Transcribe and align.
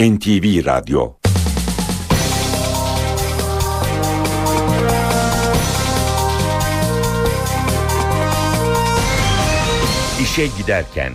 NTV 0.00 0.66
Radyo 0.66 1.12
İşe 10.22 10.46
giderken 10.58 11.12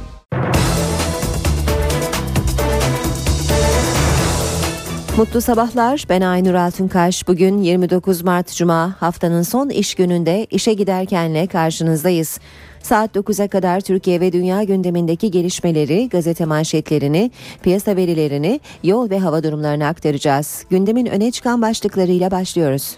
Mutlu 5.17 5.41
sabahlar. 5.41 6.05
Ben 6.09 6.21
Aynur 6.21 6.53
Altunkaş. 6.53 7.27
Bugün 7.27 7.57
29 7.57 8.21
Mart 8.21 8.55
Cuma 8.55 8.95
haftanın 8.99 9.41
son 9.41 9.69
iş 9.69 9.95
gününde 9.95 10.47
işe 10.49 10.73
giderkenle 10.73 11.47
karşınızdayız. 11.47 12.39
Saat 12.83 13.15
9'a 13.15 13.47
kadar 13.47 13.81
Türkiye 13.81 14.19
ve 14.19 14.31
dünya 14.31 14.63
gündemindeki 14.63 15.31
gelişmeleri, 15.31 16.09
gazete 16.09 16.45
manşetlerini, 16.45 17.31
piyasa 17.63 17.95
verilerini, 17.95 18.59
yol 18.83 19.09
ve 19.09 19.19
hava 19.19 19.43
durumlarını 19.43 19.87
aktaracağız. 19.87 20.65
Gündemin 20.69 21.05
öne 21.05 21.31
çıkan 21.31 21.61
başlıklarıyla 21.61 22.31
başlıyoruz. 22.31 22.97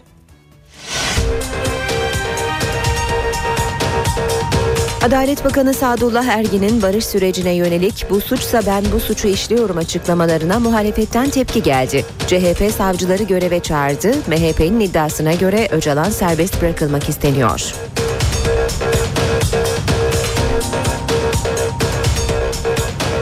Adalet 5.05 5.45
Bakanı 5.45 5.73
Sadullah 5.73 6.26
Ergin'in 6.26 6.81
barış 6.81 7.05
sürecine 7.05 7.52
yönelik 7.52 8.05
bu 8.09 8.21
suçsa 8.21 8.62
ben 8.67 8.84
bu 8.93 8.99
suçu 8.99 9.27
işliyorum 9.27 9.77
açıklamalarına 9.77 10.59
muhalefetten 10.59 11.29
tepki 11.29 11.63
geldi. 11.63 12.05
CHP 12.27 12.71
savcıları 12.77 13.23
göreve 13.23 13.59
çağırdı. 13.59 14.12
MHP'nin 14.27 14.79
iddiasına 14.79 15.34
göre 15.34 15.67
Öcalan 15.71 16.09
serbest 16.09 16.62
bırakılmak 16.62 17.09
isteniyor. 17.09 17.73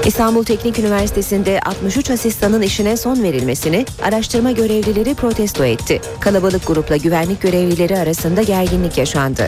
İstanbul 0.06 0.44
Teknik 0.44 0.80
Üniversitesi'nde 0.80 1.60
63 1.60 2.10
asistanın 2.10 2.62
işine 2.62 2.98
son 2.98 3.24
verilmesini 3.24 3.86
araştırma 4.04 4.52
görevlileri 4.52 5.16
protesto 5.16 5.66
etti. 5.66 6.02
Kalabalık 6.20 6.68
grupla 6.68 6.98
güvenlik 6.98 7.42
görevlileri 7.42 7.98
arasında 7.98 8.42
gerginlik 8.42 8.98
yaşandı. 8.98 9.48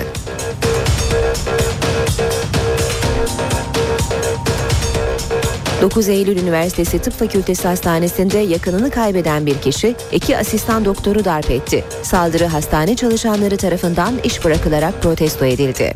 9 5.82 6.10
Eylül 6.10 6.38
Üniversitesi 6.38 7.00
Tıp 7.00 7.14
Fakültesi 7.14 7.68
Hastanesi'nde 7.68 8.38
yakınını 8.38 8.92
kaybeden 8.92 9.46
bir 9.46 9.58
kişi 9.58 9.96
iki 10.12 10.38
asistan 10.38 10.86
doktoru 10.86 11.26
darp 11.26 11.52
etti. 11.52 11.84
Saldırı 12.04 12.46
hastane 12.46 12.96
çalışanları 12.96 13.58
tarafından 13.58 14.14
iş 14.24 14.46
bırakılarak 14.46 15.02
protesto 15.02 15.46
edildi. 15.46 15.94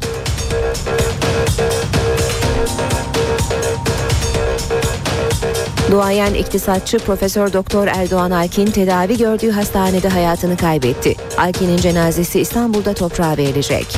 Duayen 5.91 6.33
iktisatçı 6.33 6.99
Profesör 6.99 7.53
Doktor 7.53 7.87
Erdoğan 7.87 8.31
Alkin 8.31 8.65
tedavi 8.65 9.17
gördüğü 9.17 9.51
hastanede 9.51 10.09
hayatını 10.09 10.57
kaybetti. 10.57 11.15
Alkin'in 11.37 11.77
cenazesi 11.77 12.39
İstanbul'da 12.39 12.93
toprağa 12.93 13.37
verilecek. 13.37 13.97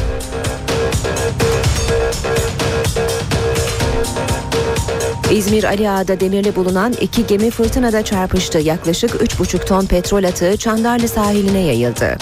İzmir 5.31 5.64
Ali 5.64 5.89
Ağa'da 5.89 6.20
demirli 6.20 6.56
bulunan 6.56 6.94
iki 7.02 7.28
gemi 7.28 7.50
fırtınada 7.50 8.03
çarpıştı. 8.03 8.59
Yaklaşık 8.59 9.11
3,5 9.11 9.66
ton 9.66 9.86
petrol 9.86 10.23
atığı 10.23 10.58
Çandarlı 10.58 11.08
sahiline 11.08 11.59
yayıldı. 11.59 12.17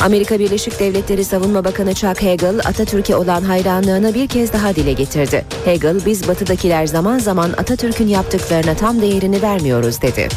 Amerika 0.00 0.38
Birleşik 0.38 0.80
Devletleri 0.80 1.24
Savunma 1.24 1.64
Bakanı 1.64 1.94
Chuck 1.94 2.22
Hagel 2.22 2.58
Atatürk'e 2.58 3.16
olan 3.16 3.42
hayranlığını 3.42 4.14
bir 4.14 4.28
kez 4.28 4.52
daha 4.52 4.76
dile 4.76 4.92
getirdi. 4.92 5.44
Hagel 5.64 6.06
biz 6.06 6.28
batıdakiler 6.28 6.86
zaman 6.86 7.18
zaman 7.18 7.50
Atatürk'ün 7.50 8.08
yaptıklarına 8.08 8.74
tam 8.74 9.02
değerini 9.02 9.42
vermiyoruz 9.42 10.02
dedi. 10.02 10.28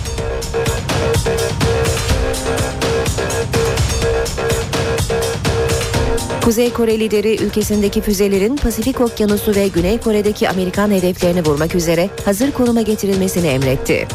Kuzey 6.43 6.73
Kore 6.73 6.99
lideri 6.99 7.43
ülkesindeki 7.43 8.01
füzelerin 8.01 8.55
Pasifik 8.55 9.01
Okyanusu 9.01 9.55
ve 9.55 9.67
Güney 9.67 9.97
Kore'deki 9.97 10.49
Amerikan 10.49 10.91
hedeflerini 10.91 11.45
vurmak 11.45 11.75
üzere 11.75 12.09
hazır 12.25 12.51
konuma 12.51 12.81
getirilmesini 12.81 13.47
emretti. 13.47 14.07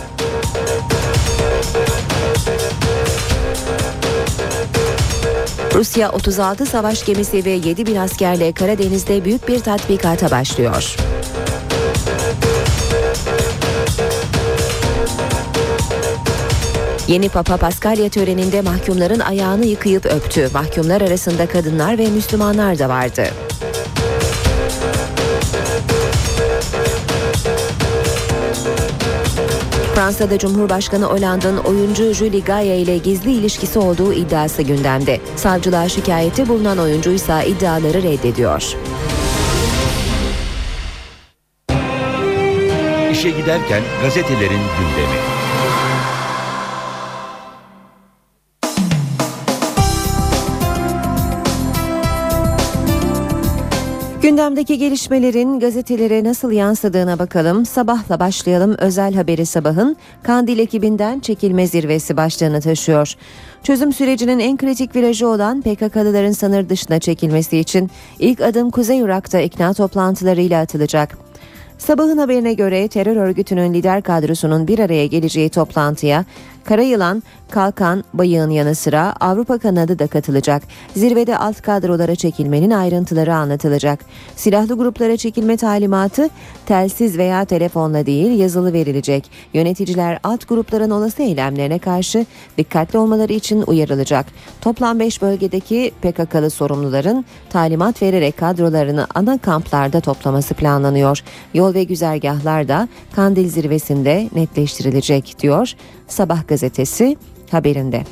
Rusya 5.78 6.10
36 6.10 6.66
savaş 6.66 7.04
gemisi 7.04 7.44
ve 7.44 7.50
7 7.50 7.86
bin 7.86 7.96
askerle 7.96 8.52
Karadeniz'de 8.52 9.24
büyük 9.24 9.48
bir 9.48 9.60
tatbikata 9.60 10.30
başlıyor. 10.30 10.96
Yeni 17.08 17.28
Papa 17.28 17.56
Paskalya 17.56 18.08
töreninde 18.08 18.60
mahkumların 18.60 19.20
ayağını 19.20 19.64
yıkayıp 19.64 20.06
öptü. 20.06 20.48
Mahkumlar 20.52 21.00
arasında 21.00 21.46
kadınlar 21.46 21.98
ve 21.98 22.06
Müslümanlar 22.06 22.78
da 22.78 22.88
vardı. 22.88 23.24
Fransa'da 29.98 30.38
Cumhurbaşkanı 30.38 31.04
Hollande'ın 31.04 31.56
oyuncu 31.56 32.12
Julie 32.12 32.40
Gaia 32.40 32.74
ile 32.74 32.98
gizli 32.98 33.32
ilişkisi 33.32 33.78
olduğu 33.78 34.12
iddiası 34.12 34.62
gündemde. 34.62 35.20
Savcılığa 35.36 35.88
şikayette 35.88 36.48
bulunan 36.48 36.78
oyuncu 36.78 37.10
ise 37.10 37.46
iddiaları 37.46 38.02
reddediyor. 38.02 38.74
İşe 43.12 43.30
giderken 43.30 43.82
gazetelerin 44.02 44.60
gündemi. 44.78 45.37
Gündemdeki 54.38 54.78
gelişmelerin 54.78 55.60
gazetelere 55.60 56.24
nasıl 56.24 56.52
yansıdığına 56.52 57.18
bakalım. 57.18 57.66
Sabahla 57.66 58.20
başlayalım. 58.20 58.74
Özel 58.78 59.14
haberi 59.14 59.46
sabahın 59.46 59.96
Kandil 60.22 60.58
ekibinden 60.58 61.20
çekilme 61.20 61.66
zirvesi 61.66 62.16
başlığını 62.16 62.60
taşıyor. 62.60 63.14
Çözüm 63.62 63.92
sürecinin 63.92 64.38
en 64.38 64.56
kritik 64.56 64.96
virajı 64.96 65.28
olan 65.28 65.62
PKK'lıların 65.62 66.32
sınır 66.32 66.68
dışına 66.68 66.98
çekilmesi 66.98 67.58
için 67.58 67.90
ilk 68.18 68.40
adım 68.40 68.70
Kuzey 68.70 68.98
Irak'ta 68.98 69.40
ikna 69.40 69.74
toplantılarıyla 69.74 70.60
atılacak. 70.60 71.18
Sabahın 71.78 72.18
haberine 72.18 72.54
göre 72.54 72.88
terör 72.88 73.16
örgütünün 73.16 73.74
lider 73.74 74.02
kadrosunun 74.02 74.68
bir 74.68 74.78
araya 74.78 75.06
geleceği 75.06 75.48
toplantıya 75.48 76.24
Karayılan, 76.68 77.22
Kalkan, 77.50 78.04
Bayık'ın 78.14 78.50
yanı 78.50 78.74
sıra 78.74 79.14
Avrupa 79.20 79.58
kanadı 79.58 79.98
da 79.98 80.06
katılacak. 80.06 80.62
Zirvede 80.96 81.38
alt 81.38 81.62
kadrolara 81.62 82.14
çekilmenin 82.14 82.70
ayrıntıları 82.70 83.34
anlatılacak. 83.34 84.04
Silahlı 84.36 84.76
gruplara 84.76 85.16
çekilme 85.16 85.56
talimatı 85.56 86.28
telsiz 86.66 87.18
veya 87.18 87.44
telefonla 87.44 88.06
değil 88.06 88.40
yazılı 88.40 88.72
verilecek. 88.72 89.30
Yöneticiler 89.54 90.18
alt 90.22 90.48
grupların 90.48 90.90
olası 90.90 91.22
eylemlerine 91.22 91.78
karşı 91.78 92.26
dikkatli 92.58 92.98
olmaları 92.98 93.32
için 93.32 93.64
uyarılacak. 93.66 94.26
Toplam 94.60 95.00
5 95.00 95.22
bölgedeki 95.22 95.92
PKK'lı 96.02 96.50
sorumluların 96.50 97.24
talimat 97.50 98.02
vererek 98.02 98.36
kadrolarını 98.36 99.06
ana 99.14 99.38
kamplarda 99.38 100.00
toplaması 100.00 100.54
planlanıyor. 100.54 101.22
Yol 101.54 101.74
ve 101.74 101.84
güzergahlar 101.84 102.68
da 102.68 102.88
Kandil 103.16 103.48
zirvesinde 103.48 104.28
netleştirilecek 104.34 105.36
diyor 105.38 105.74
Sabah 106.08 106.48
gazetesi 106.48 107.16
haberinde. 107.50 108.02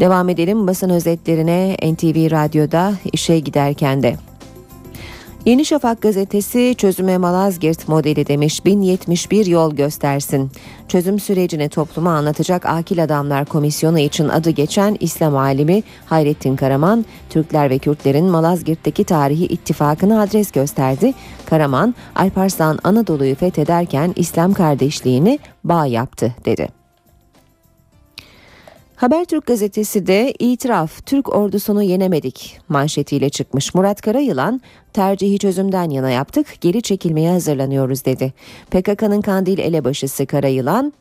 Devam 0.00 0.28
edelim 0.28 0.66
basın 0.66 0.90
özetlerine 0.90 1.76
NTV 1.92 2.30
Radyo'da 2.30 2.94
işe 3.12 3.38
giderken 3.38 4.02
de. 4.02 4.16
Yeni 5.46 5.64
Şafak 5.64 6.02
gazetesi 6.02 6.74
çözüme 6.78 7.18
Malazgirt 7.18 7.88
modeli 7.88 8.26
demiş 8.26 8.64
1071 8.64 9.46
yol 9.46 9.74
göstersin. 9.74 10.50
Çözüm 10.88 11.20
sürecini 11.20 11.68
topluma 11.68 12.10
anlatacak 12.10 12.66
Akil 12.66 13.04
Adamlar 13.04 13.44
Komisyonu 13.44 13.98
için 13.98 14.28
adı 14.28 14.50
geçen 14.50 14.96
İslam 15.00 15.36
alimi 15.36 15.82
Hayrettin 16.06 16.56
Karaman, 16.56 17.04
Türkler 17.30 17.70
ve 17.70 17.78
Kürtlerin 17.78 18.24
Malazgirt'teki 18.24 19.04
tarihi 19.04 19.44
ittifakını 19.44 20.20
adres 20.20 20.50
gösterdi. 20.50 21.14
Karaman, 21.46 21.94
Alparslan 22.16 22.78
Anadolu'yu 22.84 23.34
fethederken 23.34 24.12
İslam 24.16 24.52
kardeşliğini 24.52 25.38
bağ 25.64 25.86
yaptı 25.86 26.34
dedi. 26.44 26.83
Habertürk 28.96 29.46
gazetesi 29.46 30.06
de 30.06 30.34
itiraf 30.38 31.06
Türk 31.06 31.34
ordusunu 31.34 31.82
yenemedik 31.82 32.60
manşetiyle 32.68 33.30
çıkmış. 33.30 33.74
Murat 33.74 34.00
Karayılan 34.00 34.60
tercihi 34.92 35.38
çözümden 35.38 35.90
yana 35.90 36.10
yaptık 36.10 36.46
geri 36.60 36.82
çekilmeye 36.82 37.30
hazırlanıyoruz 37.30 38.04
dedi. 38.04 38.32
PKK'nın 38.70 39.20
Kandil 39.20 39.58
elebaşısı 39.58 40.26
Karayılan 40.26 40.92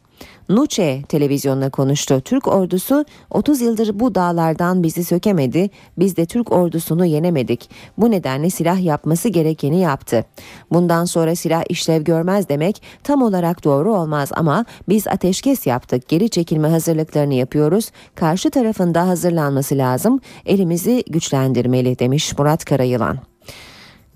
Nuçe 0.49 1.01
televizyonuna 1.09 1.69
konuştu. 1.69 2.21
Türk 2.21 2.47
ordusu 2.47 3.05
30 3.29 3.61
yıldır 3.61 3.99
bu 3.99 4.15
dağlardan 4.15 4.83
bizi 4.83 5.03
sökemedi. 5.03 5.69
Biz 5.97 6.17
de 6.17 6.25
Türk 6.25 6.51
ordusunu 6.51 7.05
yenemedik. 7.05 7.69
Bu 7.97 8.11
nedenle 8.11 8.49
silah 8.49 8.83
yapması 8.83 9.29
gerekeni 9.29 9.79
yaptı. 9.79 10.25
Bundan 10.71 11.05
sonra 11.05 11.35
silah 11.35 11.63
işlev 11.69 12.03
görmez 12.03 12.49
demek 12.49 12.81
tam 13.03 13.21
olarak 13.21 13.63
doğru 13.63 13.95
olmaz 13.95 14.29
ama 14.35 14.65
biz 14.89 15.07
ateşkes 15.07 15.67
yaptık. 15.67 16.07
Geri 16.07 16.29
çekilme 16.29 16.67
hazırlıklarını 16.67 17.33
yapıyoruz. 17.33 17.91
Karşı 18.15 18.49
tarafında 18.49 19.07
hazırlanması 19.07 19.77
lazım. 19.77 20.19
Elimizi 20.45 21.03
güçlendirmeli 21.09 21.99
demiş 21.99 22.37
Murat 22.37 22.65
Karayılan. 22.65 23.32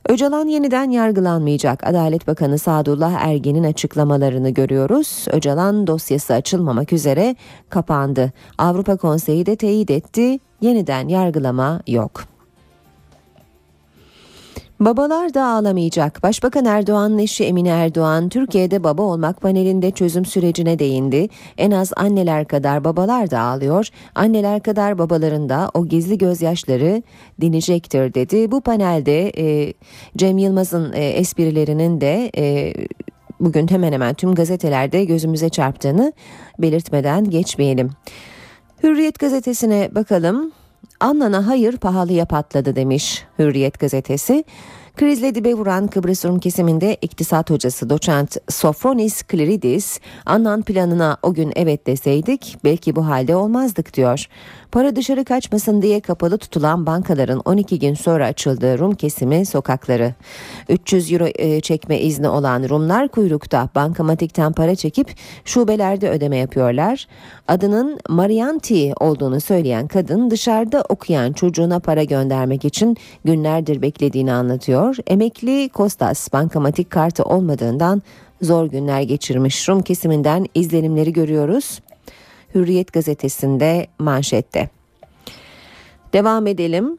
Öcalan 0.08 0.48
yeniden 0.48 0.90
yargılanmayacak. 0.90 1.88
Adalet 1.88 2.28
Bakanı 2.28 2.58
Sadullah 2.58 3.12
Ergen'in 3.12 3.64
açıklamalarını 3.64 4.50
görüyoruz. 4.50 5.26
Öcalan 5.32 5.88
dosyası 5.88 6.34
açılmamak 6.34 6.94
üzere 6.94 7.36
kapandı. 7.70 8.32
Avrupa 8.58 8.98
Konseyi 8.98 9.46
de 9.46 9.56
teyit 9.56 9.92
etti. 9.92 10.40
Yeniden 10.62 11.08
yargılama 11.08 11.82
yok. 11.88 12.37
Babalar 14.80 15.34
da 15.34 15.46
ağlamayacak. 15.46 16.24
Başbakan 16.24 16.66
Erdoğan'ın 16.66 17.18
eşi 17.18 17.44
Emine 17.44 17.70
Erdoğan 17.70 18.30
Türkiye'de 18.30 18.84
baba 18.84 19.02
olmak 19.02 19.42
panelinde 19.42 19.92
çözüm 19.92 20.26
sürecine 20.26 20.80
değindi. 20.80 21.30
En 21.58 21.72
az 21.72 21.94
anneler 21.96 22.48
kadar 22.48 22.84
babalar 22.84 23.32
da 23.32 23.40
ağlıyor. 23.40 23.88
Anneler 24.16 24.64
kadar 24.64 24.98
babaların 24.98 25.50
da 25.50 25.72
o 25.74 25.86
gizli 25.86 26.18
gözyaşları 26.18 27.04
dinecektir 27.42 28.14
dedi. 28.14 28.52
Bu 28.52 28.62
panelde 28.62 29.32
e, 29.38 29.74
Cem 30.18 30.38
Yılmaz'ın 30.38 30.94
e, 30.94 31.10
esprilerinin 31.10 32.02
de 32.02 32.32
e, 32.38 32.74
bugün 33.40 33.68
hemen 33.68 33.94
hemen 33.94 34.14
tüm 34.14 34.36
gazetelerde 34.36 35.06
gözümüze 35.06 35.50
çarptığını 35.50 36.14
belirtmeden 36.60 37.30
geçmeyelim. 37.30 37.90
Hürriyet 38.84 39.20
gazetesine 39.20 39.90
bakalım. 39.96 40.52
Annana 41.00 41.48
hayır 41.48 41.78
pahalıya 41.78 42.26
patladı 42.26 42.76
demiş 42.76 43.26
Hürriyet 43.40 43.80
gazetesi. 43.80 44.44
Krizle 44.96 45.36
dibe 45.36 45.54
vuran 45.54 45.88
Kıbrıs 45.88 46.26
Rum 46.26 46.40
kesiminde 46.40 46.98
iktisat 47.02 47.50
hocası 47.50 47.90
doçent 47.90 48.38
Sofronis 48.50 49.24
Kliridis, 49.24 50.00
Annan 50.26 50.62
planına 50.62 51.18
o 51.24 51.34
gün 51.34 51.54
evet 51.56 51.88
deseydik 51.88 52.58
belki 52.64 52.96
bu 52.96 53.08
halde 53.08 53.36
olmazdık 53.36 53.94
diyor. 53.94 54.26
Para 54.78 54.96
dışarı 54.96 55.26
kaçmasın 55.26 55.82
diye 55.82 56.00
kapalı 56.00 56.38
tutulan 56.38 56.86
bankaların 56.86 57.42
12 57.46 57.80
gün 57.80 57.94
sonra 57.94 58.26
açıldığı 58.26 58.80
Rum 58.80 58.96
kesimi 58.96 59.46
sokakları. 59.46 60.14
300 60.70 61.12
euro 61.12 61.28
e, 61.36 61.62
çekme 61.62 62.00
izni 62.00 62.30
olan 62.30 62.70
Rumlar 62.70 63.08
kuyrukta 63.08 63.70
bankamatikten 63.76 64.54
para 64.54 64.76
çekip 64.76 65.16
şubelerde 65.46 66.10
ödeme 66.10 66.38
yapıyorlar. 66.38 67.08
Adının 67.48 68.00
Marianti 68.10 68.94
olduğunu 69.00 69.42
söyleyen 69.42 69.88
kadın 69.88 70.32
dışarıda 70.32 70.84
okuyan 70.90 71.34
çocuğuna 71.34 71.80
para 71.80 72.04
göndermek 72.04 72.66
için 72.66 72.98
günlerdir 73.26 73.82
beklediğini 73.82 74.34
anlatıyor. 74.34 74.98
Emekli 75.08 75.70
Kostas 75.70 76.34
bankamatik 76.34 76.90
kartı 76.92 77.24
olmadığından 77.24 78.02
zor 78.42 78.66
günler 78.66 79.02
geçirmiş 79.02 79.70
Rum 79.70 79.82
kesiminden 79.82 80.46
izlenimleri 80.56 81.14
görüyoruz. 81.14 81.80
Hürriyet 82.56 82.94
gazetesinde 82.94 83.88
manşette. 84.00 84.70
Devam 86.14 86.48
edelim. 86.48 86.98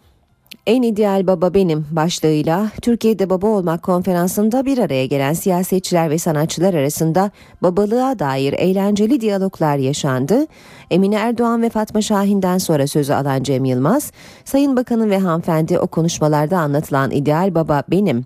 En 0.66 0.82
ideal 0.82 1.26
baba 1.26 1.54
benim 1.54 1.86
başlığıyla 1.90 2.70
Türkiye'de 2.82 3.30
baba 3.30 3.46
olmak 3.46 3.82
konferansında 3.82 4.64
bir 4.64 4.78
araya 4.78 5.06
gelen 5.06 5.32
siyasetçiler 5.32 6.10
ve 6.10 6.18
sanatçılar 6.18 6.74
arasında 6.74 7.30
babalığa 7.62 8.18
dair 8.18 8.52
eğlenceli 8.52 9.20
diyaloglar 9.20 9.76
yaşandı. 9.76 10.46
Emine 10.90 11.16
Erdoğan 11.16 11.62
ve 11.62 11.70
Fatma 11.70 12.02
Şahin'den 12.02 12.58
sonra 12.58 12.86
sözü 12.86 13.12
alan 13.12 13.42
Cem 13.42 13.64
Yılmaz, 13.64 14.12
Sayın 14.44 14.76
Bakanım 14.76 15.10
ve 15.10 15.18
hanımefendi 15.18 15.78
o 15.78 15.86
konuşmalarda 15.86 16.58
anlatılan 16.58 17.10
ideal 17.10 17.54
baba 17.54 17.82
benim. 17.90 18.24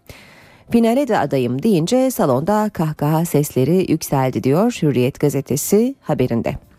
Finale 0.70 1.08
de 1.08 1.18
adayım 1.18 1.62
deyince 1.62 2.10
salonda 2.10 2.70
kahkaha 2.72 3.24
sesleri 3.24 3.92
yükseldi 3.92 4.44
diyor 4.44 4.78
Hürriyet 4.82 5.20
gazetesi 5.20 5.94
haberinde. 6.02 6.71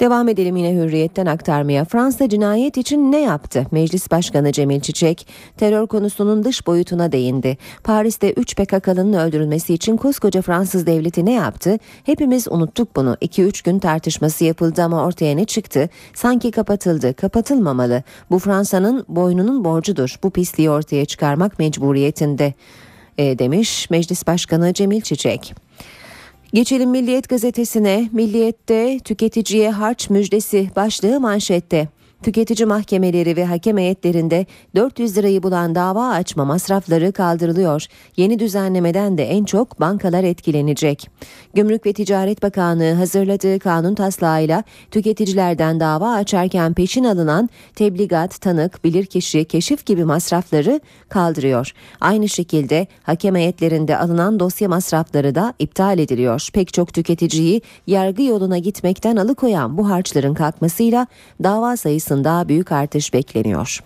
Devam 0.00 0.28
edelim 0.28 0.56
yine 0.56 0.74
hürriyetten 0.74 1.26
aktarmaya. 1.26 1.84
Fransa 1.84 2.28
cinayet 2.28 2.76
için 2.76 3.12
ne 3.12 3.20
yaptı? 3.20 3.66
Meclis 3.70 4.10
Başkanı 4.10 4.52
Cemil 4.52 4.80
Çiçek 4.80 5.26
terör 5.56 5.86
konusunun 5.86 6.44
dış 6.44 6.66
boyutuna 6.66 7.12
değindi. 7.12 7.58
Paris'te 7.84 8.32
3 8.32 8.56
PKK'lının 8.56 9.12
öldürülmesi 9.12 9.74
için 9.74 9.96
koskoca 9.96 10.42
Fransız 10.42 10.86
devleti 10.86 11.24
ne 11.26 11.32
yaptı? 11.32 11.78
Hepimiz 12.04 12.48
unuttuk 12.48 12.96
bunu. 12.96 13.16
2-3 13.22 13.64
gün 13.64 13.78
tartışması 13.78 14.44
yapıldı 14.44 14.82
ama 14.82 15.04
ortaya 15.04 15.36
ne 15.36 15.44
çıktı? 15.44 15.88
Sanki 16.14 16.50
kapatıldı. 16.50 17.14
Kapatılmamalı. 17.14 18.02
Bu 18.30 18.38
Fransa'nın 18.38 19.04
boynunun 19.08 19.64
borcudur. 19.64 20.16
Bu 20.22 20.30
pisliği 20.30 20.70
ortaya 20.70 21.04
çıkarmak 21.04 21.58
mecburiyetinde 21.58 22.54
e, 23.18 23.38
demiş 23.38 23.90
Meclis 23.90 24.26
Başkanı 24.26 24.72
Cemil 24.72 25.00
Çiçek. 25.00 25.54
Geçelim 26.52 26.90
Milliyet 26.90 27.28
gazetesine. 27.28 28.08
Milliyet'te 28.12 28.98
tüketiciye 29.04 29.70
harç 29.70 30.10
müjdesi 30.10 30.70
başlığı 30.76 31.20
manşette. 31.20 31.88
Tüketici 32.22 32.66
mahkemeleri 32.66 33.36
ve 33.36 33.44
hakem 33.44 33.78
heyetlerinde 33.78 34.46
400 34.74 35.16
lirayı 35.16 35.42
bulan 35.42 35.74
dava 35.74 36.08
açma 36.08 36.44
masrafları 36.44 37.12
kaldırılıyor. 37.12 37.86
Yeni 38.16 38.38
düzenlemeden 38.38 39.18
de 39.18 39.24
en 39.24 39.44
çok 39.44 39.80
bankalar 39.80 40.24
etkilenecek. 40.24 41.08
Gümrük 41.54 41.86
ve 41.86 41.92
Ticaret 41.92 42.42
Bakanlığı 42.42 42.92
hazırladığı 42.92 43.58
kanun 43.58 43.94
taslağıyla 43.94 44.64
tüketicilerden 44.90 45.80
dava 45.80 46.12
açarken 46.12 46.74
peşin 46.74 47.04
alınan 47.04 47.48
tebligat, 47.74 48.40
tanık, 48.40 48.84
bilirkişi, 48.84 49.44
keşif 49.44 49.86
gibi 49.86 50.04
masrafları 50.04 50.80
kaldırıyor. 51.08 51.72
Aynı 52.00 52.28
şekilde 52.28 52.86
hakem 53.02 53.36
heyetlerinde 53.36 53.98
alınan 53.98 54.40
dosya 54.40 54.68
masrafları 54.68 55.34
da 55.34 55.54
iptal 55.58 55.98
ediliyor. 55.98 56.48
Pek 56.52 56.72
çok 56.72 56.94
tüketiciyi 56.94 57.62
yargı 57.86 58.22
yoluna 58.22 58.58
gitmekten 58.58 59.16
alıkoyan 59.16 59.78
bu 59.78 59.90
harçların 59.90 60.34
kalkmasıyla 60.34 61.06
dava 61.42 61.76
sayısı 61.76 62.09
sayısında 62.10 62.48
büyük 62.48 62.72
artış 62.72 63.14
bekleniyor. 63.14 63.80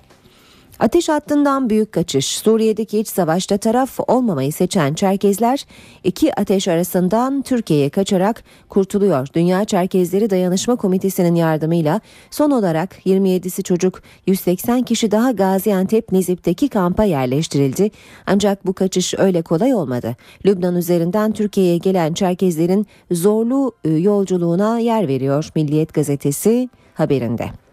Ateş 0.78 1.08
hattından 1.08 1.70
büyük 1.70 1.92
kaçış. 1.92 2.26
Suriye'deki 2.26 2.98
iç 2.98 3.08
savaşta 3.08 3.58
taraf 3.58 4.00
olmamayı 4.08 4.52
seçen 4.52 4.94
Çerkezler 4.94 5.66
iki 6.04 6.34
ateş 6.40 6.68
arasından 6.68 7.42
Türkiye'ye 7.42 7.90
kaçarak 7.90 8.44
kurtuluyor. 8.68 9.28
Dünya 9.34 9.64
Çerkezleri 9.64 10.30
Dayanışma 10.30 10.76
Komitesi'nin 10.76 11.34
yardımıyla 11.34 12.00
son 12.30 12.50
olarak 12.50 13.06
27'si 13.06 13.62
çocuk 13.62 14.02
180 14.26 14.82
kişi 14.82 15.10
daha 15.10 15.30
Gaziantep 15.30 16.12
Nizip'teki 16.12 16.68
kampa 16.68 17.04
yerleştirildi. 17.04 17.90
Ancak 18.26 18.66
bu 18.66 18.72
kaçış 18.72 19.14
öyle 19.18 19.42
kolay 19.42 19.74
olmadı. 19.74 20.16
Lübnan 20.46 20.76
üzerinden 20.76 21.32
Türkiye'ye 21.32 21.78
gelen 21.78 22.14
Çerkezlerin 22.14 22.86
zorlu 23.10 23.72
e, 23.84 23.90
yolculuğuna 23.90 24.78
yer 24.78 25.08
veriyor 25.08 25.48
Milliyet 25.54 25.94
gazetesi 25.94 26.68
haberinde. 26.94 27.63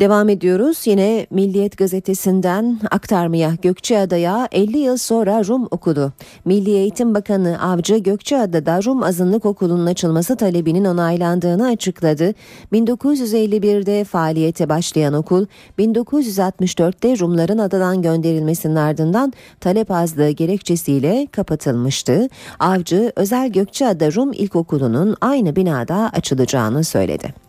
Devam 0.00 0.28
ediyoruz 0.28 0.86
yine 0.86 1.26
Milliyet 1.30 1.78
gazetesinden 1.78 2.80
aktarmaya 2.90 3.54
Gökçeada'ya 3.62 4.48
50 4.52 4.78
yıl 4.78 4.96
sonra 4.96 5.44
Rum 5.44 5.68
okulu. 5.70 6.12
Milli 6.44 6.70
Eğitim 6.70 7.14
Bakanı 7.14 7.62
Avcı 7.62 7.96
Gökçeada'da 7.96 8.82
Rum 8.82 9.02
azınlık 9.02 9.44
okulunun 9.44 9.86
açılması 9.86 10.36
talebinin 10.36 10.84
onaylandığını 10.84 11.66
açıkladı. 11.66 12.34
1951'de 12.72 14.04
faaliyete 14.04 14.68
başlayan 14.68 15.14
okul 15.14 15.46
1964'te 15.78 17.18
Rumların 17.18 17.58
adadan 17.58 18.02
gönderilmesinin 18.02 18.76
ardından 18.76 19.32
talep 19.60 19.90
azlığı 19.90 20.30
gerekçesiyle 20.30 21.26
kapatılmıştı. 21.32 22.28
Avcı 22.58 23.12
özel 23.16 23.48
Gökçeada 23.48 24.12
Rum 24.12 24.32
İlkokulu'nun 24.32 25.16
aynı 25.20 25.56
binada 25.56 26.10
açılacağını 26.12 26.84
söyledi. 26.84 27.47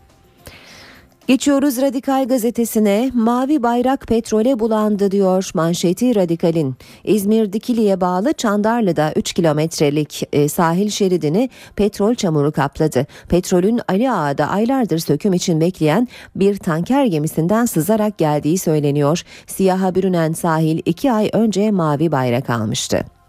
Geçiyoruz 1.30 1.80
Radikal 1.80 2.28
gazetesine 2.28 3.10
mavi 3.14 3.62
bayrak 3.62 4.06
petrole 4.06 4.58
bulandı 4.58 5.10
diyor 5.10 5.50
manşeti 5.54 6.14
Radikal'in. 6.14 6.76
İzmir 7.04 7.52
Dikili'ye 7.52 8.00
bağlı 8.00 8.32
Çandarlı'da 8.32 9.12
3 9.16 9.32
kilometrelik 9.32 10.28
e, 10.32 10.48
sahil 10.48 10.90
şeridini 10.90 11.50
petrol 11.76 12.14
çamuru 12.14 12.52
kapladı. 12.52 13.06
Petrolün 13.28 13.80
Ali 13.88 14.10
Ağa'da 14.10 14.48
aylardır 14.48 14.98
söküm 14.98 15.32
için 15.32 15.60
bekleyen 15.60 16.08
bir 16.36 16.56
tanker 16.56 17.04
gemisinden 17.04 17.64
sızarak 17.64 18.18
geldiği 18.18 18.58
söyleniyor. 18.58 19.22
Siyaha 19.46 19.94
bürünen 19.94 20.32
sahil 20.32 20.80
2 20.84 21.12
ay 21.12 21.30
önce 21.32 21.70
mavi 21.70 22.12
bayrak 22.12 22.50
almıştı. 22.50 23.19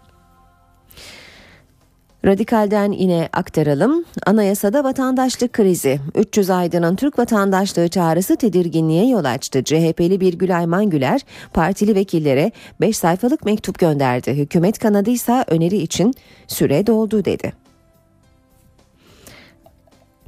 Radikal'den 2.24 2.92
yine 2.92 3.28
aktaralım. 3.32 4.04
Anayasada 4.26 4.84
vatandaşlık 4.84 5.52
krizi. 5.52 6.00
300 6.14 6.50
aydının 6.50 6.96
Türk 6.96 7.18
vatandaşlığı 7.18 7.88
çağrısı 7.88 8.36
tedirginliğe 8.36 9.08
yol 9.08 9.24
açtı. 9.24 9.64
CHP'li 9.64 10.20
Birgül 10.20 10.58
Ayman 10.58 10.90
Güler 10.90 11.20
partili 11.52 11.94
vekillere 11.94 12.52
5 12.80 12.96
sayfalık 12.96 13.44
mektup 13.44 13.78
gönderdi. 13.78 14.32
Hükümet 14.32 14.78
kanadıysa 14.78 15.44
öneri 15.48 15.76
için 15.76 16.14
süre 16.46 16.86
doldu 16.86 17.24
dedi. 17.24 17.61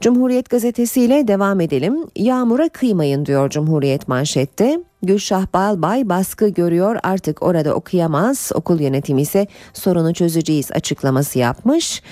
Cumhuriyet 0.01 0.51
gazetesiyle 0.51 1.29
devam 1.29 1.61
edelim. 1.61 1.97
Yağmura 2.17 2.69
kıymayın 2.69 3.27
diyor 3.27 3.51
Cumhuriyet 3.51 4.09
manşette. 4.09 4.81
Gülşah 5.03 5.47
Balbay 5.55 6.09
baskı 6.09 6.49
görüyor 6.49 6.97
artık 7.03 7.43
orada 7.43 7.75
okuyamaz. 7.75 8.51
Okul 8.55 8.81
yönetimi 8.81 9.23
ise 9.23 9.47
sorunu 9.73 10.15
çözeceğiz 10.15 10.73
açıklaması 10.73 11.39
yapmış. 11.39 12.03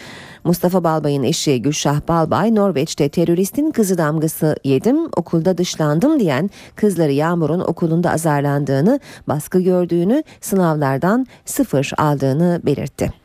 Mustafa 0.45 0.85
Balbay'ın 0.85 1.23
eşi 1.23 1.63
Gülşah 1.63 2.01
Balbay 2.09 2.55
Norveç'te 2.55 3.09
teröristin 3.09 3.71
kızı 3.71 3.99
damgası 3.99 4.57
yedim 4.65 5.05
okulda 5.17 5.59
dışlandım 5.59 6.21
diyen 6.21 6.51
kızları 6.77 7.13
Yağmur'un 7.13 7.61
okulunda 7.61 8.11
azarlandığını 8.11 9.01
baskı 9.29 9.61
gördüğünü 9.61 10.23
sınavlardan 10.41 11.27
sıfır 11.45 11.93
aldığını 11.99 12.61
belirtti. 12.65 13.22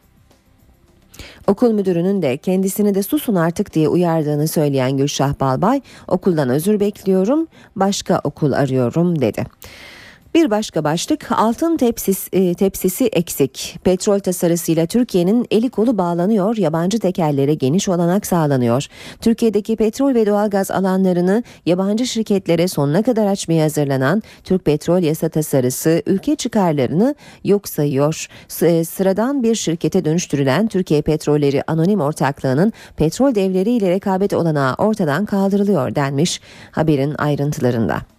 Okul 1.47 1.71
müdürünün 1.71 2.21
de 2.21 2.37
kendisini 2.37 2.95
de 2.95 3.03
susun 3.03 3.35
artık 3.35 3.73
diye 3.73 3.87
uyardığını 3.89 4.47
söyleyen 4.47 4.97
Gülşah 4.97 5.33
Balbay 5.39 5.81
okuldan 6.07 6.49
özür 6.49 6.79
bekliyorum 6.79 7.47
başka 7.75 8.21
okul 8.23 8.51
arıyorum 8.51 9.21
dedi. 9.21 9.43
Bir 10.37 10.51
başka 10.51 10.83
başlık 10.83 11.31
altın 11.31 11.77
tepsis, 11.77 12.27
e, 12.33 12.53
tepsisi 12.53 13.05
eksik. 13.05 13.79
Petrol 13.83 14.19
tasarısıyla 14.19 14.85
Türkiye'nin 14.85 15.45
eli 15.51 15.69
kolu 15.69 15.97
bağlanıyor, 15.97 16.57
yabancı 16.57 16.99
tekerlere 16.99 17.53
geniş 17.53 17.89
olanak 17.89 18.25
sağlanıyor. 18.25 18.87
Türkiye'deki 19.21 19.75
petrol 19.75 20.15
ve 20.15 20.25
doğalgaz 20.25 20.71
alanlarını 20.71 21.43
yabancı 21.65 22.05
şirketlere 22.05 22.67
sonuna 22.67 23.03
kadar 23.03 23.25
açmaya 23.25 23.63
hazırlanan 23.63 24.23
Türk 24.43 24.65
Petrol 24.65 25.03
Yasa 25.03 25.29
tasarısı 25.29 26.03
ülke 26.05 26.35
çıkarlarını 26.35 27.15
yok 27.43 27.69
sayıyor. 27.69 28.27
S- 28.47 28.85
sıradan 28.85 29.43
bir 29.43 29.55
şirkete 29.55 30.05
dönüştürülen 30.05 30.67
Türkiye 30.67 31.01
Petrolleri 31.01 31.63
Anonim 31.67 32.01
Ortaklığı'nın 32.01 32.73
petrol 32.97 33.35
devleriyle 33.35 33.89
rekabet 33.89 34.33
olanağı 34.33 34.75
ortadan 34.77 35.25
kaldırılıyor 35.25 35.95
denmiş 35.95 36.41
haberin 36.71 37.15
ayrıntılarında. 37.17 38.16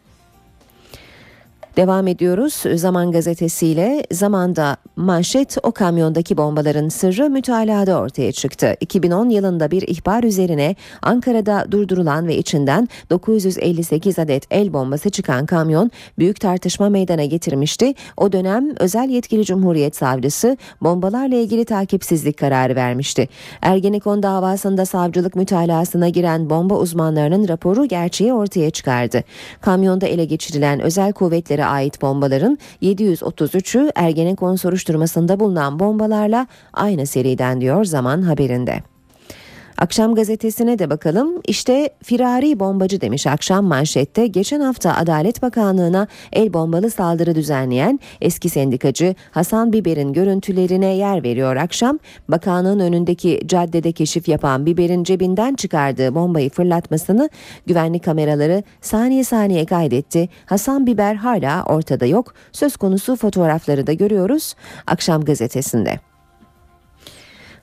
Devam 1.78 2.06
ediyoruz 2.06 2.80
Zaman 2.80 3.12
gazetesiyle. 3.12 4.02
Zamanda 4.12 4.76
manşet 4.96 5.56
o 5.62 5.72
kamyondaki 5.72 6.36
bombaların 6.36 6.88
sırrı 6.88 7.30
mütalada 7.30 8.00
ortaya 8.00 8.32
çıktı. 8.32 8.76
2010 8.80 9.28
yılında 9.28 9.70
bir 9.70 9.82
ihbar 9.82 10.24
üzerine 10.24 10.76
Ankara'da 11.02 11.72
durdurulan 11.72 12.26
ve 12.26 12.36
içinden 12.36 12.88
958 13.10 14.18
adet 14.18 14.44
el 14.50 14.72
bombası 14.72 15.10
çıkan 15.10 15.46
kamyon 15.46 15.90
büyük 16.18 16.40
tartışma 16.40 16.88
meydana 16.88 17.24
getirmişti. 17.24 17.94
O 18.16 18.32
dönem 18.32 18.74
özel 18.78 19.08
yetkili 19.08 19.44
Cumhuriyet 19.44 19.96
Savcısı 19.96 20.56
bombalarla 20.80 21.36
ilgili 21.36 21.64
takipsizlik 21.64 22.38
kararı 22.38 22.76
vermişti. 22.76 23.28
Ergenekon 23.62 24.22
davasında 24.22 24.86
savcılık 24.86 25.36
mütalasına 25.36 26.08
giren 26.08 26.50
bomba 26.50 26.74
uzmanlarının 26.74 27.48
raporu 27.48 27.86
gerçeği 27.86 28.32
ortaya 28.32 28.70
çıkardı. 28.70 29.24
Kamyonda 29.60 30.06
ele 30.06 30.24
geçirilen 30.24 30.80
özel 30.80 31.12
kuvvetlere 31.12 31.67
ait 31.68 32.02
bombaların 32.02 32.58
733'ü 32.82 33.92
Ergenekon 33.94 34.56
soruşturmasında 34.56 35.40
bulunan 35.40 35.78
bombalarla 35.78 36.46
aynı 36.72 37.06
seriden 37.06 37.60
diyor 37.60 37.84
Zaman 37.84 38.22
haberinde. 38.22 38.82
Akşam 39.78 40.14
gazetesine 40.14 40.78
de 40.78 40.90
bakalım. 40.90 41.40
İşte 41.46 41.90
firari 42.02 42.60
bombacı 42.60 43.00
demiş 43.00 43.26
akşam 43.26 43.64
manşette. 43.64 44.26
Geçen 44.26 44.60
hafta 44.60 44.96
Adalet 44.96 45.42
Bakanlığı'na 45.42 46.06
el 46.32 46.52
bombalı 46.52 46.90
saldırı 46.90 47.34
düzenleyen 47.34 48.00
eski 48.20 48.48
sendikacı 48.48 49.14
Hasan 49.30 49.72
Biber'in 49.72 50.12
görüntülerine 50.12 50.96
yer 50.96 51.22
veriyor 51.22 51.56
akşam. 51.56 51.98
Bakanlığın 52.28 52.80
önündeki 52.80 53.40
caddede 53.46 53.92
keşif 53.92 54.28
yapan 54.28 54.66
Biber'in 54.66 55.04
cebinden 55.04 55.54
çıkardığı 55.54 56.14
bombayı 56.14 56.50
fırlatmasını 56.50 57.30
güvenlik 57.66 58.04
kameraları 58.04 58.62
saniye 58.80 59.24
saniye 59.24 59.66
kaydetti. 59.66 60.28
Hasan 60.46 60.86
Biber 60.86 61.14
hala 61.14 61.64
ortada 61.64 62.06
yok. 62.06 62.34
Söz 62.52 62.76
konusu 62.76 63.16
fotoğrafları 63.16 63.86
da 63.86 63.92
görüyoruz 63.92 64.54
akşam 64.86 65.24
gazetesinde. 65.24 66.07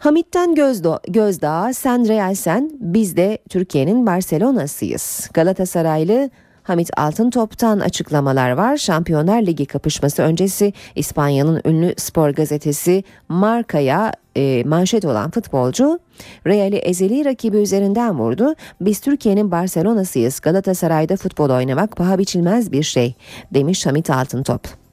Hamit'ten 0.05 0.55
Gözdo, 0.55 0.97
Gözdağ, 1.07 1.74
sen 1.74 2.07
Realsen, 2.07 2.71
biz 2.79 3.17
de 3.17 3.38
Türkiye'nin 3.50 4.05
Barcelona'sıyız. 4.05 5.29
Galatasaraylı 5.33 6.29
Hamit 6.63 6.89
Altıntop'tan 6.97 7.79
açıklamalar 7.79 8.51
var. 8.51 8.77
Şampiyonlar 8.77 9.41
Ligi 9.41 9.65
kapışması 9.65 10.21
öncesi 10.21 10.74
İspanya'nın 10.95 11.62
ünlü 11.65 11.93
spor 11.97 12.29
gazetesi 12.29 13.03
Marka'ya 13.29 14.13
e, 14.35 14.63
manşet 14.63 15.05
olan 15.05 15.31
futbolcu 15.31 16.00
Real'i 16.47 16.75
ezeli 16.75 17.25
rakibi 17.25 17.57
üzerinden 17.57 18.19
vurdu. 18.19 18.55
Biz 18.81 19.00
Türkiye'nin 19.00 19.51
Barcelona'sıyız. 19.51 20.39
Galatasaray'da 20.39 21.17
futbol 21.17 21.50
oynamak 21.50 21.95
paha 21.95 22.17
biçilmez 22.17 22.71
bir 22.71 22.83
şey 22.83 23.15
demiş 23.53 23.85
Hamit 23.85 24.09
Altıntop. 24.09 24.84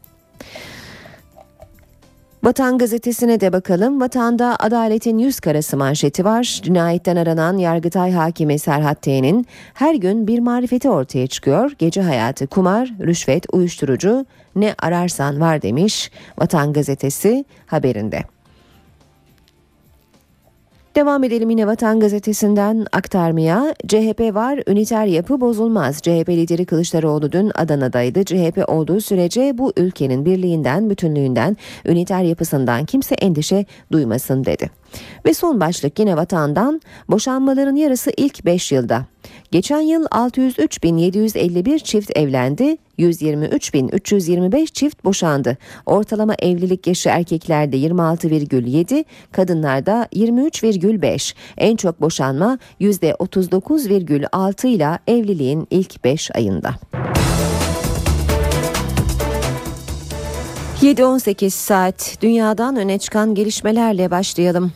Vatan 2.42 2.78
gazetesine 2.78 3.40
de 3.40 3.52
bakalım. 3.52 4.00
Vatanda 4.00 4.56
adaletin 4.58 5.18
yüz 5.18 5.40
karası 5.40 5.76
manşeti 5.76 6.24
var. 6.24 6.60
Cinayetten 6.62 7.16
aranan 7.16 7.58
Yargıtay 7.58 8.12
Hakimi 8.12 8.58
Serhat 8.58 9.02
T'nin 9.02 9.46
her 9.74 9.94
gün 9.94 10.26
bir 10.26 10.38
marifeti 10.38 10.90
ortaya 10.90 11.26
çıkıyor. 11.26 11.72
Gece 11.78 12.02
hayatı, 12.02 12.46
kumar, 12.46 12.92
rüşvet, 13.00 13.46
uyuşturucu 13.52 14.26
ne 14.56 14.74
ararsan 14.78 15.40
var 15.40 15.62
demiş 15.62 16.10
Vatan 16.38 16.72
gazetesi 16.72 17.44
haberinde. 17.66 18.22
Devam 20.94 21.24
edelim 21.24 21.50
yine 21.50 21.66
Vatan 21.66 22.00
Gazetesi'nden 22.00 22.86
aktarmaya. 22.92 23.74
CHP 23.88 24.34
var, 24.34 24.62
üniter 24.66 25.06
yapı 25.06 25.40
bozulmaz. 25.40 25.98
CHP 26.02 26.28
lideri 26.28 26.66
Kılıçdaroğlu 26.66 27.32
dün 27.32 27.52
Adana'daydı. 27.54 28.24
CHP 28.24 28.64
olduğu 28.66 29.00
sürece 29.00 29.58
bu 29.58 29.72
ülkenin 29.76 30.24
birliğinden, 30.24 30.90
bütünlüğünden, 30.90 31.56
üniter 31.86 32.22
yapısından 32.22 32.84
kimse 32.84 33.14
endişe 33.14 33.66
duymasın 33.92 34.44
dedi. 34.44 34.81
Ve 35.26 35.34
son 35.34 35.60
başlık 35.60 35.98
yine 35.98 36.16
vatandan 36.16 36.80
boşanmaların 37.08 37.76
yarısı 37.76 38.12
ilk 38.16 38.44
5 38.44 38.72
yılda. 38.72 39.06
Geçen 39.50 39.80
yıl 39.80 40.04
603.751 40.04 41.78
çift 41.78 42.16
evlendi, 42.16 42.76
123.325 42.98 44.66
çift 44.66 45.04
boşandı. 45.04 45.58
Ortalama 45.86 46.34
evlilik 46.38 46.86
yaşı 46.86 47.08
erkeklerde 47.08 47.76
26,7, 47.76 49.04
kadınlarda 49.32 50.08
23,5. 50.12 51.34
En 51.56 51.76
çok 51.76 52.00
boşanma 52.00 52.58
%39,6 52.80 54.66
ile 54.66 54.98
evliliğin 55.06 55.66
ilk 55.70 56.04
5 56.04 56.30
ayında. 56.34 56.74
7-18 60.82 61.50
saat 61.50 62.16
dünyadan 62.22 62.76
öne 62.76 62.98
çıkan 62.98 63.34
gelişmelerle 63.34 64.10
başlayalım. 64.10 64.72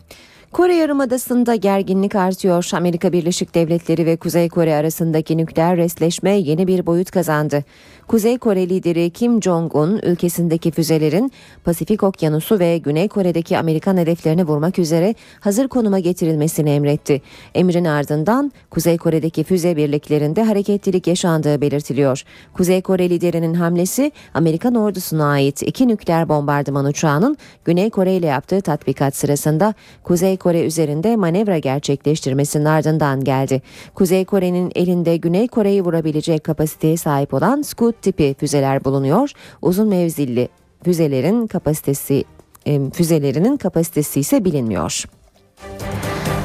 Kore 0.53 0.75
Yarımadası'nda 0.75 1.55
gerginlik 1.55 2.15
artıyor. 2.15 2.69
Amerika 2.73 3.13
Birleşik 3.13 3.55
Devletleri 3.55 4.07
ve 4.07 4.17
Kuzey 4.17 4.49
Kore 4.49 4.75
arasındaki 4.75 5.37
nükleer 5.37 5.77
resleşme 5.77 6.31
yeni 6.31 6.67
bir 6.67 6.87
boyut 6.87 7.11
kazandı. 7.11 7.65
Kuzey 8.09 8.39
Kore 8.39 8.69
lideri 8.69 9.11
Kim 9.11 9.43
Jong-un 9.43 10.01
ülkesindeki 10.03 10.71
füzelerin 10.71 11.33
Pasifik 11.65 12.03
Okyanusu 12.03 12.59
ve 12.59 12.79
Güney 12.79 13.09
Kore'deki 13.09 13.59
Amerikan 13.59 13.97
hedeflerini 13.97 14.45
vurmak 14.45 14.79
üzere 14.79 15.15
hazır 15.41 15.69
konuma 15.69 15.99
getirilmesini 15.99 16.71
emretti. 16.71 17.23
Emrin 17.55 17.85
ardından 17.85 18.53
Kuzey 18.71 18.99
Kore'deki 18.99 19.45
füze 19.45 19.77
birliklerinde 19.77 20.43
hareketlilik 20.43 21.07
yaşandığı 21.07 21.61
belirtiliyor. 21.61 22.23
Kuzey 22.53 22.83
Kore 22.83 23.11
liderinin 23.11 23.55
hamlesi 23.55 24.13
Amerikan 24.35 24.75
ordusuna 24.75 25.31
ait 25.31 25.63
iki 25.63 25.89
nükleer 25.89 26.29
bombardıman 26.29 26.85
uçağının 26.85 27.37
Güney 27.65 27.91
Kore 27.91 28.15
ile 28.15 28.27
yaptığı 28.27 28.61
tatbikat 28.61 29.17
sırasında 29.17 29.75
Kuzey 30.03 30.37
Kore 30.37 30.67
üzerinde 30.67 31.17
manevra 31.17 31.59
gerçekleştirmesinin 31.59 32.65
ardından 32.65 33.25
geldi. 33.25 33.63
Kuzey 33.95 34.25
Kore'nin 34.25 34.73
elinde 34.75 35.17
Güney 35.17 35.49
Kore'yi 35.49 35.85
vurabilecek 35.85 36.45
kapasiteye 36.45 36.97
sahip 36.97 37.35
olan 37.35 37.63
Scud 37.63 37.96
tipi 38.03 38.35
füzeler 38.39 38.85
bulunuyor. 38.85 39.31
Uzun 39.63 39.89
mevzilli 39.89 40.49
füzelerin 40.85 41.47
kapasitesi 41.47 42.25
füzelerinin 42.93 43.57
kapasitesi 43.57 44.21
ise 44.21 44.45
bilinmiyor. 44.45 45.05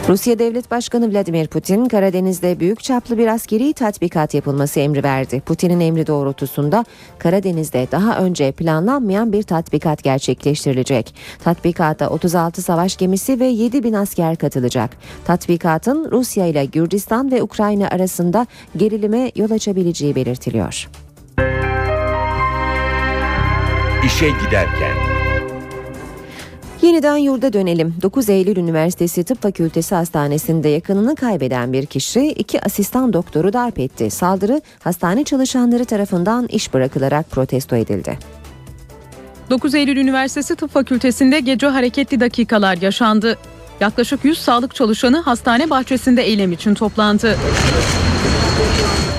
Rusya 0.10 0.40
Devlet 0.40 0.72
Başkanı 0.72 1.14
Vladimir 1.14 1.48
Putin, 1.48 1.86
Karadeniz'de 1.86 2.60
büyük 2.60 2.84
çaplı 2.84 3.18
bir 3.18 3.28
askeri 3.28 3.74
tatbikat 3.74 4.34
yapılması 4.34 4.80
emri 4.80 5.04
verdi. 5.04 5.42
Putin'in 5.42 5.80
emri 5.80 6.08
doğrultusunda 6.08 6.86
Karadeniz'de 7.20 7.88
daha 7.92 8.18
önce 8.18 8.52
planlanmayan 8.52 9.34
bir 9.34 9.44
tatbikat 9.44 10.04
gerçekleştirilecek. 10.04 11.16
Tatbikata 11.44 12.10
36 12.10 12.62
savaş 12.62 12.98
gemisi 12.98 13.40
ve 13.40 13.46
7 13.46 13.84
bin 13.84 13.94
asker 13.94 14.36
katılacak. 14.36 14.98
Tatbikatın 15.26 16.12
Rusya 16.12 16.46
ile 16.46 16.66
Gürcistan 16.66 17.32
ve 17.32 17.44
Ukrayna 17.44 17.88
arasında 17.88 18.48
gerilime 18.78 19.32
yol 19.36 19.52
açabileceği 19.52 20.16
belirtiliyor. 20.16 20.88
İşe 24.06 24.30
giderken 24.30 24.96
Yeniden 26.82 27.18
yurda 27.18 27.54
dönelim. 27.54 27.96
9 28.02 28.30
Eylül 28.30 28.58
Üniversitesi 28.58 29.24
Tıp 29.24 29.42
Fakültesi 29.42 29.96
Hastanesi'nde 29.96 30.70
yakınını 30.70 31.16
kaybeden 31.16 31.74
bir 31.74 31.86
kişi 31.86 32.28
iki 32.28 32.62
asistan 32.62 33.14
doktoru 33.14 33.54
darp 33.54 33.80
etti. 33.80 34.10
Saldırı 34.10 34.62
hastane 34.84 35.24
çalışanları 35.24 35.86
tarafından 35.86 36.48
iş 36.48 36.74
bırakılarak 36.74 37.32
protesto 37.32 37.76
edildi. 37.76 38.20
9 39.50 39.76
Eylül 39.76 39.98
Üniversitesi 39.98 40.56
Tıp 40.56 40.72
Fakültesi'nde 40.72 41.40
gece 41.40 41.68
hareketli 41.68 42.20
dakikalar 42.20 42.78
yaşandı. 42.78 43.38
Yaklaşık 43.80 44.26
100 44.26 44.38
sağlık 44.38 44.76
çalışanı 44.76 45.22
hastane 45.22 45.70
bahçesinde 45.70 46.24
eylem 46.24 46.52
için 46.52 46.74
toplandı. 46.74 47.38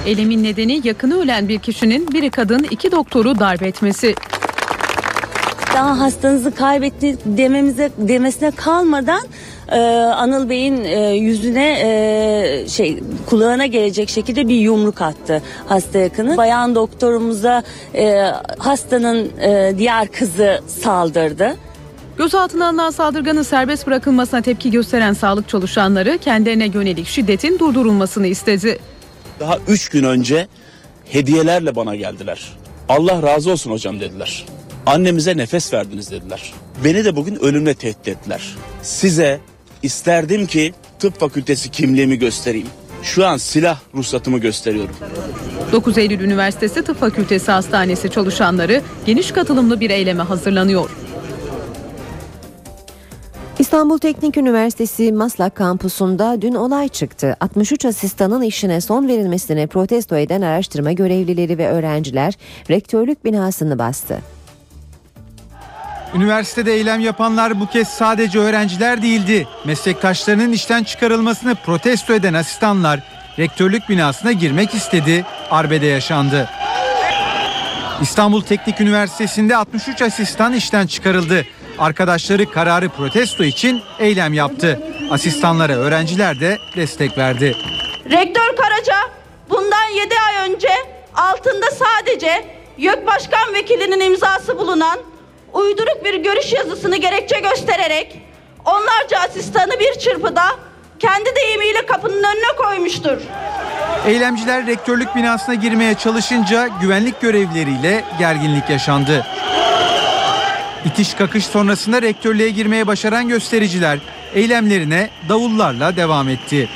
Eylemin 0.07 0.43
nedeni 0.43 0.81
yakını 0.85 1.21
ölen 1.21 1.49
bir 1.49 1.59
kişinin 1.59 2.12
biri 2.12 2.31
kadın 2.31 2.67
iki 2.71 2.93
doktoru 2.93 3.39
darp 3.39 3.62
etmesi. 3.62 4.15
Daha 5.75 6.00
hastanızı 6.00 6.55
kaybetti 6.55 7.17
dememize 7.25 7.91
demesine 7.99 8.50
kalmadan 8.50 9.23
e, 9.69 9.79
Anıl 10.17 10.49
Bey'in 10.49 10.85
e, 10.85 11.11
yüzüne 11.14 11.81
e, 11.81 12.69
şey 12.69 12.99
kulağına 13.26 13.67
gelecek 13.67 14.09
şekilde 14.09 14.49
bir 14.49 14.55
yumruk 14.55 15.02
attı 15.02 15.43
hasta 15.67 15.99
yakını. 15.99 16.37
Bayan 16.37 16.75
doktorumuza 16.75 17.62
e, 17.95 18.33
hastanın 18.59 19.31
e, 19.41 19.75
diğer 19.79 20.12
kızı 20.12 20.61
saldırdı. 20.67 21.57
Gözaltına 22.19 22.69
alınan 22.69 22.91
saldırganın 22.91 23.43
serbest 23.43 23.87
bırakılmasına 23.87 24.43
tepki 24.43 24.71
gösteren 24.71 25.12
sağlık 25.12 25.49
çalışanları 25.49 26.19
kendilerine 26.19 26.67
yönelik 26.67 27.07
şiddetin 27.07 27.59
durdurulmasını 27.59 28.26
istedi. 28.26 28.79
Daha 29.41 29.59
üç 29.69 29.88
gün 29.88 30.05
önce 30.05 30.49
hediyelerle 31.05 31.76
bana 31.76 31.97
geldiler. 31.97 32.52
Allah 32.88 33.23
razı 33.23 33.50
olsun 33.50 33.71
hocam 33.71 34.00
dediler. 34.00 34.47
Annemize 34.87 35.37
nefes 35.37 35.73
verdiniz 35.73 36.11
dediler. 36.11 36.53
Beni 36.85 37.05
de 37.05 37.17
bugün 37.17 37.37
ölümle 37.37 37.75
tehdit 37.75 38.09
ettiler. 38.09 38.57
Size 38.83 39.41
isterdim 39.83 40.47
ki 40.47 40.75
tıp 40.99 41.21
fakültesi 41.21 41.71
kimliğimi 41.71 42.19
göstereyim. 42.19 42.67
Şu 43.03 43.27
an 43.27 43.37
silah 43.37 43.81
ruhsatımı 43.95 44.39
gösteriyorum. 44.39 44.95
9 45.73 45.99
Eylül 45.99 46.21
Üniversitesi 46.21 46.83
Tıp 46.85 47.01
Fakültesi 47.01 47.53
Hastanesi 47.53 48.11
çalışanları 48.11 48.83
geniş 49.07 49.33
katılımlı 49.33 49.81
bir 49.81 49.91
eyleme 49.91 50.23
hazırlanıyor. 50.23 50.91
İstanbul 53.59 53.99
Teknik 53.99 54.37
Üniversitesi 54.37 55.12
Maslak 55.12 55.55
kampusunda 55.55 56.43
dün 56.43 56.55
olay 56.55 56.89
çıktı. 56.89 57.37
63 57.41 57.85
asistanın 57.85 58.43
işine 58.43 58.81
son 58.81 59.09
verilmesini 59.09 59.67
protesto 59.67 60.17
eden 60.17 60.43
araştırma 60.43 60.93
görevlileri 60.93 61.59
ve 61.59 61.69
öğrenciler 61.69 62.35
rektörlük 62.71 63.25
binasını 63.25 63.79
bastı. 63.79 64.19
Üniversitede 66.14 66.73
eylem 66.73 67.00
yapanlar 67.00 67.61
bu 67.61 67.66
kez 67.66 67.88
sadece 67.88 68.38
öğrenciler 68.38 69.02
değildi. 69.02 69.49
Meslektaşlarının 69.64 70.52
işten 70.52 70.85
çıkarılmasını 70.85 71.54
protesto 71.54 72.14
eden 72.14 72.35
asistanlar 72.35 73.00
rektörlük 73.38 73.88
binasına 73.88 74.33
girmek 74.33 74.75
istedi. 74.75 75.25
Arbede 75.50 75.87
yaşandı. 75.87 76.50
İstanbul 78.02 78.42
Teknik 78.42 78.81
Üniversitesi'nde 78.81 79.57
63 79.57 80.02
asistan 80.02 80.52
işten 80.52 80.87
çıkarıldı. 80.87 81.47
Arkadaşları 81.78 82.50
kararı 82.50 82.88
protesto 82.88 83.45
için 83.45 83.83
eylem 83.99 84.33
yaptı. 84.33 84.81
Asistanlara 85.11 85.73
öğrenciler 85.73 86.40
de 86.40 86.59
destek 86.76 87.19
verdi. 87.19 87.57
Rektör 88.11 88.57
Karaca 88.57 88.97
bundan 89.50 89.88
7 89.97 90.14
ay 90.28 90.49
önce 90.50 90.69
altında 91.14 91.66
sadece 91.71 92.45
YÖK 92.78 93.07
Başkan 93.07 93.54
Vekilinin 93.54 94.00
imzası 94.00 94.59
bulunan 94.59 94.99
uyduruk 95.52 96.04
bir 96.04 96.14
görüş 96.14 96.52
yazısını 96.52 96.97
gerekçe 96.97 97.40
göstererek 97.40 98.18
onlarca 98.64 99.18
asistanı 99.18 99.80
bir 99.80 100.00
çırpıda 100.00 100.44
kendi 100.99 101.30
deyimiyle 101.37 101.87
kapının 101.87 102.23
önüne 102.23 102.56
koymuştur. 102.56 103.18
Eylemciler 104.06 104.66
rektörlük 104.66 105.16
binasına 105.16 105.54
girmeye 105.54 105.94
çalışınca 105.94 106.68
güvenlik 106.80 107.21
görevlileriyle 107.21 108.04
gerginlik 108.18 108.71
yaşandı. 108.71 109.26
İtiş 110.85 111.14
kakış 111.14 111.47
sonrasında 111.47 112.02
rektörlüğe 112.02 112.50
girmeye 112.50 112.87
başaran 112.87 113.28
göstericiler 113.28 113.99
eylemlerine 114.34 115.10
davullarla 115.28 115.97
devam 115.97 116.28
etti. 116.28 116.69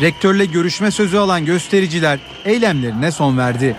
Rektörle 0.00 0.44
görüşme 0.44 0.90
sözü 0.90 1.18
alan 1.18 1.44
göstericiler 1.44 2.18
eylemlerine 2.44 3.12
son 3.12 3.38
verdi. 3.38 3.76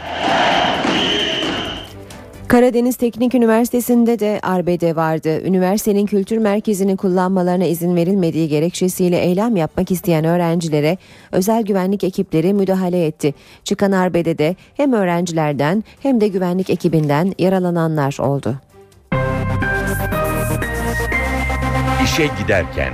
Karadeniz 2.47 2.95
Teknik 2.95 3.35
Üniversitesi'nde 3.35 4.19
de 4.19 4.39
arbede 4.43 4.95
vardı. 4.95 5.41
Üniversitenin 5.47 6.05
kültür 6.05 6.37
merkezini 6.37 6.97
kullanmalarına 6.97 7.65
izin 7.65 7.95
verilmediği 7.95 8.49
gerekçesiyle 8.49 9.17
eylem 9.17 9.55
yapmak 9.55 9.91
isteyen 9.91 10.25
öğrencilere 10.25 10.97
özel 11.31 11.63
güvenlik 11.63 12.03
ekipleri 12.03 12.53
müdahale 12.53 13.05
etti. 13.05 13.33
Çıkan 13.63 13.91
arbedede 13.91 14.55
hem 14.73 14.93
öğrencilerden 14.93 15.83
hem 15.99 16.21
de 16.21 16.27
güvenlik 16.27 16.69
ekibinden 16.69 17.33
yaralananlar 17.39 18.17
oldu. 18.19 18.55
İşe 22.03 22.29
giderken 22.41 22.93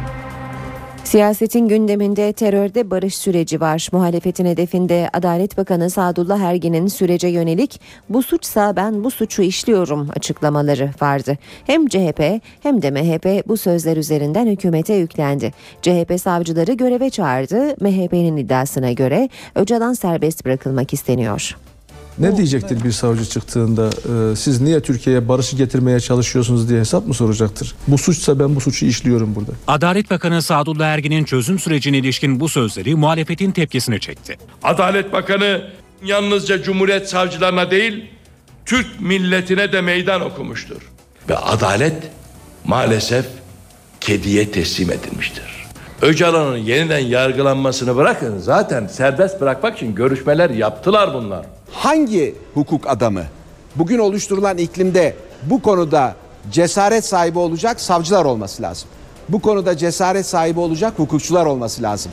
Siyasetin 1.03 1.67
gündeminde 1.67 2.33
terörde 2.33 2.91
barış 2.91 3.17
süreci 3.17 3.61
var. 3.61 3.89
Muhalefetin 3.91 4.45
hedefinde 4.45 5.09
Adalet 5.13 5.57
Bakanı 5.57 5.89
Sadullah 5.89 6.39
Ergin'in 6.39 6.87
sürece 6.87 7.27
yönelik 7.27 7.81
bu 8.09 8.23
suçsa 8.23 8.75
ben 8.75 9.03
bu 9.03 9.11
suçu 9.11 9.41
işliyorum 9.41 10.09
açıklamaları 10.15 10.89
vardı. 11.01 11.37
Hem 11.67 11.87
CHP 11.87 12.41
hem 12.63 12.81
de 12.81 12.91
MHP 12.91 13.47
bu 13.47 13.57
sözler 13.57 13.97
üzerinden 13.97 14.47
hükümete 14.47 14.93
yüklendi. 14.93 15.53
CHP 15.81 16.21
savcıları 16.21 16.73
göreve 16.73 17.09
çağırdı. 17.09 17.75
MHP'nin 17.81 18.37
iddiasına 18.37 18.91
göre 18.91 19.29
Öcalan 19.55 19.93
serbest 19.93 20.45
bırakılmak 20.45 20.93
isteniyor. 20.93 21.55
Ne 22.19 22.38
diyecektir 22.38 22.84
bir 22.84 22.91
savcı 22.91 23.26
çıktığında 23.26 23.89
e, 24.32 24.36
siz 24.36 24.62
niye 24.62 24.80
Türkiye'ye 24.80 25.28
barışı 25.28 25.56
getirmeye 25.56 26.00
çalışıyorsunuz 26.00 26.69
diye 26.69 26.80
hesap 26.80 27.08
mı 27.08 27.13
soracaktır? 27.13 27.76
Bu 27.88 27.97
suçsa 27.97 28.39
ben 28.39 28.56
bu 28.56 28.62
suçu 28.62 28.86
işliyorum 28.86 29.36
burada. 29.36 29.52
Adalet 29.67 30.10
Bakanı 30.12 30.41
Sadullah 30.41 30.88
Ergin'in 30.88 31.24
çözüm 31.24 31.60
sürecine 31.60 31.97
ilişkin 31.97 32.39
bu 32.39 32.50
sözleri 32.50 32.95
muhalefetin 32.95 33.52
tepkisini 33.52 34.00
çekti. 34.00 34.38
Adalet 34.63 35.13
Bakanı 35.13 35.62
yalnızca 36.04 36.63
Cumhuriyet 36.63 37.10
savcılarına 37.10 37.71
değil, 37.71 38.06
Türk 38.65 39.02
milletine 39.02 39.71
de 39.71 39.82
meydan 39.82 40.21
okumuştur. 40.21 40.82
Ve 41.30 41.38
adalet 41.38 41.95
maalesef 42.65 43.26
kediye 44.02 44.52
teslim 44.52 44.91
edilmiştir. 44.91 45.43
Öcalan'ın 46.02 46.58
yeniden 46.58 47.00
yargılanmasını 47.00 47.95
bırakın 47.95 48.38
zaten 48.38 48.88
serbest 48.88 49.41
bırakmak 49.41 49.78
için 49.78 49.95
görüşmeler 49.95 50.50
yaptılar 50.50 51.13
bunlar. 51.13 51.45
Hangi 51.73 52.36
hukuk 52.53 52.88
adamı 52.88 53.23
bugün 53.75 53.99
oluşturulan 53.99 54.57
iklimde 54.57 55.15
bu 55.43 55.62
konuda 55.62 56.15
cesaret 56.51 57.05
sahibi 57.05 57.39
olacak 57.39 57.81
savcılar 57.81 58.25
olması 58.25 58.63
lazım. 58.63 58.89
Bu 59.29 59.41
konuda 59.41 59.77
cesaret 59.77 60.25
sahibi 60.25 60.60
olacak 60.60 60.93
hukukçular 60.99 61.45
olması 61.45 61.81
lazım. 61.84 62.12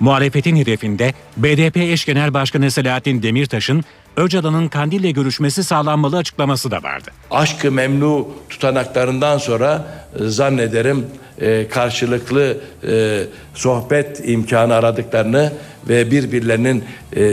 Muhalefetin 0.00 0.56
hedefinde 0.56 1.14
BDP 1.36 1.76
eş 1.76 2.04
genel 2.04 2.34
başkanı 2.34 2.70
Selahattin 2.70 3.22
Demirtaş'ın 3.22 3.84
Öcalan'ın 4.16 4.68
Kandil'le 4.68 5.12
görüşmesi 5.12 5.64
sağlanmalı 5.64 6.16
açıklaması 6.16 6.70
da 6.70 6.82
vardı. 6.82 7.10
Aşkı 7.30 7.72
memnu 7.72 8.28
tutanaklarından 8.48 9.38
sonra 9.38 9.86
e, 10.20 10.28
zannederim 10.28 11.06
e, 11.40 11.68
karşılıklı 11.68 12.56
e, 12.88 13.22
sohbet 13.54 14.28
imkanı 14.28 14.74
aradıklarını 14.74 15.52
ve 15.88 16.10
birbirlerinin 16.10 16.84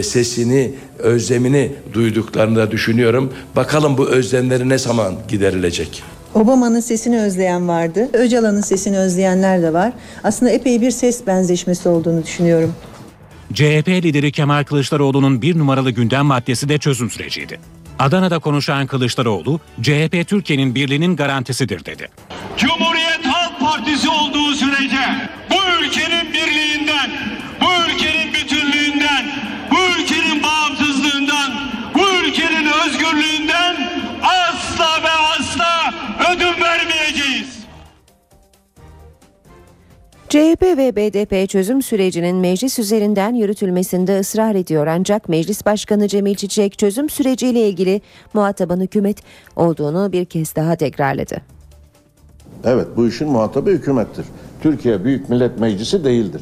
sesini, 0.04 0.72
özlemini 1.00 1.72
duyduklarını 1.94 2.56
da 2.56 2.72
düşünüyorum. 2.72 3.34
Bakalım 3.56 3.98
bu 3.98 4.10
özlemleri 4.10 4.70
ne 4.70 4.78
zaman 4.78 5.16
giderilecek? 5.28 6.04
Obama'nın 6.34 6.80
sesini 6.80 7.20
özleyen 7.20 7.68
vardı. 7.68 8.10
Öcalan'ın 8.14 8.62
sesini 8.62 8.98
özleyenler 8.98 9.62
de 9.62 9.74
var. 9.74 9.94
Aslında 10.24 10.52
epey 10.52 10.82
bir 10.82 10.92
ses 10.92 11.28
benzeşmesi 11.28 11.90
olduğunu 11.90 12.24
düşünüyorum. 12.24 12.74
CHP 13.54 13.88
lideri 13.88 14.32
Kemal 14.32 14.64
Kılıçdaroğlu'nun 14.64 15.42
bir 15.42 15.58
numaralı 15.58 15.92
gündem 15.92 16.26
maddesi 16.26 16.70
de 16.70 16.78
çözüm 16.78 17.10
süreciydi. 17.10 17.60
Adana'da 18.00 18.40
konuşan 18.40 18.88
Kılıçdaroğlu, 18.88 19.60
CHP 19.82 20.28
Türkiye'nin 20.28 20.76
birliğinin 20.76 21.16
garantisidir 21.16 21.86
dedi. 21.86 22.08
Cumhuriyet 22.58 23.26
Halk 23.26 23.60
Partisi 23.60 24.10
olduğu 24.10 24.54
sürece 24.54 25.00
bu 25.52 25.84
ülkenin 25.84 26.17
CHP 40.30 40.62
ve 40.62 40.96
BDP 40.96 41.50
çözüm 41.50 41.82
sürecinin 41.82 42.36
meclis 42.36 42.80
üzerinden 42.80 43.34
yürütülmesinde 43.34 44.20
ısrar 44.20 44.56
ediyor 44.56 44.88
ancak 44.88 45.30
Meclis 45.30 45.66
Başkanı 45.66 46.08
Cemil 46.08 46.36
Çiçek 46.36 46.78
çözüm 46.78 47.10
süreciyle 47.10 47.70
ilgili 47.70 48.02
muhatabın 48.34 48.82
hükümet 48.82 49.18
olduğunu 49.56 50.12
bir 50.12 50.26
kez 50.26 50.56
daha 50.56 50.76
tekrarladı. 50.76 51.42
Evet 52.64 52.88
bu 52.96 53.08
işin 53.08 53.28
muhatabı 53.28 53.70
hükümettir. 53.70 54.26
Türkiye 54.62 55.06
Büyük 55.06 55.30
Millet 55.30 55.60
Meclisi 55.60 56.04
değildir. 56.04 56.42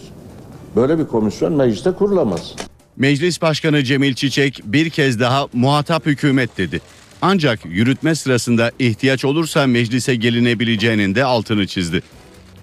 Böyle 0.76 1.00
bir 1.00 1.06
komisyon 1.06 1.54
mecliste 1.54 1.92
kurulamaz. 1.92 2.56
Meclis 2.98 3.42
Başkanı 3.42 3.84
Cemil 3.84 4.14
Çiçek 4.14 4.62
bir 4.66 4.90
kez 4.90 5.20
daha 5.20 5.48
muhatap 5.54 6.06
hükümet 6.06 6.58
dedi. 6.58 6.82
Ancak 7.22 7.66
yürütme 7.66 8.16
sırasında 8.16 8.72
ihtiyaç 8.80 9.26
olursa 9.26 9.68
meclise 9.68 10.16
gelinebileceğinin 10.16 11.16
de 11.16 11.24
altını 11.24 11.68
çizdi. 11.68 12.02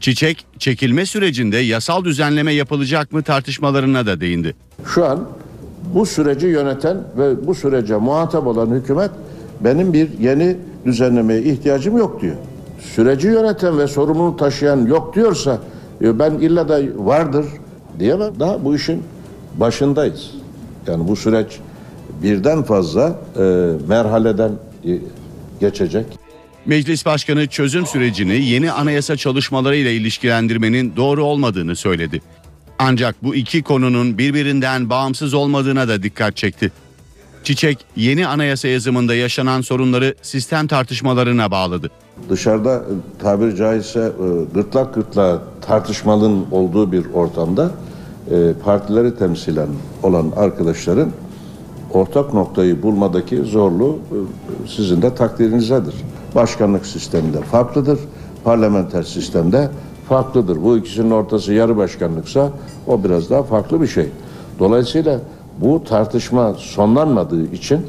Çiçek, 0.02 0.46
çekilme 0.58 1.06
sürecinde 1.06 1.56
yasal 1.56 2.04
düzenleme 2.04 2.52
yapılacak 2.52 3.12
mı 3.12 3.22
tartışmalarına 3.22 4.06
da 4.06 4.20
değindi. 4.20 4.54
Şu 4.86 5.04
an 5.04 5.28
bu 5.94 6.06
süreci 6.06 6.46
yöneten 6.46 6.96
ve 7.18 7.46
bu 7.46 7.54
sürece 7.54 7.96
muhatap 7.96 8.46
olan 8.46 8.66
hükümet 8.66 9.10
benim 9.60 9.92
bir 9.92 10.18
yeni 10.18 10.56
düzenlemeye 10.84 11.42
ihtiyacım 11.42 11.96
yok 11.96 12.22
diyor. 12.22 12.36
Süreci 12.80 13.26
yöneten 13.26 13.78
ve 13.78 13.86
sorumluluğu 13.86 14.36
taşıyan 14.36 14.86
yok 14.86 15.14
diyorsa 15.14 15.58
e, 16.00 16.18
ben 16.18 16.30
illa 16.30 16.68
da 16.68 16.80
vardır 16.96 17.46
diyemem. 17.98 18.32
Daha 18.40 18.64
bu 18.64 18.74
işin 18.74 19.02
başındayız. 19.56 20.30
Yani 20.86 21.08
bu 21.08 21.16
süreç 21.16 21.58
birden 22.22 22.62
fazla 22.62 23.18
e, 23.38 23.72
merhaleden 23.88 24.50
e, 24.84 24.98
geçecek. 25.60 26.21
Meclis 26.66 27.06
Başkanı 27.06 27.46
çözüm 27.46 27.86
sürecini 27.86 28.44
yeni 28.44 28.72
anayasa 28.72 29.16
çalışmalarıyla 29.16 29.90
ilişkilendirmenin 29.90 30.96
doğru 30.96 31.24
olmadığını 31.24 31.76
söyledi. 31.76 32.22
Ancak 32.78 33.22
bu 33.22 33.34
iki 33.34 33.62
konunun 33.62 34.18
birbirinden 34.18 34.90
bağımsız 34.90 35.34
olmadığına 35.34 35.88
da 35.88 36.02
dikkat 36.02 36.36
çekti. 36.36 36.72
Çiçek 37.44 37.78
yeni 37.96 38.26
anayasa 38.26 38.68
yazımında 38.68 39.14
yaşanan 39.14 39.60
sorunları 39.60 40.14
sistem 40.22 40.66
tartışmalarına 40.66 41.50
bağladı. 41.50 41.90
Dışarıda 42.28 42.76
e, 42.76 42.92
tabiri 43.22 43.56
caizse 43.56 44.00
e, 44.00 44.54
gırtlak 44.54 44.94
gırtlağa 44.94 45.42
tartışmalının 45.60 46.46
olduğu 46.50 46.92
bir 46.92 47.04
ortamda 47.14 47.70
e, 48.30 48.52
partileri 48.64 49.16
temsilen 49.16 49.68
olan 50.02 50.32
arkadaşların 50.36 51.12
ortak 51.90 52.34
noktayı 52.34 52.82
bulmadaki 52.82 53.36
zorluğu 53.36 53.98
sizin 54.76 55.02
de 55.02 55.14
takdirinizdedir. 55.14 55.94
Başkanlık 56.34 56.86
sisteminde 56.86 57.40
farklıdır, 57.40 57.98
parlamenter 58.44 59.02
sistemde 59.02 59.70
farklıdır. 60.08 60.62
Bu 60.62 60.76
ikisinin 60.78 61.10
ortası 61.10 61.52
yarı 61.52 61.76
başkanlıksa 61.76 62.52
o 62.86 63.04
biraz 63.04 63.30
daha 63.30 63.42
farklı 63.42 63.82
bir 63.82 63.86
şey. 63.86 64.06
Dolayısıyla 64.58 65.20
bu 65.60 65.84
tartışma 65.84 66.54
sonlanmadığı 66.54 67.52
için 67.52 67.86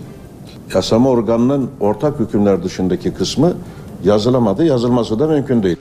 yasama 0.76 1.10
organının 1.10 1.70
ortak 1.80 2.20
hükümler 2.20 2.64
dışındaki 2.64 3.14
kısmı 3.14 3.54
yazılamadı, 4.04 4.66
yazılması 4.66 5.20
da 5.20 5.28
mümkün 5.28 5.64
değil. 5.64 5.78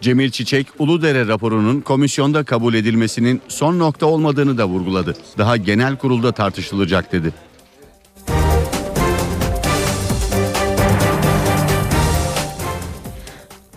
Cemil 0.00 0.30
Çiçek, 0.30 0.66
Uludere 0.78 1.28
raporunun 1.28 1.80
komisyonda 1.80 2.44
kabul 2.44 2.74
edilmesinin 2.74 3.40
son 3.48 3.78
nokta 3.78 4.06
olmadığını 4.06 4.58
da 4.58 4.68
vurguladı. 4.68 5.16
Daha 5.38 5.56
genel 5.56 5.96
kurulda 5.96 6.32
tartışılacak 6.32 7.12
dedi. 7.12 7.32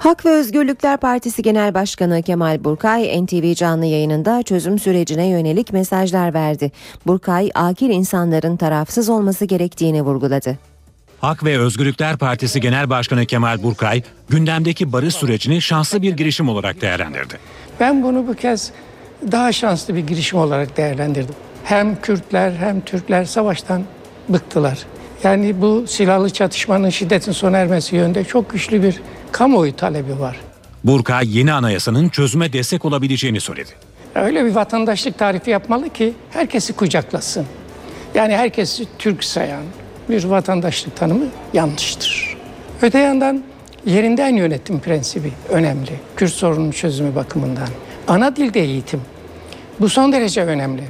Hak 0.08 0.26
ve 0.26 0.30
Özgürlükler 0.30 0.98
Partisi 0.98 1.42
Genel 1.42 1.74
Başkanı 1.74 2.24
Kemal 2.24 2.64
Burkay 2.64 3.26
NTV 3.26 3.54
canlı 3.54 3.86
yayınında 3.86 4.44
çözüm 4.44 4.80
sürecine 4.80 5.28
yönelik 5.28 5.74
mesajlar 5.74 6.34
verdi. 6.34 6.72
Burkay, 7.08 7.50
akil 7.56 7.90
insanların 7.90 8.58
tarafsız 8.58 9.10
olması 9.10 9.46
gerektiğini 9.46 10.02
vurguladı. 10.02 10.58
Hak 11.22 11.44
ve 11.44 11.60
Özgürlükler 11.60 12.18
Partisi 12.18 12.62
Genel 12.62 12.90
Başkanı 12.90 13.26
Kemal 13.26 13.64
Burkay, 13.64 14.02
gündemdeki 14.30 14.94
barış 14.94 15.16
sürecini 15.16 15.62
şanslı 15.62 16.02
bir 16.02 16.18
girişim 16.18 16.50
olarak 16.50 16.82
değerlendirdi. 16.82 17.40
Ben 17.80 18.04
bunu 18.04 18.28
bu 18.28 18.34
kez 18.34 18.72
daha 19.32 19.52
şanslı 19.52 19.96
bir 19.96 20.08
girişim 20.08 20.40
olarak 20.40 20.78
değerlendirdim. 20.78 21.36
Hem 21.64 22.02
Kürtler 22.02 22.52
hem 22.60 22.82
Türkler 22.82 23.26
savaştan 23.26 23.84
bıktılar. 24.30 24.78
Yani 25.24 25.62
bu 25.62 25.88
silahlı 25.88 26.30
çatışmanın 26.30 26.90
şiddetin 26.90 27.32
sona 27.32 27.58
ermesi 27.58 27.96
yönünde 27.96 28.24
çok 28.24 28.50
güçlü 28.50 28.84
bir 28.84 29.02
kamuoyu 29.32 29.76
talebi 29.76 30.20
var. 30.20 30.40
Burkay 30.84 31.38
yeni 31.38 31.54
anayasanın 31.54 32.10
çözüme 32.10 32.54
destek 32.54 32.86
olabileceğini 32.86 33.40
söyledi. 33.40 33.70
Öyle 34.16 34.46
bir 34.46 34.56
vatandaşlık 34.56 35.18
tarifi 35.18 35.50
yapmalı 35.52 35.90
ki 35.90 36.14
herkesi 36.30 36.74
kucaklasın. 36.74 37.46
Yani 38.16 38.38
herkesi 38.38 38.88
Türk 39.00 39.24
sayan 39.24 39.64
bir 40.10 40.24
vatandaşlık 40.24 40.96
tanımı 40.96 41.26
yanlıştır. 41.54 42.38
Öte 42.82 43.00
yandan 43.00 43.44
yerinden 43.86 44.36
yönetim 44.36 44.80
prensibi 44.80 45.32
önemli. 45.50 45.92
Kürt 46.16 46.34
sorunun 46.34 46.72
çözümü 46.72 47.16
bakımından. 47.16 47.68
Ana 48.08 48.36
dilde 48.36 48.62
eğitim. 48.62 49.02
Bu 49.80 49.90
son 49.90 50.12
derece 50.12 50.42
önemli. 50.46 50.84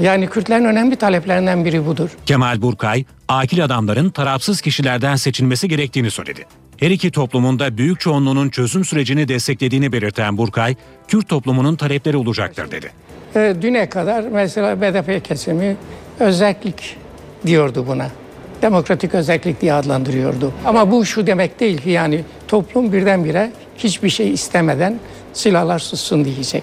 Yani 0.00 0.26
Kürtlerin 0.26 0.64
önemli 0.64 0.96
taleplerinden 0.96 1.64
biri 1.64 1.86
budur. 1.86 2.10
Kemal 2.26 2.62
Burkay, 2.62 3.04
akil 3.28 3.64
adamların 3.64 4.10
tarafsız 4.10 4.60
kişilerden 4.60 5.16
seçilmesi 5.16 5.68
gerektiğini 5.68 6.10
söyledi. 6.10 6.46
Her 6.76 6.90
iki 6.90 7.10
toplumunda 7.10 7.78
büyük 7.78 8.00
çoğunluğunun 8.00 8.48
çözüm 8.48 8.84
sürecini 8.84 9.28
desteklediğini 9.28 9.92
belirten 9.92 10.38
Burkay, 10.38 10.74
Kürt 11.08 11.28
toplumunun 11.28 11.76
talepleri 11.76 12.16
olacaktır 12.16 12.70
dedi. 12.70 12.92
E, 13.36 13.54
düne 13.62 13.88
kadar 13.88 14.22
mesela 14.22 14.80
BDP 14.80 15.24
kesimi 15.24 15.76
özellik 16.20 16.96
diyordu 17.46 17.84
buna. 17.88 18.10
Demokratik 18.62 19.14
özellik 19.14 19.60
diye 19.60 19.72
adlandırıyordu. 19.72 20.52
Ama 20.64 20.90
bu 20.90 21.04
şu 21.04 21.26
demek 21.26 21.60
değil 21.60 21.78
ki 21.78 21.90
yani 21.90 22.24
toplum 22.48 22.92
birdenbire 22.92 23.52
hiçbir 23.78 24.10
şey 24.10 24.32
istemeden 24.32 25.00
silahlar 25.32 25.78
sussun 25.78 26.24
diyecek. 26.24 26.62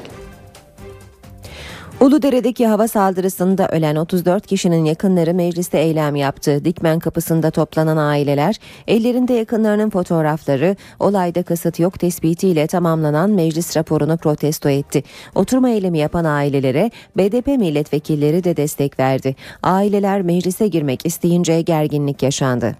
Uludere'deki 2.04 2.68
hava 2.68 2.88
saldırısında 2.88 3.68
ölen 3.68 3.96
34 3.96 4.48
kişinin 4.48 4.86
yakınları 4.86 5.34
mecliste 5.34 5.78
eylem 5.80 6.16
yaptı. 6.16 6.66
Dikmen 6.66 7.00
kapısında 7.00 7.52
toplanan 7.52 7.98
aileler 7.98 8.56
ellerinde 8.88 9.34
yakınlarının 9.34 9.90
fotoğrafları 9.90 10.76
olayda 11.00 11.44
kasıt 11.44 11.80
yok 11.80 12.00
tespitiyle 12.00 12.68
tamamlanan 12.68 13.30
meclis 13.30 13.78
raporunu 13.78 14.18
protesto 14.18 14.70
etti. 14.70 15.04
Oturma 15.36 15.70
eylemi 15.70 15.98
yapan 15.98 16.26
ailelere 16.26 16.92
BDP 17.18 17.48
milletvekilleri 17.48 18.44
de 18.44 18.58
destek 18.58 19.00
verdi. 19.00 19.36
Aileler 19.64 20.22
meclise 20.22 20.68
girmek 20.68 21.06
isteyince 21.06 21.62
gerginlik 21.62 22.24
yaşandı. 22.24 22.76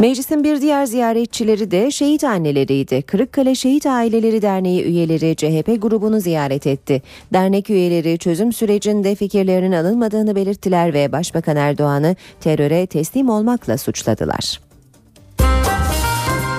Meclisin 0.00 0.44
bir 0.44 0.60
diğer 0.60 0.84
ziyaretçileri 0.84 1.70
de 1.70 1.90
şehit 1.90 2.24
anneleriydi. 2.24 3.02
Kırıkkale 3.02 3.54
Şehit 3.54 3.86
Aileleri 3.86 4.42
Derneği 4.42 4.84
üyeleri 4.84 5.36
CHP 5.36 5.82
grubunu 5.82 6.20
ziyaret 6.20 6.66
etti. 6.66 7.02
Dernek 7.32 7.70
üyeleri 7.70 8.18
çözüm 8.18 8.52
sürecinde 8.52 9.14
fikirlerinin 9.14 9.72
alınmadığını 9.72 10.36
belirttiler 10.36 10.94
ve 10.94 11.12
Başbakan 11.12 11.56
Erdoğan'ı 11.56 12.16
teröre 12.40 12.86
teslim 12.86 13.28
olmakla 13.28 13.78
suçladılar. 13.78 14.60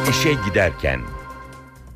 İşe 0.10 0.32
giderken 0.50 1.00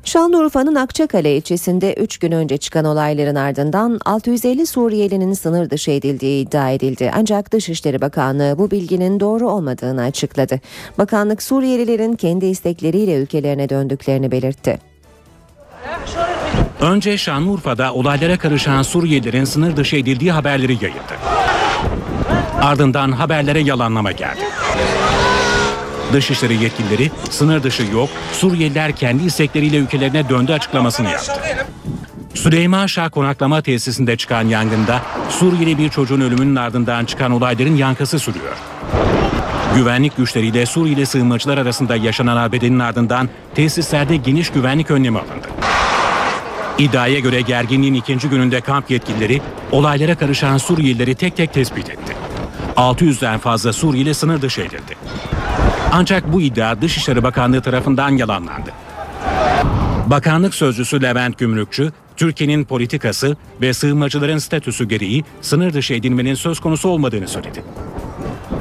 Şanlıurfa'nın 0.04 0.74
Akçakale 0.74 1.36
ilçesinde 1.36 1.94
3 1.94 2.18
gün 2.18 2.32
önce 2.32 2.56
çıkan 2.56 2.84
olayların 2.84 3.34
ardından 3.34 4.00
650 4.04 4.66
Suriyelinin 4.66 5.32
sınır 5.32 5.70
dışı 5.70 5.90
edildiği 5.90 6.46
iddia 6.46 6.70
edildi. 6.70 7.10
Ancak 7.14 7.52
Dışişleri 7.52 8.00
Bakanlığı 8.00 8.58
bu 8.58 8.70
bilginin 8.70 9.20
doğru 9.20 9.50
olmadığını 9.50 10.02
açıkladı. 10.02 10.60
Bakanlık 10.98 11.42
Suriyelilerin 11.42 12.16
kendi 12.16 12.46
istekleriyle 12.46 13.14
ülkelerine 13.14 13.68
döndüklerini 13.68 14.30
belirtti. 14.30 14.78
Önce 16.80 17.18
Şanlıurfa'da 17.18 17.94
olaylara 17.94 18.38
karışan 18.38 18.82
Suriyelilerin 18.82 19.44
sınır 19.44 19.76
dışı 19.76 19.96
edildiği 19.96 20.32
haberleri 20.32 20.72
yayıldı. 20.72 21.14
Ardından 22.62 23.12
haberlere 23.12 23.60
yalanlama 23.60 24.12
geldi. 24.12 24.40
Dışişleri 26.12 26.62
yetkilileri 26.62 27.10
sınır 27.30 27.62
dışı 27.62 27.82
yok, 27.82 28.08
Suriyeliler 28.32 28.96
kendi 28.96 29.24
istekleriyle 29.24 29.76
ülkelerine 29.76 30.28
döndü 30.28 30.52
açıklamasını 30.52 31.10
yaptı. 31.10 31.32
Süleyman 32.34 32.86
Şah 32.86 33.10
konaklama 33.10 33.62
tesisinde 33.62 34.16
çıkan 34.16 34.42
yangında 34.48 35.02
Suriyeli 35.30 35.78
bir 35.78 35.88
çocuğun 35.88 36.20
ölümünün 36.20 36.56
ardından 36.56 37.04
çıkan 37.04 37.32
olayların 37.32 37.76
yankısı 37.76 38.18
sürüyor. 38.18 38.56
Güvenlik 39.74 40.16
güçleriyle 40.16 40.66
Suriyeli 40.66 41.06
sığınmacılar 41.06 41.58
arasında 41.58 41.96
yaşanan 41.96 42.36
arbedenin 42.36 42.78
ardından 42.78 43.28
tesislerde 43.54 44.16
geniş 44.16 44.50
güvenlik 44.50 44.90
önlemi 44.90 45.18
alındı. 45.18 45.48
İddiaya 46.78 47.18
göre 47.18 47.40
gerginliğin 47.40 47.94
ikinci 47.94 48.28
gününde 48.28 48.60
kamp 48.60 48.90
yetkilileri 48.90 49.42
olaylara 49.72 50.14
karışan 50.14 50.58
Suriyelileri 50.58 51.14
tek 51.14 51.36
tek 51.36 51.52
tespit 51.52 51.90
etti. 51.90 52.16
600'den 52.76 53.38
fazla 53.38 53.72
Suriyeli 53.72 54.14
sınır 54.14 54.42
dışı 54.42 54.60
edildi. 54.60 54.96
Ancak 55.96 56.32
bu 56.32 56.40
iddia 56.40 56.80
Dışişleri 56.80 57.22
Bakanlığı 57.22 57.60
tarafından 57.60 58.10
yalanlandı. 58.10 58.70
Bakanlık 60.06 60.54
sözcüsü 60.54 61.02
Levent 61.02 61.38
Gümrükçü, 61.38 61.92
Türkiye'nin 62.16 62.64
politikası 62.64 63.36
ve 63.60 63.74
sığınmacıların 63.74 64.38
statüsü 64.38 64.88
gereği 64.88 65.24
sınır 65.40 65.72
dışı 65.72 65.94
edilmenin 65.94 66.34
söz 66.34 66.60
konusu 66.60 66.88
olmadığını 66.88 67.28
söyledi. 67.28 67.64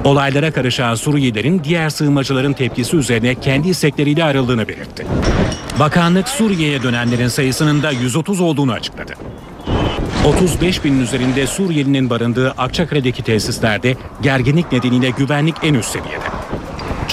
Olaylara 0.03 0.51
karışan 0.51 0.95
Suriyelilerin 0.95 1.61
diğer 1.63 1.89
sığınmacıların 1.89 2.53
tepkisi 2.53 2.97
üzerine 2.97 3.35
kendi 3.35 3.69
istekleriyle 3.69 4.23
ayrıldığını 4.23 4.67
belirtti. 4.67 5.05
Bakanlık 5.79 6.29
Suriye'ye 6.29 6.83
dönenlerin 6.83 7.27
sayısının 7.27 7.83
da 7.83 7.91
130 7.91 8.41
olduğunu 8.41 8.71
açıkladı. 8.71 9.13
35 10.25 10.83
binin 10.83 11.01
üzerinde 11.01 11.47
Suriyelinin 11.47 12.09
barındığı 12.09 12.51
Akçakale'deki 12.51 13.23
tesislerde 13.23 13.95
gerginlik 14.21 14.71
nedeniyle 14.71 15.09
güvenlik 15.09 15.55
en 15.63 15.73
üst 15.73 15.89
seviyede. 15.89 16.42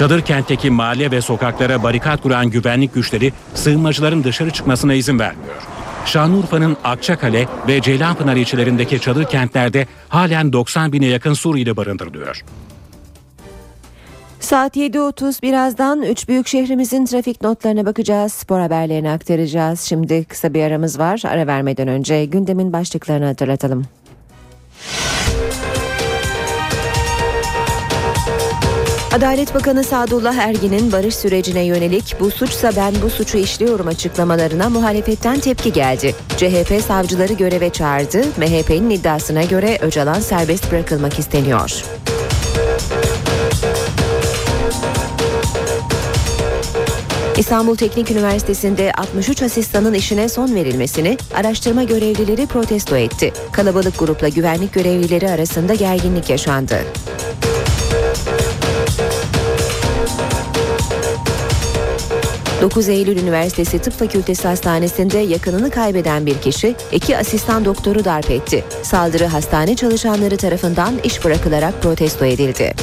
Çadır 0.01 0.21
kentteki 0.21 0.71
mahalle 0.71 1.11
ve 1.11 1.21
sokaklara 1.21 1.83
barikat 1.83 2.23
kuran 2.23 2.51
güvenlik 2.51 2.95
güçleri 2.95 3.33
sığınmacıların 3.55 4.25
dışarı 4.25 4.51
çıkmasına 4.51 4.95
izin 4.95 5.19
vermiyor. 5.19 5.55
Şanlıurfa'nın 6.07 6.77
Akçakale 6.85 7.49
ve 7.69 7.81
Ceylanpınar 7.81 8.37
ilçelerindeki 8.37 9.01
çadır 9.01 9.25
kentlerde 9.25 9.87
halen 10.09 10.53
90 10.53 10.93
bine 10.93 11.07
yakın 11.07 11.33
Suriyeli 11.33 11.77
barındırılıyor. 11.77 12.45
Saat 14.41 14.77
7.30 14.77 15.43
birazdan 15.43 16.03
3 16.03 16.29
büyük 16.29 16.49
şehrimizin 16.49 17.07
trafik 17.07 17.43
notlarına 17.43 17.87
bakacağız. 17.87 18.33
Spor 18.33 18.61
haberlerini 18.61 19.11
aktaracağız. 19.11 19.81
Şimdi 19.81 20.25
kısa 20.25 20.55
bir 20.55 20.63
aramız 20.63 20.99
var. 20.99 21.23
Ara 21.25 21.47
vermeden 21.47 21.89
önce 21.89 22.25
gündemin 22.25 22.73
başlıklarını 22.73 23.27
hatırlatalım. 23.27 23.85
Adalet 29.13 29.55
Bakanı 29.55 29.85
Sadullah 29.85 30.35
Ergin'in 30.35 30.93
barış 30.93 31.17
sürecine 31.17 31.65
yönelik 31.65 32.17
bu 32.21 32.31
suçsa 32.31 32.73
ben 32.77 32.95
bu 33.03 33.11
suçu 33.11 33.39
işliyorum 33.39 33.87
açıklamalarına 33.87 34.69
muhalefetten 34.69 35.41
tepki 35.41 35.73
geldi. 35.73 36.15
CHP 36.37 36.83
savcıları 36.87 37.33
göreve 37.33 37.71
çağırdı. 37.71 38.19
MHP'nin 38.19 38.91
iddiasına 38.91 39.43
göre 39.43 39.79
Öcalan 39.81 40.21
serbest 40.21 40.73
bırakılmak 40.73 41.19
isteniyor. 41.19 41.85
İstanbul 47.39 47.77
Teknik 47.77 48.11
Üniversitesi'nde 48.11 48.93
63 48.93 49.43
asistanın 49.43 49.95
işine 49.95 50.29
son 50.29 50.55
verilmesini 50.55 51.19
araştırma 51.35 51.83
görevlileri 51.83 52.47
protesto 52.47 52.97
etti. 52.97 53.33
Kalabalık 53.53 53.99
grupla 53.99 54.29
güvenlik 54.29 54.73
görevlileri 54.73 55.31
arasında 55.31 55.75
gerginlik 55.75 56.31
yaşandı. 56.31 56.77
...9 62.61 62.91
Eylül 62.91 63.17
Üniversitesi 63.17 63.79
Tıp 63.79 63.93
Fakültesi 63.93 64.49
Hastanesi'nde 64.49 65.19
yakınını 65.19 65.71
kaybeden 65.71 66.27
bir 66.27 66.39
kişi... 66.39 66.75
...iki 66.93 67.17
asistan 67.17 67.65
doktoru 67.65 68.05
darp 68.05 68.31
etti. 68.31 68.65
Saldırı 68.83 69.27
hastane 69.27 69.77
çalışanları 69.77 70.37
tarafından 70.37 70.95
iş 71.05 71.25
bırakılarak 71.25 71.83
protesto 71.83 72.25
edildi. 72.25 72.75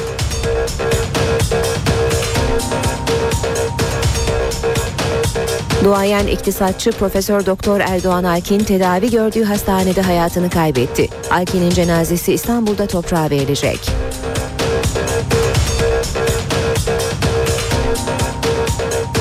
Duayen 5.84 6.28
iktisatçı 6.28 6.92
Profesör 6.92 7.46
Doktor 7.46 7.80
Erdoğan 7.80 8.24
Alkin 8.24 8.60
tedavi 8.60 9.12
gördüğü 9.12 9.44
hastanede 9.44 10.02
hayatını 10.02 10.50
kaybetti. 10.50 11.08
Alkin'in 11.32 11.70
cenazesi 11.70 12.34
İstanbul'da 12.34 12.88
toprağa 12.88 13.30
verilecek. 13.30 13.80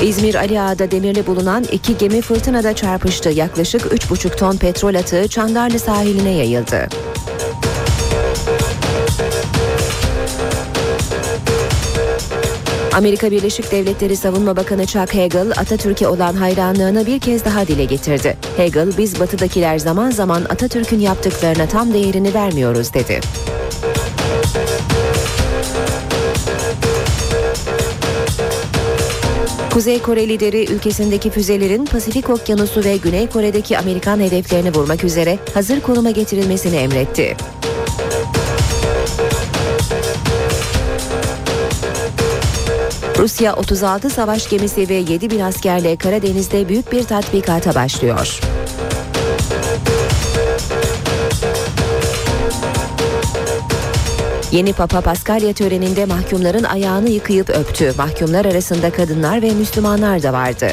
İzmir 0.03 0.35
Ali 0.35 0.61
Ağa'da 0.61 0.91
demirli 0.91 1.27
bulunan 1.27 1.63
iki 1.71 1.97
gemi 1.97 2.21
fırtınada 2.21 2.73
çarpıştı. 2.75 3.29
Yaklaşık 3.29 3.81
3,5 3.81 4.37
ton 4.37 4.57
petrol 4.57 4.95
atığı 4.95 5.27
Çandarlı 5.27 5.79
sahiline 5.79 6.31
yayıldı. 6.31 6.87
Amerika 12.93 13.31
Birleşik 13.31 13.71
Devletleri 13.71 14.15
Savunma 14.17 14.55
Bakanı 14.55 14.85
Chuck 14.85 15.15
Hagel, 15.15 15.51
Atatürk'e 15.51 16.07
olan 16.07 16.33
hayranlığını 16.33 17.05
bir 17.05 17.19
kez 17.19 17.45
daha 17.45 17.67
dile 17.67 17.85
getirdi. 17.85 18.37
Hagel, 18.57 18.97
biz 18.97 19.19
batıdakiler 19.19 19.77
zaman 19.77 20.11
zaman 20.11 20.41
Atatürk'ün 20.41 20.99
yaptıklarına 20.99 21.67
tam 21.67 21.93
değerini 21.93 22.33
vermiyoruz 22.33 22.93
dedi. 22.93 23.19
Kuzey 29.77 30.01
Kore 30.01 30.27
lideri 30.27 30.73
ülkesindeki 30.73 31.29
füzelerin 31.29 31.85
Pasifik 31.85 32.29
Okyanusu 32.29 32.83
ve 32.83 32.97
Güney 32.97 33.29
Kore'deki 33.29 33.77
Amerikan 33.77 34.19
hedeflerini 34.19 34.73
vurmak 34.73 35.03
üzere 35.03 35.39
hazır 35.53 35.81
konuma 35.81 36.11
getirilmesini 36.11 36.75
emretti. 36.75 37.37
Rusya 43.17 43.55
36 43.55 44.09
savaş 44.09 44.49
gemisi 44.49 44.89
ve 44.89 44.93
7 44.93 45.29
bin 45.29 45.39
askerle 45.39 45.95
Karadeniz'de 45.95 46.69
büyük 46.69 46.91
bir 46.91 47.03
tatbikata 47.03 47.75
başlıyor. 47.75 48.39
Yeni 54.51 54.73
Papa 54.73 55.01
Paskalya 55.01 55.53
töreninde 55.53 56.05
mahkumların 56.05 56.63
ayağını 56.63 57.09
yıkayıp 57.09 57.49
öptü. 57.49 57.93
Mahkumlar 57.97 58.45
arasında 58.45 58.89
kadınlar 58.89 59.41
ve 59.41 59.51
Müslümanlar 59.51 60.23
da 60.23 60.33
vardı. 60.33 60.67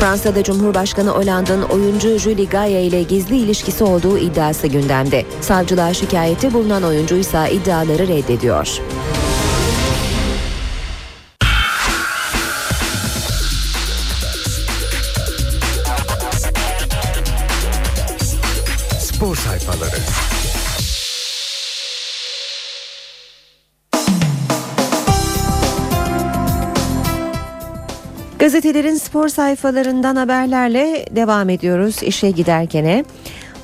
Fransa'da 0.00 0.42
Cumhurbaşkanı 0.42 1.10
Hollande'ın 1.10 1.62
oyuncu 1.62 2.18
Julie 2.18 2.44
Gaye 2.44 2.82
ile 2.82 3.02
gizli 3.02 3.36
ilişkisi 3.36 3.84
olduğu 3.84 4.18
iddiası 4.18 4.66
gündemde. 4.66 5.24
Savcılığa 5.40 5.94
şikayeti 5.94 6.52
bulunan 6.52 6.82
oyuncu 6.82 7.16
ise 7.16 7.50
iddiaları 7.52 8.08
reddediyor. 8.08 8.78
Gazetelerin 28.48 28.94
spor 28.94 29.28
sayfalarından 29.28 30.16
haberlerle 30.16 31.06
devam 31.10 31.48
ediyoruz 31.48 32.02
işe 32.02 32.30
giderkene. 32.30 33.04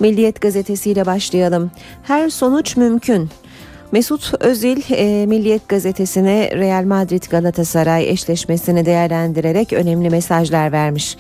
Milliyet 0.01 0.41
gazetesiyle 0.41 1.07
başlayalım. 1.07 1.71
Her 2.03 2.31
sonuç 2.31 2.77
mümkün. 2.77 3.31
Mesut 3.93 4.35
Özil 4.41 4.81
e, 4.91 5.27
Milliyet 5.27 5.69
gazetesine 5.69 6.51
Real 6.57 6.85
Madrid 6.85 7.23
Galatasaray 7.31 8.11
eşleşmesini 8.11 8.87
değerlendirerek 8.87 9.73
önemli 9.73 10.11
mesajlar 10.11 10.73
vermiş. 10.73 11.17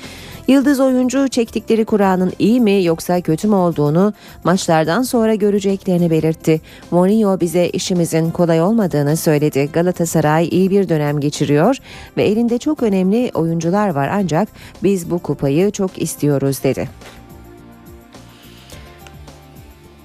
Yıldız 0.49 0.81
oyuncu 0.81 1.29
çektikleri 1.29 1.85
Kur'an'ın 1.85 2.33
iyi 2.39 2.61
mi 2.61 2.85
yoksa 2.85 3.21
kötü 3.21 3.49
mü 3.49 3.55
olduğunu 3.55 4.13
maçlardan 4.45 5.03
sonra 5.03 5.35
göreceklerini 5.35 6.11
belirtti. 6.11 6.61
Mourinho 6.91 7.41
bize 7.41 7.69
işimizin 7.69 8.31
kolay 8.31 8.63
olmadığını 8.63 9.17
söyledi. 9.17 9.69
Galatasaray 9.73 10.49
iyi 10.49 10.71
bir 10.71 10.89
dönem 10.89 11.21
geçiriyor 11.21 11.77
ve 12.17 12.25
elinde 12.25 12.59
çok 12.59 12.83
önemli 12.83 13.31
oyuncular 13.35 13.89
var 13.89 14.09
ancak 14.13 14.49
biz 14.83 15.11
bu 15.11 15.19
kupayı 15.19 15.71
çok 15.71 16.03
istiyoruz 16.03 16.63
dedi. 16.65 16.89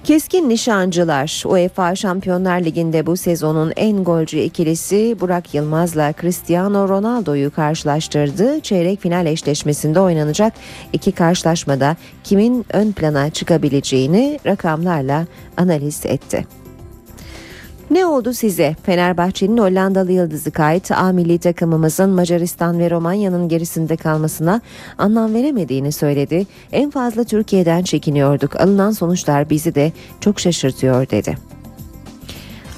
Keskin 0.04 0.48
nişancılar 0.48 1.42
UEFA 1.46 1.94
Şampiyonlar 1.94 2.60
Ligi'nde 2.60 3.06
bu 3.06 3.16
sezonun 3.16 3.72
en 3.76 4.04
golcü 4.04 4.38
ikilisi 4.38 5.16
Burak 5.20 5.54
Yılmaz'la 5.54 6.12
Cristiano 6.20 6.88
Ronaldo'yu 6.88 7.50
karşılaştırdı. 7.50 8.60
Çeyrek 8.60 9.00
final 9.00 9.26
eşleşmesinde 9.26 10.00
oynanacak 10.00 10.52
iki 10.92 11.12
karşılaşmada 11.12 11.96
kimin 12.24 12.66
ön 12.72 12.92
plana 12.92 13.30
çıkabileceğini 13.30 14.40
rakamlarla 14.46 15.26
analiz 15.56 16.06
etti. 16.06 16.59
Ne 17.90 18.06
oldu 18.06 18.32
size? 18.32 18.76
Fenerbahçe'nin 18.82 19.58
Hollandalı 19.58 20.12
yıldızı 20.12 20.50
kayıt 20.50 20.90
A 20.90 21.12
milli 21.12 21.38
takımımızın 21.38 22.10
Macaristan 22.10 22.78
ve 22.78 22.90
Romanya'nın 22.90 23.48
gerisinde 23.48 23.96
kalmasına 23.96 24.60
anlam 24.98 25.34
veremediğini 25.34 25.92
söyledi. 25.92 26.46
En 26.72 26.90
fazla 26.90 27.24
Türkiye'den 27.24 27.82
çekiniyorduk. 27.82 28.60
Alınan 28.60 28.90
sonuçlar 28.90 29.50
bizi 29.50 29.74
de 29.74 29.92
çok 30.20 30.40
şaşırtıyor 30.40 31.10
dedi. 31.10 31.36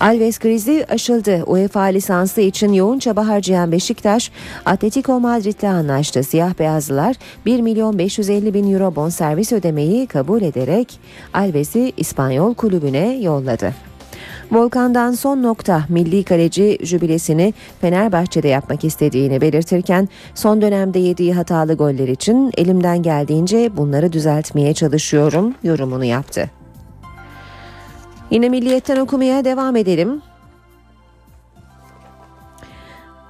Alves 0.00 0.38
krizi 0.38 0.86
aşıldı. 0.88 1.44
UEFA 1.46 1.82
lisansı 1.82 2.40
için 2.40 2.72
yoğun 2.72 2.98
çaba 2.98 3.28
harcayan 3.28 3.72
Beşiktaş, 3.72 4.30
Atletico 4.64 5.20
Madrid'le 5.20 5.64
anlaştı. 5.64 6.22
Siyah 6.22 6.58
beyazlılar 6.58 7.16
1 7.46 7.60
milyon 7.60 7.98
550 7.98 8.54
bin 8.54 8.72
euro 8.72 8.96
bonservis 8.96 9.52
ödemeyi 9.52 10.06
kabul 10.06 10.42
ederek 10.42 11.00
Alves'i 11.34 11.92
İspanyol 11.96 12.54
kulübüne 12.54 13.16
yolladı. 13.16 13.91
Volkan'dan 14.52 15.12
son 15.12 15.42
nokta 15.42 15.84
milli 15.88 16.24
kaleci 16.24 16.78
jübilesini 16.82 17.54
Fenerbahçe'de 17.80 18.48
yapmak 18.48 18.84
istediğini 18.84 19.40
belirtirken 19.40 20.08
son 20.34 20.62
dönemde 20.62 20.98
yediği 20.98 21.34
hatalı 21.34 21.74
goller 21.74 22.08
için 22.08 22.52
elimden 22.56 23.02
geldiğince 23.02 23.76
bunları 23.76 24.12
düzeltmeye 24.12 24.74
çalışıyorum 24.74 25.54
yorumunu 25.62 26.04
yaptı. 26.04 26.50
Yine 28.30 28.48
milliyetten 28.48 28.96
okumaya 28.96 29.44
devam 29.44 29.76
edelim. 29.76 30.22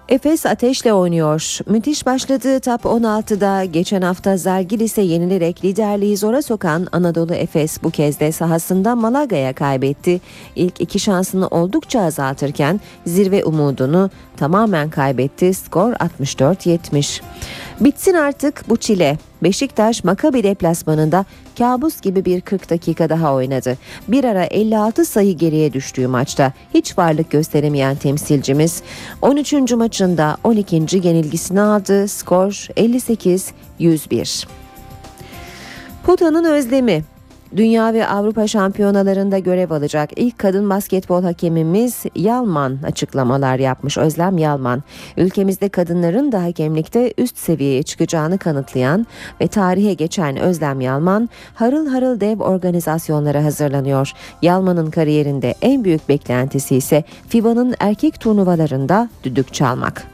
Efes 0.09 0.47
ateşle 0.47 0.93
oynuyor. 0.93 1.59
Müthiş 1.67 2.07
başladığı 2.07 2.61
top 2.61 2.81
16'da 2.81 3.65
geçen 3.65 4.03
hafta 4.03 4.37
Zalgiris'e 4.37 5.03
yenilerek 5.03 5.65
liderliği 5.65 6.17
zora 6.17 6.43
sokan 6.43 6.87
Anadolu 6.93 7.35
Efes 7.35 7.83
bu 7.83 7.91
kez 7.91 8.21
de 8.21 8.33
sahasında 8.33 8.97
Malaga'ya 8.97 9.53
kaybetti. 9.53 10.21
İlk 10.57 10.81
iki 10.81 10.99
şansını 10.99 11.49
oldukça 11.49 12.01
azaltırken 12.01 12.81
zirve 13.07 13.45
umudunu 13.45 14.11
tamamen 14.37 14.91
kaybetti. 14.91 15.55
Skor 15.55 15.93
64-70. 15.93 17.21
Bitsin 17.81 18.15
artık 18.15 18.69
bu 18.69 18.77
çile. 18.77 19.19
Beşiktaş 19.43 20.05
Makabi 20.05 20.43
deplasmanında 20.43 21.25
kabus 21.59 22.01
gibi 22.01 22.25
bir 22.25 22.41
40 22.41 22.71
dakika 22.71 23.09
daha 23.09 23.35
oynadı. 23.35 23.79
Bir 24.09 24.25
ara 24.25 24.45
56 24.45 25.05
sayı 25.05 25.37
geriye 25.37 25.73
düştüğü 25.73 26.07
maçta 26.07 26.53
hiç 26.75 26.99
varlık 26.99 27.31
gösteremeyen 27.31 27.97
temsilcimiz 27.97 28.83
13. 29.23 29.53
maçında 29.53 30.37
12. 30.45 30.75
yenilgisini 30.77 31.61
aldı. 31.61 32.09
Skor 32.09 32.69
58-101. 32.77 34.47
Puta'nın 36.05 36.45
özlemi 36.45 37.05
Dünya 37.57 37.95
ve 37.95 38.07
Avrupa 38.07 38.47
şampiyonalarında 38.47 39.39
görev 39.39 39.71
alacak 39.71 40.11
ilk 40.17 40.39
kadın 40.39 40.71
basketbol 40.71 41.23
hakemimiz 41.23 42.05
Yalman 42.15 42.79
açıklamalar 42.87 43.59
yapmış 43.59 43.99
Özlem 43.99 44.39
Yalman. 44.39 44.83
Ülkemizde 45.17 45.69
kadınların 45.69 46.33
da 46.33 46.43
hakemlikte 46.43 47.15
üst 47.19 47.39
seviyeye 47.39 47.83
çıkacağını 47.83 48.39
kanıtlayan 48.39 49.07
ve 49.41 49.47
tarihe 49.47 49.95
geçen 49.95 50.37
Özlem 50.37 50.81
Yalman 50.81 51.29
harıl 51.55 51.87
harıl 51.87 52.21
dev 52.21 52.41
organizasyonlara 52.41 53.45
hazırlanıyor. 53.45 54.13
Yalman'ın 54.43 54.91
kariyerinde 54.91 55.55
en 55.63 55.85
büyük 55.85 56.09
beklentisi 56.09 56.77
ise 56.77 57.05
FIBA'nın 57.29 57.75
erkek 57.81 58.21
turnuvalarında 58.21 59.09
düdük 59.25 59.55
çalmak. 59.55 60.12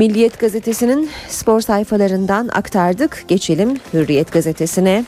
Milliyet 0.00 0.40
gazetesinin 0.40 1.10
spor 1.28 1.60
sayfalarından 1.60 2.48
aktardık. 2.48 3.24
Geçelim 3.28 3.76
Hürriyet 3.94 4.32
gazetesine. 4.32 5.04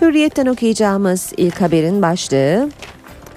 Hürriyet'ten 0.00 0.46
okuyacağımız 0.46 1.32
ilk 1.36 1.60
haberin 1.60 2.02
başlığı 2.02 2.68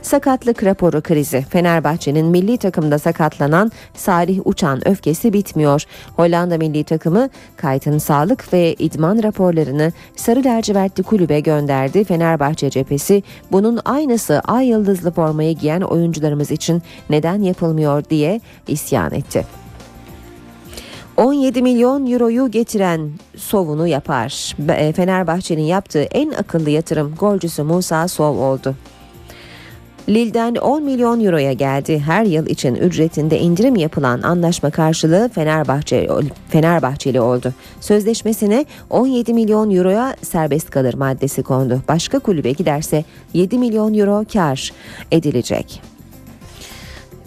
Sakatlık 0.01 0.63
raporu 0.63 1.01
krizi. 1.01 1.41
Fenerbahçe'nin 1.49 2.25
milli 2.25 2.57
takımda 2.57 2.99
sakatlanan 2.99 3.71
Salih 3.93 4.39
Uçan 4.45 4.87
öfkesi 4.87 5.33
bitmiyor. 5.33 5.83
Hollanda 6.15 6.57
milli 6.57 6.83
takımı 6.83 7.29
Kayt'ın 7.57 7.97
sağlık 7.97 8.53
ve 8.53 8.73
idman 8.73 9.23
raporlarını 9.23 9.91
Sarı 10.15 10.43
Lacivertli 10.43 11.03
kulübe 11.03 11.39
gönderdi. 11.39 12.03
Fenerbahçe 12.03 12.69
cephesi 12.69 13.23
bunun 13.51 13.79
aynısı 13.85 14.39
ay 14.39 14.67
yıldızlı 14.67 15.11
formayı 15.11 15.57
giyen 15.57 15.81
oyuncularımız 15.81 16.51
için 16.51 16.81
neden 17.09 17.41
yapılmıyor 17.41 18.03
diye 18.09 18.41
isyan 18.67 19.13
etti. 19.13 19.60
17 21.21 21.61
milyon 21.61 22.11
euroyu 22.11 22.51
getiren 22.51 23.11
Sov'unu 23.35 23.87
yapar. 23.87 24.55
Fenerbahçe'nin 24.95 25.61
yaptığı 25.61 26.01
en 26.01 26.31
akıllı 26.31 26.69
yatırım 26.69 27.15
golcüsü 27.19 27.63
Musa 27.63 28.07
Sov 28.07 28.37
oldu. 28.37 28.75
Lille'den 30.09 30.55
10 30.55 30.83
milyon 30.83 31.25
euroya 31.25 31.53
geldi. 31.53 31.99
Her 31.99 32.25
yıl 32.25 32.47
için 32.47 32.75
ücretinde 32.75 33.39
indirim 33.39 33.75
yapılan 33.75 34.21
anlaşma 34.21 34.69
karşılığı 34.69 35.29
Fenerbahçe 35.29 36.07
Fenerbahçeli 36.49 37.21
oldu. 37.21 37.53
Sözleşmesine 37.79 38.65
17 38.89 39.33
milyon 39.33 39.75
euroya 39.75 40.15
serbest 40.21 40.69
kalır 40.69 40.93
maddesi 40.93 41.43
kondu. 41.43 41.81
Başka 41.87 42.19
kulübe 42.19 42.51
giderse 42.51 43.05
7 43.33 43.57
milyon 43.57 43.93
euro 43.93 44.25
kar 44.33 44.71
edilecek. 45.11 45.81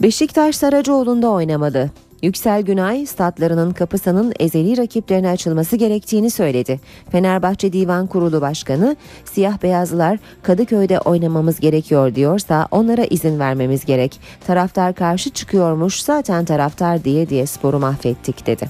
Beşiktaş 0.03 0.57
Saracoğlu'nda 0.57 1.31
oynamalı. 1.31 1.91
Yüksel 2.25 2.63
Günay 2.63 3.07
statlarının 3.07 3.73
kapısının 3.73 4.33
ezeli 4.41 4.77
rakiplerine 4.77 5.29
açılması 5.31 5.77
gerektiğini 5.77 6.31
söyledi. 6.31 6.81
Fenerbahçe 7.13 7.73
Divan 7.73 8.07
Kurulu 8.07 8.41
Başkanı 8.41 8.97
siyah 9.25 9.63
beyazlılar 9.63 10.19
Kadıköy'de 10.43 11.01
oynamamız 11.01 11.61
gerekiyor 11.61 12.15
diyorsa 12.15 12.69
onlara 12.71 13.05
izin 13.05 13.39
vermemiz 13.39 13.85
gerek. 13.85 14.21
Taraftar 14.47 14.95
karşı 14.95 15.31
çıkıyormuş 15.31 16.03
zaten 16.03 16.45
taraftar 16.45 17.05
diye 17.05 17.29
diye 17.29 17.47
sporu 17.47 17.79
mahvettik 17.79 18.47
dedi. 18.47 18.69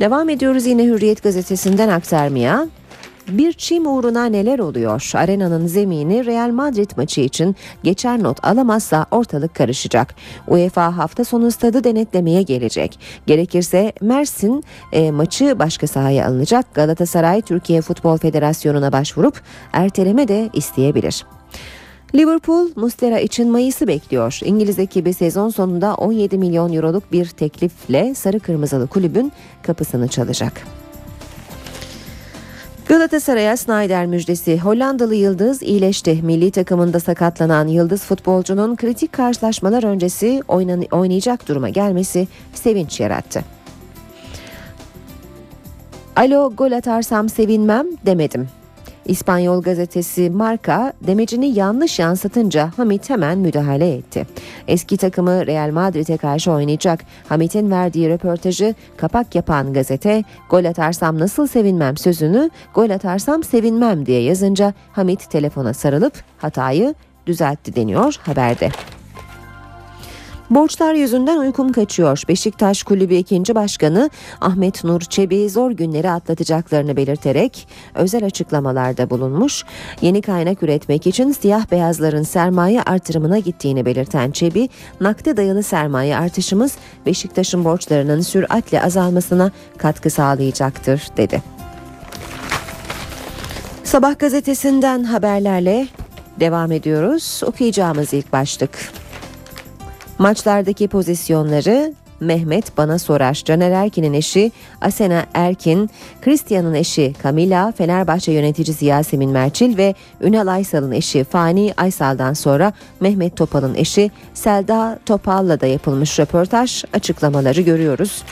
Devam 0.00 0.28
ediyoruz 0.28 0.66
yine 0.66 0.84
Hürriyet 0.84 1.22
gazetesinden 1.22 1.88
aktarmaya. 1.88 2.68
Bir 3.28 3.52
çim 3.52 3.86
uğruna 3.86 4.24
neler 4.24 4.58
oluyor? 4.58 5.10
Arenanın 5.14 5.66
zemini 5.66 6.26
Real 6.26 6.50
Madrid 6.50 6.90
maçı 6.96 7.20
için 7.20 7.56
geçer 7.82 8.22
not 8.22 8.44
alamazsa 8.44 9.06
ortalık 9.10 9.54
karışacak. 9.54 10.14
UEFA 10.46 10.96
hafta 10.96 11.24
sonu 11.24 11.50
stadı 11.50 11.84
denetlemeye 11.84 12.42
gelecek. 12.42 12.98
Gerekirse 13.26 13.92
Mersin 14.00 14.64
e, 14.92 15.10
maçı 15.10 15.58
başka 15.58 15.86
sahaya 15.86 16.26
alınacak. 16.26 16.74
Galatasaray 16.74 17.42
Türkiye 17.42 17.80
Futbol 17.80 18.18
Federasyonu'na 18.18 18.92
başvurup 18.92 19.40
erteleme 19.72 20.28
de 20.28 20.50
isteyebilir. 20.52 21.26
Liverpool 22.14 22.68
Mustera 22.76 23.18
için 23.20 23.50
Mayıs'ı 23.50 23.86
bekliyor. 23.86 24.40
İngiliz 24.44 24.78
ekibi 24.78 25.14
sezon 25.14 25.48
sonunda 25.48 25.94
17 25.94 26.38
milyon 26.38 26.72
euroluk 26.72 27.12
bir 27.12 27.26
teklifle 27.26 28.14
sarı 28.14 28.40
kırmızılı 28.40 28.86
kulübün 28.86 29.32
kapısını 29.62 30.08
çalacak. 30.08 30.52
Galatasaray'a 32.88 33.56
Snyder 33.56 34.06
müjdesi. 34.06 34.58
Hollandalı 34.60 35.14
Yıldız 35.14 35.62
iyileşti. 35.62 36.22
Milli 36.22 36.50
takımında 36.50 37.00
sakatlanan 37.00 37.66
Yıldız 37.66 38.02
futbolcunun 38.02 38.76
kritik 38.76 39.12
karşılaşmalar 39.12 39.82
öncesi 39.82 40.42
oynayacak 40.92 41.48
duruma 41.48 41.68
gelmesi 41.68 42.28
sevinç 42.54 43.00
yarattı. 43.00 43.44
Alo 46.16 46.52
gol 46.56 46.72
atarsam 46.72 47.28
sevinmem 47.28 47.86
demedim. 48.06 48.48
İspanyol 49.08 49.62
gazetesi 49.62 50.30
Marca 50.30 50.92
demecini 51.06 51.58
yanlış 51.58 51.98
yansıtınca 51.98 52.70
Hamit 52.76 53.10
hemen 53.10 53.38
müdahale 53.38 53.94
etti. 53.94 54.26
Eski 54.68 54.96
takımı 54.96 55.46
Real 55.46 55.70
Madrid'e 55.70 56.16
karşı 56.16 56.52
oynayacak. 56.52 57.00
Hamit'in 57.28 57.70
verdiği 57.70 58.08
röportajı 58.08 58.74
kapak 58.96 59.34
yapan 59.34 59.72
gazete 59.72 60.24
gol 60.50 60.64
atarsam 60.64 61.18
nasıl 61.18 61.46
sevinmem 61.46 61.96
sözünü 61.96 62.50
gol 62.74 62.90
atarsam 62.90 63.42
sevinmem 63.44 64.06
diye 64.06 64.22
yazınca 64.22 64.74
Hamit 64.92 65.30
telefona 65.30 65.74
sarılıp 65.74 66.12
hatayı 66.38 66.94
düzeltti 67.26 67.76
deniyor 67.76 68.16
haberde. 68.22 68.70
Borçlar 70.50 70.94
yüzünden 70.94 71.36
uykum 71.38 71.72
kaçıyor. 71.72 72.22
Beşiktaş 72.28 72.82
Kulübü 72.82 73.14
2. 73.14 73.54
Başkanı 73.54 74.10
Ahmet 74.40 74.84
Nur 74.84 75.00
Çebi 75.00 75.50
zor 75.50 75.70
günleri 75.70 76.10
atlatacaklarını 76.10 76.96
belirterek 76.96 77.68
özel 77.94 78.24
açıklamalarda 78.24 79.10
bulunmuş. 79.10 79.64
Yeni 80.00 80.22
kaynak 80.22 80.62
üretmek 80.62 81.06
için 81.06 81.32
siyah 81.32 81.70
beyazların 81.70 82.22
sermaye 82.22 82.82
artırımına 82.82 83.38
gittiğini 83.38 83.86
belirten 83.86 84.30
Çebi, 84.30 84.68
nakde 85.00 85.36
dayalı 85.36 85.62
sermaye 85.62 86.16
artışımız 86.16 86.76
Beşiktaş'ın 87.06 87.64
borçlarının 87.64 88.20
süratle 88.20 88.82
azalmasına 88.82 89.50
katkı 89.78 90.10
sağlayacaktır 90.10 91.08
dedi. 91.16 91.42
Sabah 93.84 94.18
gazetesinden 94.18 95.04
haberlerle 95.04 95.86
devam 96.40 96.72
ediyoruz. 96.72 97.40
Okuyacağımız 97.46 98.14
ilk 98.14 98.32
başlık. 98.32 99.07
Maçlardaki 100.18 100.88
pozisyonları 100.88 101.94
Mehmet 102.20 102.76
bana 102.76 102.98
sorar. 102.98 103.42
Caner 103.44 103.70
Erkin'in 103.70 104.12
eşi 104.12 104.52
Asena 104.80 105.26
Erkin, 105.34 105.90
Christian'ın 106.22 106.74
eşi 106.74 107.14
Camila, 107.22 107.72
Fenerbahçe 107.72 108.32
yöneticisi 108.32 108.84
Yasemin 108.84 109.30
Merçil 109.30 109.76
ve 109.76 109.94
Ünal 110.20 110.46
Aysal'ın 110.46 110.92
eşi 110.92 111.24
Fani 111.24 111.74
Aysal'dan 111.76 112.32
sonra 112.32 112.72
Mehmet 113.00 113.36
Topal'ın 113.36 113.74
eşi 113.74 114.10
Selda 114.34 114.98
Topal'la 115.06 115.60
da 115.60 115.66
yapılmış 115.66 116.18
röportaj 116.18 116.84
açıklamaları 116.92 117.60
görüyoruz. 117.60 118.22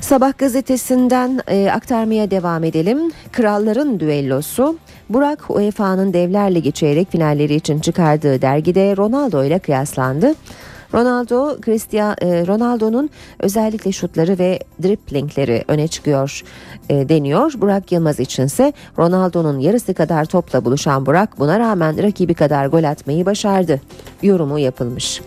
Sabah 0.00 0.38
gazetesinden 0.38 1.40
e, 1.48 1.70
aktarmaya 1.70 2.30
devam 2.30 2.64
edelim. 2.64 2.98
Kralların 3.32 4.00
düellosu. 4.00 4.76
Burak 5.08 5.50
UEFA'nın 5.50 6.12
Devler 6.12 6.54
Ligi 6.54 6.72
çeyrek 6.72 7.10
finalleri 7.12 7.54
için 7.54 7.80
çıkardığı 7.80 8.42
dergide 8.42 8.96
Ronaldo 8.96 9.44
ile 9.44 9.58
kıyaslandı. 9.58 10.34
Ronaldo, 10.94 11.60
Cristiano 11.64 12.14
e, 12.22 12.46
Ronaldo'nun 12.46 13.10
özellikle 13.38 13.92
şutları 13.92 14.38
ve 14.38 14.58
driplingleri 14.82 15.64
öne 15.68 15.88
çıkıyor 15.88 16.42
e, 16.88 17.08
deniyor. 17.08 17.52
Burak 17.56 17.92
Yılmaz 17.92 18.20
içinse 18.20 18.72
Ronaldo'nun 18.98 19.58
yarısı 19.58 19.94
kadar 19.94 20.24
topla 20.24 20.64
buluşan 20.64 21.06
Burak 21.06 21.38
buna 21.38 21.58
rağmen 21.58 22.02
rakibi 22.02 22.34
kadar 22.34 22.66
gol 22.66 22.84
atmayı 22.84 23.26
başardı. 23.26 23.80
Yorumu 24.22 24.58
yapılmış. 24.58 25.20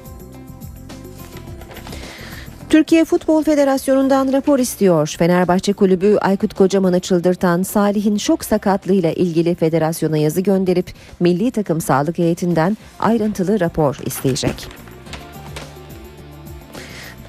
Türkiye 2.71 3.05
Futbol 3.05 3.43
Federasyonu'ndan 3.43 4.33
rapor 4.33 4.59
istiyor. 4.59 5.15
Fenerbahçe 5.17 5.73
Kulübü 5.73 6.17
Aykut 6.21 6.53
Kocaman'ı 6.53 6.99
çıldırtan 6.99 7.63
Salih'in 7.63 8.17
şok 8.17 8.45
sakatlığıyla 8.45 9.11
ilgili 9.11 9.55
federasyona 9.55 10.17
yazı 10.17 10.41
gönderip 10.41 10.93
milli 11.19 11.51
takım 11.51 11.81
sağlık 11.81 12.17
heyetinden 12.17 12.77
ayrıntılı 12.99 13.59
rapor 13.59 13.97
isteyecek. 14.05 14.80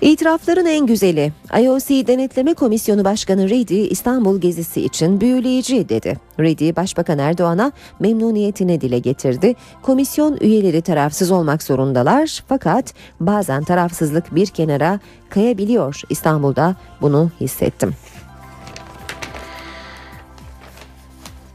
İtirafların 0.02 0.66
en 0.66 0.86
güzeli. 0.86 1.32
IOC 1.60 2.06
Denetleme 2.06 2.54
Komisyonu 2.54 3.04
Başkanı 3.04 3.50
Redi 3.50 3.74
İstanbul 3.74 4.40
gezisi 4.40 4.80
için 4.82 5.20
büyüleyici 5.20 5.88
dedi. 5.88 6.16
Redi 6.40 6.76
Başbakan 6.76 7.18
Erdoğan'a 7.18 7.72
memnuniyetini 8.00 8.80
dile 8.80 8.98
getirdi. 8.98 9.54
Komisyon 9.82 10.38
üyeleri 10.40 10.82
tarafsız 10.82 11.30
olmak 11.30 11.62
zorundalar 11.62 12.44
fakat 12.48 12.94
bazen 13.20 13.64
tarafsızlık 13.64 14.34
bir 14.34 14.46
kenara 14.46 15.00
kayabiliyor. 15.30 16.00
İstanbul'da 16.10 16.76
bunu 17.00 17.30
hissettim. 17.40 17.94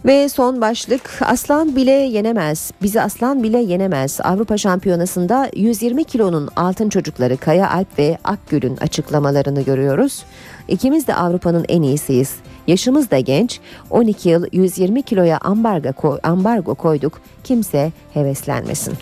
Ve 0.06 0.30
son 0.30 0.62
başlık 0.62 1.20
aslan 1.22 1.76
bile 1.76 1.91
yenemez. 1.91 2.72
Bizi 2.82 3.02
aslan 3.02 3.43
bile 3.43 3.58
yenemez. 3.58 4.20
Avrupa 4.24 4.58
Şampiyonası'nda 4.58 5.50
120 5.56 6.04
kilonun 6.04 6.50
altın 6.56 6.89
çocukları 6.89 7.38
Kaya 7.38 7.72
Alp 7.72 8.00
ve 8.00 8.18
Akgül'ün 8.24 8.78
açıklamalarını 8.78 9.62
görüyoruz. 9.62 10.24
İkimiz 10.68 11.08
de 11.08 11.16
Avrupa'nın 11.16 11.66
en 11.70 11.82
iyisiyiz. 11.82 12.36
Yaşımız 12.68 13.12
da 13.12 13.20
genç. 13.20 13.60
12 13.89 14.30
yıl 14.30 14.45
120 14.52 15.02
kiloya 15.02 15.38
ambargo, 15.38 16.20
ambargo 16.24 16.76
koyduk. 16.76 17.22
Kimse 17.43 17.91
heveslenmesin. 18.14 18.93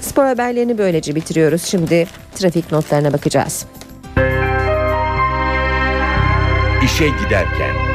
Spor 0.00 0.24
haberlerini 0.24 0.78
böylece 0.78 1.14
bitiriyoruz. 1.14 1.62
Şimdi 1.62 2.06
trafik 2.34 2.72
notlarına 2.72 3.12
bakacağız. 3.12 3.66
İşe 6.84 7.08
giderken. 7.08 7.93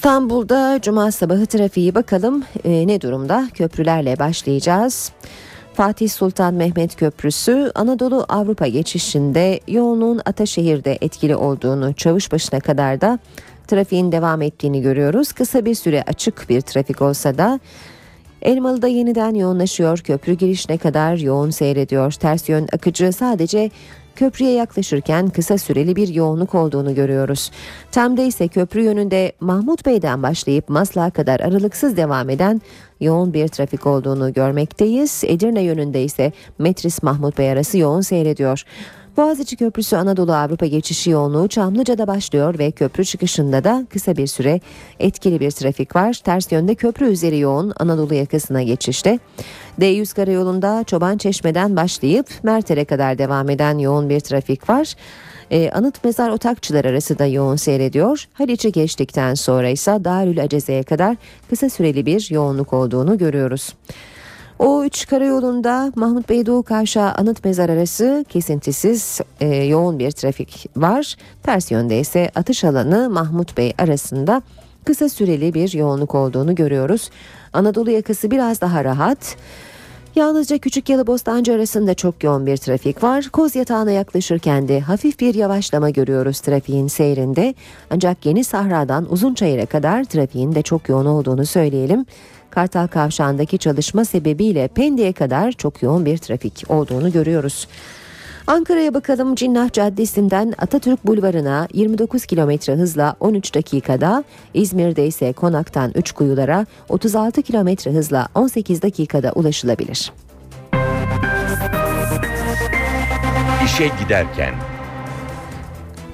İstanbul'da 0.00 0.78
cuma 0.82 1.12
sabahı 1.12 1.46
trafiği 1.46 1.94
bakalım 1.94 2.44
e, 2.64 2.86
ne 2.86 3.00
durumda? 3.00 3.48
Köprülerle 3.54 4.18
başlayacağız. 4.18 5.12
Fatih 5.74 6.10
Sultan 6.10 6.54
Mehmet 6.54 6.96
Köprüsü 6.96 7.72
Anadolu 7.74 8.26
Avrupa 8.28 8.66
geçişinde 8.66 9.60
yoğunluğun 9.68 10.20
Ataşehir'de 10.24 10.98
etkili 11.00 11.36
olduğunu 11.36 11.94
Çavuşbaşı'na 11.94 12.60
kadar 12.60 13.00
da 13.00 13.18
trafiğin 13.66 14.12
devam 14.12 14.42
ettiğini 14.42 14.82
görüyoruz. 14.82 15.32
Kısa 15.32 15.64
bir 15.64 15.74
süre 15.74 16.04
açık 16.06 16.48
bir 16.48 16.60
trafik 16.60 17.02
olsa 17.02 17.38
da 17.38 17.60
Elmalı'da 18.42 18.88
yeniden 18.88 19.34
yoğunlaşıyor. 19.34 19.98
Köprü 19.98 20.32
girişine 20.32 20.78
kadar 20.78 21.16
yoğun 21.16 21.50
seyrediyor. 21.50 22.12
Ters 22.12 22.48
yön 22.48 22.68
akıcı 22.72 23.12
sadece 23.12 23.70
köprüye 24.20 24.52
yaklaşırken 24.52 25.28
kısa 25.28 25.58
süreli 25.58 25.96
bir 25.96 26.08
yoğunluk 26.08 26.54
olduğunu 26.54 26.94
görüyoruz. 26.94 27.50
Tem'de 27.92 28.26
ise 28.26 28.48
köprü 28.48 28.82
yönünde 28.82 29.32
Mahmut 29.40 29.86
Bey'den 29.86 30.22
başlayıp 30.22 30.68
Maslak'a 30.68 31.10
kadar 31.10 31.40
aralıksız 31.40 31.96
devam 31.96 32.30
eden 32.30 32.60
yoğun 33.00 33.34
bir 33.34 33.48
trafik 33.48 33.86
olduğunu 33.86 34.32
görmekteyiz. 34.32 35.22
Edirne 35.26 35.62
yönünde 35.62 36.02
ise 36.02 36.32
Metris 36.58 37.02
Mahmut 37.02 37.38
Bey 37.38 37.50
arası 37.50 37.78
yoğun 37.78 38.00
seyrediyor. 38.00 38.64
Boğaziçi 39.20 39.56
Köprüsü 39.56 39.96
Anadolu 39.96 40.34
Avrupa 40.34 40.66
geçişi 40.66 41.10
yoğunluğu 41.10 41.48
Çamlıca'da 41.48 42.06
başlıyor 42.06 42.58
ve 42.58 42.70
köprü 42.70 43.04
çıkışında 43.04 43.64
da 43.64 43.86
kısa 43.90 44.16
bir 44.16 44.26
süre 44.26 44.60
etkili 45.00 45.40
bir 45.40 45.50
trafik 45.50 45.96
var. 45.96 46.12
Ters 46.24 46.52
yönde 46.52 46.74
köprü 46.74 47.06
üzeri 47.06 47.38
yoğun 47.38 47.72
Anadolu 47.80 48.14
yakasına 48.14 48.62
geçişte. 48.62 49.18
D100 49.80 50.14
karayolunda 50.14 50.84
Çoban 50.84 51.18
Çeşme'den 51.18 51.76
başlayıp 51.76 52.26
Merter'e 52.42 52.84
kadar 52.84 53.18
devam 53.18 53.50
eden 53.50 53.78
yoğun 53.78 54.08
bir 54.08 54.20
trafik 54.20 54.70
var. 54.70 54.94
Ee, 55.50 55.70
anıt 55.70 56.04
mezar 56.04 56.30
otakçılar 56.30 56.84
arası 56.84 57.18
da 57.18 57.26
yoğun 57.26 57.56
seyrediyor. 57.56 58.28
Haliç'i 58.32 58.72
geçtikten 58.72 59.34
sonra 59.34 59.68
ise 59.68 60.04
Darül 60.04 60.42
Aceze'ye 60.42 60.82
kadar 60.82 61.16
kısa 61.50 61.70
süreli 61.70 62.06
bir 62.06 62.30
yoğunluk 62.30 62.72
olduğunu 62.72 63.18
görüyoruz. 63.18 63.74
O3 64.60 65.06
karayolunda 65.06 65.92
Mahmut 65.96 66.28
Bey 66.28 66.46
Doğu 66.46 66.62
Kavşağı 66.62 67.12
Anıt 67.12 67.44
Mezar 67.44 67.68
arası 67.68 68.24
kesintisiz 68.28 69.20
e, 69.40 69.46
yoğun 69.46 69.98
bir 69.98 70.10
trafik 70.10 70.66
var. 70.76 71.16
Ters 71.42 71.70
yönde 71.70 72.00
ise 72.00 72.30
atış 72.34 72.64
alanı 72.64 73.10
Mahmut 73.10 73.56
Bey 73.56 73.72
arasında 73.78 74.42
kısa 74.84 75.08
süreli 75.08 75.54
bir 75.54 75.72
yoğunluk 75.72 76.14
olduğunu 76.14 76.54
görüyoruz. 76.54 77.10
Anadolu 77.52 77.90
yakası 77.90 78.30
biraz 78.30 78.60
daha 78.60 78.84
rahat. 78.84 79.36
Yalnızca 80.16 80.58
Küçük 80.58 80.88
Yalı 80.88 81.06
Bostancı 81.06 81.52
arasında 81.52 81.94
çok 81.94 82.24
yoğun 82.24 82.46
bir 82.46 82.56
trafik 82.56 83.02
var. 83.02 83.28
Koz 83.32 83.56
yatağına 83.56 83.90
yaklaşırken 83.90 84.68
de 84.68 84.80
hafif 84.80 85.20
bir 85.20 85.34
yavaşlama 85.34 85.90
görüyoruz 85.90 86.40
trafiğin 86.40 86.88
seyrinde. 86.88 87.54
Ancak 87.90 88.26
Yeni 88.26 88.44
Sahra'dan 88.44 89.12
Uzunçayır'a 89.12 89.66
kadar 89.66 90.04
trafiğin 90.04 90.54
de 90.54 90.62
çok 90.62 90.88
yoğun 90.88 91.06
olduğunu 91.06 91.46
söyleyelim. 91.46 92.06
Kartal 92.50 92.86
Kavşağı'ndaki 92.86 93.58
çalışma 93.58 94.04
sebebiyle 94.04 94.68
Pendik'e 94.68 95.12
kadar 95.12 95.52
çok 95.52 95.82
yoğun 95.82 96.06
bir 96.06 96.18
trafik 96.18 96.64
olduğunu 96.68 97.12
görüyoruz. 97.12 97.66
Ankara'ya 98.46 98.94
bakalım 98.94 99.34
Cinnah 99.34 99.72
Caddesi'nden 99.72 100.54
Atatürk 100.58 101.06
Bulvarı'na 101.06 101.68
29 101.72 102.26
kilometre 102.26 102.74
hızla 102.74 103.16
13 103.20 103.54
dakikada, 103.54 104.24
İzmir'de 104.54 105.06
ise 105.06 105.32
Konak'tan 105.32 105.92
Üçkuyular'a 105.94 106.66
36 106.88 107.42
kilometre 107.42 107.92
hızla 107.92 108.28
18 108.34 108.82
dakikada 108.82 109.32
ulaşılabilir. 109.32 110.12
İşe 113.64 113.90
giderken. 114.02 114.54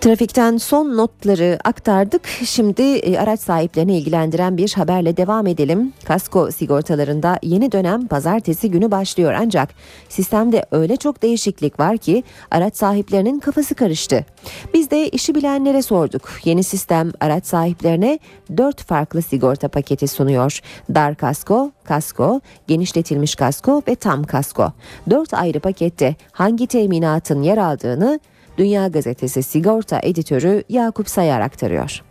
Trafikten 0.07 0.57
son 0.57 0.97
notları 0.97 1.59
aktardık. 1.65 2.27
Şimdi 2.45 2.83
e, 2.83 3.19
araç 3.19 3.41
sahiplerini 3.41 3.99
ilgilendiren 3.99 4.57
bir 4.57 4.73
haberle 4.73 5.17
devam 5.17 5.47
edelim. 5.47 5.93
Kasko 6.05 6.51
sigortalarında 6.51 7.39
yeni 7.43 7.73
dönem 7.73 8.07
pazartesi 8.07 8.71
günü 8.71 8.91
başlıyor 8.91 9.35
ancak 9.39 9.69
sistemde 10.09 10.67
öyle 10.71 10.97
çok 10.97 11.23
değişiklik 11.23 11.81
var 11.81 11.99
ki 11.99 12.25
araç 12.51 12.77
sahiplerinin 12.77 13.41
kafası 13.41 13.75
karıştı. 13.75 14.25
Biz 14.75 14.91
de 14.91 15.09
işi 15.09 15.35
bilenlere 15.35 15.83
sorduk. 15.83 16.31
Yeni 16.45 16.65
sistem 16.65 17.13
araç 17.21 17.47
sahiplerine 17.47 18.19
4 18.57 18.83
farklı 18.83 19.23
sigorta 19.23 19.69
paketi 19.69 20.09
sunuyor. 20.09 20.61
Dar 20.95 21.15
kasko, 21.15 21.71
kasko, 21.85 22.41
genişletilmiş 22.67 23.35
kasko 23.35 23.83
ve 23.89 23.95
tam 23.95 24.25
kasko. 24.25 24.73
4 25.11 25.35
ayrı 25.35 25.61
pakette 25.61 26.17
hangi 26.33 26.67
teminatın 26.67 27.43
yer 27.43 27.59
aldığını 27.59 28.21
Dünya 28.59 28.89
Gazetesi 28.89 29.43
sigorta 29.43 30.01
editörü 30.03 30.63
Yakup 30.69 31.09
Sayar 31.09 31.41
aktarıyor. 31.41 32.03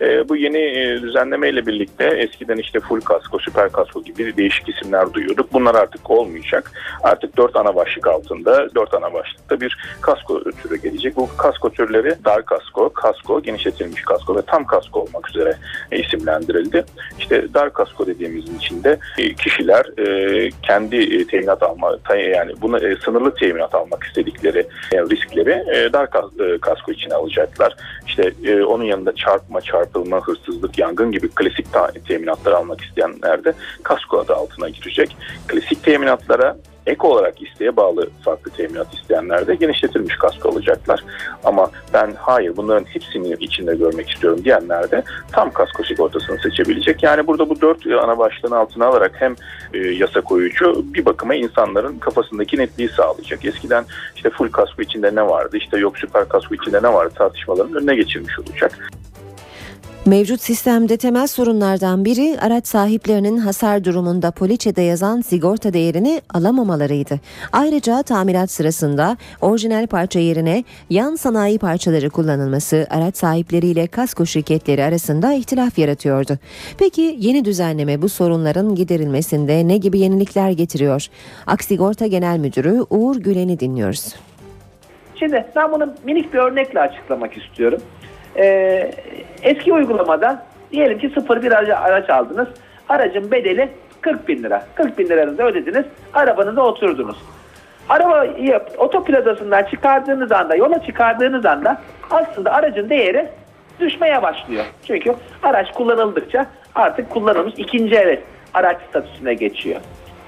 E, 0.00 0.28
bu 0.28 0.36
yeni 0.36 0.58
e, 0.58 1.02
düzenlemeyle 1.02 1.66
birlikte 1.66 2.04
eskiden 2.04 2.56
işte 2.56 2.80
full 2.80 3.00
kasko, 3.00 3.38
süper 3.38 3.72
kasko 3.72 4.02
gibi 4.02 4.36
değişik 4.36 4.68
isimler 4.68 5.12
duyuyorduk. 5.12 5.52
Bunlar 5.52 5.74
artık 5.74 6.10
olmayacak. 6.10 6.72
Artık 7.02 7.36
dört 7.36 7.56
ana 7.56 7.76
başlık 7.76 8.06
altında, 8.06 8.74
dört 8.74 8.94
ana 8.94 9.12
başlıkta 9.12 9.60
bir 9.60 9.78
kasko 10.00 10.44
türü 10.44 10.76
gelecek. 10.76 11.16
Bu 11.16 11.28
kasko 11.36 11.70
türleri 11.70 12.14
dar 12.24 12.44
kasko, 12.44 12.92
kasko, 12.92 13.42
genişletilmiş 13.42 14.02
kasko 14.02 14.36
ve 14.36 14.42
tam 14.42 14.66
kasko 14.66 15.00
olmak 15.00 15.30
üzere 15.30 15.56
e, 15.92 15.98
isimlendirildi. 15.98 16.84
İşte 17.18 17.54
dar 17.54 17.72
kasko 17.72 18.06
dediğimizin 18.06 18.58
içinde 18.58 18.98
e, 19.18 19.34
kişiler 19.34 19.98
e, 19.98 20.50
kendi 20.62 20.96
e, 20.96 21.26
teminat 21.26 21.62
alma, 21.62 21.98
yani 22.14 22.52
buna 22.62 22.78
e, 22.78 22.96
sınırlı 22.96 23.34
teminat 23.34 23.74
almak 23.74 24.04
istedikleri 24.04 24.66
e, 24.92 24.98
riskleri 24.98 25.64
e, 25.74 25.92
dar 25.92 26.04
e, 26.04 26.58
kasko 26.58 26.92
için 26.92 27.10
alacaklar. 27.10 27.76
İşte 28.06 28.32
e, 28.44 28.62
onun 28.62 28.84
yanında 28.84 29.14
çarpma, 29.14 29.60
çarpma 29.60 29.87
çarpılma, 29.88 30.20
hırsızlık, 30.20 30.78
yangın 30.78 31.12
gibi 31.12 31.28
klasik 31.28 31.66
teminatları 32.08 32.56
almak 32.56 32.80
isteyenler 32.80 33.44
de 33.44 33.52
kasko 33.82 34.18
adı 34.18 34.34
altına 34.34 34.68
girecek. 34.68 35.16
Klasik 35.48 35.84
teminatlara 35.84 36.56
Ek 36.88 37.06
olarak 37.06 37.42
isteğe 37.42 37.76
bağlı 37.76 38.10
farklı 38.24 38.50
teminat 38.50 38.94
isteyenler 38.94 39.46
de 39.46 39.54
genişletilmiş 39.54 40.16
kasko 40.16 40.48
alacaklar. 40.48 41.04
Ama 41.44 41.70
ben 41.94 42.14
hayır 42.18 42.56
bunların 42.56 42.84
hepsini 42.84 43.32
içinde 43.40 43.74
görmek 43.74 44.10
istiyorum 44.10 44.44
diyenler 44.44 44.90
de 44.90 45.02
tam 45.32 45.50
kasko 45.50 45.84
sigortasını 45.84 46.38
seçebilecek. 46.38 47.02
Yani 47.02 47.26
burada 47.26 47.50
bu 47.50 47.60
dört 47.60 47.86
ana 47.86 48.18
başlığın 48.18 48.50
altına 48.50 48.86
alarak 48.86 49.12
hem 49.14 49.34
e, 49.74 49.78
yasa 49.78 50.20
koyucu 50.20 50.84
bir 50.94 51.04
bakıma 51.04 51.34
insanların 51.34 51.98
kafasındaki 51.98 52.58
netliği 52.58 52.88
sağlayacak. 52.88 53.44
Eskiden 53.44 53.84
işte 54.16 54.30
full 54.30 54.48
kasko 54.48 54.82
içinde 54.82 55.14
ne 55.14 55.26
vardı, 55.26 55.56
işte 55.56 55.78
yok 55.78 55.98
süper 55.98 56.28
kasko 56.28 56.54
içinde 56.54 56.82
ne 56.82 56.92
vardı 56.92 57.14
tartışmaların 57.18 57.74
önüne 57.74 57.94
geçilmiş 57.94 58.38
olacak. 58.38 58.90
Mevcut 60.08 60.40
sistemde 60.40 60.96
temel 60.96 61.26
sorunlardan 61.26 62.04
biri 62.04 62.36
araç 62.40 62.66
sahiplerinin 62.66 63.36
hasar 63.38 63.84
durumunda 63.84 64.30
poliçede 64.30 64.82
yazan 64.82 65.20
sigorta 65.20 65.72
değerini 65.72 66.22
alamamalarıydı. 66.34 67.20
Ayrıca 67.52 68.02
tamirat 68.02 68.50
sırasında 68.50 69.16
orijinal 69.40 69.86
parça 69.86 70.18
yerine 70.18 70.64
yan 70.90 71.14
sanayi 71.14 71.58
parçaları 71.58 72.10
kullanılması 72.10 72.86
araç 72.90 73.16
sahipleriyle 73.16 73.86
kasko 73.86 74.26
şirketleri 74.26 74.84
arasında 74.84 75.32
ihtilaf 75.32 75.78
yaratıyordu. 75.78 76.38
Peki 76.78 77.16
yeni 77.18 77.44
düzenleme 77.44 78.02
bu 78.02 78.08
sorunların 78.08 78.74
giderilmesinde 78.74 79.68
ne 79.68 79.76
gibi 79.76 79.98
yenilikler 79.98 80.50
getiriyor? 80.50 81.06
Aksigorta 81.46 82.06
Genel 82.06 82.38
Müdürü 82.38 82.84
Uğur 82.90 83.16
Gülen'i 83.16 83.60
dinliyoruz. 83.60 84.14
Şimdi 85.18 85.46
ben 85.56 85.72
bunu 85.72 85.94
minik 86.04 86.34
bir 86.34 86.38
örnekle 86.38 86.80
açıklamak 86.80 87.36
istiyorum. 87.36 87.82
Ee, 88.38 88.90
eski 89.42 89.72
uygulamada 89.72 90.42
diyelim 90.72 90.98
ki 90.98 91.10
sıfır 91.14 91.42
bir 91.42 91.52
araç, 91.52 91.68
araç 91.68 92.10
aldınız. 92.10 92.48
Aracın 92.88 93.30
bedeli 93.30 93.68
40 94.00 94.28
bin 94.28 94.42
lira. 94.42 94.66
40 94.74 94.98
bin 94.98 95.08
liranızı 95.08 95.42
ödediniz. 95.42 95.84
Arabanıza 96.14 96.62
oturdunuz. 96.62 97.16
Arabayı 97.88 98.60
otoplazasından 98.78 99.62
çıkardığınız 99.62 100.32
anda, 100.32 100.56
yola 100.56 100.82
çıkardığınız 100.82 101.46
anda 101.46 101.80
aslında 102.10 102.52
aracın 102.52 102.90
değeri 102.90 103.28
düşmeye 103.80 104.22
başlıyor. 104.22 104.64
Çünkü 104.86 105.14
araç 105.42 105.72
kullanıldıkça 105.72 106.46
artık 106.74 107.10
kullanılmış 107.10 107.54
ikinci 107.56 107.94
el 107.94 108.20
araç 108.54 108.76
statüsüne 108.88 109.34
geçiyor. 109.34 109.80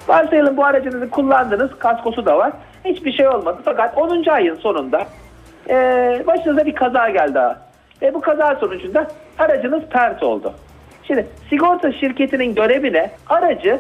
Varsayalım 0.09 0.57
bu 0.57 0.65
aracınızı 0.65 1.11
kullandınız, 1.11 1.79
kaskosu 1.79 2.27
da 2.27 2.39
var. 2.39 2.53
Hiçbir 2.85 3.13
şey 3.13 3.29
olmadı. 3.29 3.61
Fakat 3.65 3.99
10. 3.99 4.25
ayın 4.31 4.55
sonunda 4.55 5.07
e, 5.69 5.75
başınıza 6.27 6.67
bir 6.67 6.75
kaza 6.75 7.09
geldi. 7.09 7.39
Ve 8.03 8.15
bu 8.15 8.21
kaza 8.21 8.57
sonucunda 8.57 9.07
aracınız 9.39 9.83
pert 9.91 10.23
oldu. 10.23 10.55
Şimdi 11.07 11.27
sigorta 11.51 11.93
şirketinin 11.93 12.55
görevi 12.55 12.93
ne? 12.93 13.11
Aracı 13.29 13.79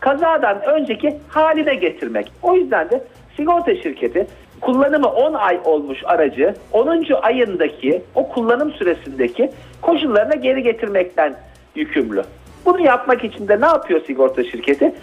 kazadan 0.00 0.62
önceki 0.62 1.18
haline 1.28 1.74
getirmek. 1.74 2.32
O 2.42 2.54
yüzden 2.54 2.90
de 2.90 3.04
sigorta 3.36 3.76
şirketi 3.76 4.26
kullanımı 4.60 5.08
10 5.08 5.34
ay 5.34 5.60
olmuş 5.64 5.98
aracı 6.04 6.54
10. 6.72 7.04
ayındaki 7.22 8.02
o 8.14 8.28
kullanım 8.28 8.72
süresindeki 8.72 9.50
koşullarına 9.82 10.34
geri 10.34 10.62
getirmekten 10.62 11.34
yükümlü. 11.74 12.22
Bunu 12.66 12.80
yapmak 12.80 13.24
için 13.24 13.48
de 13.48 13.60
ne 13.60 13.66
yapıyor 13.66 14.00
sigorta 14.06 14.44
şirketi? 14.44 14.94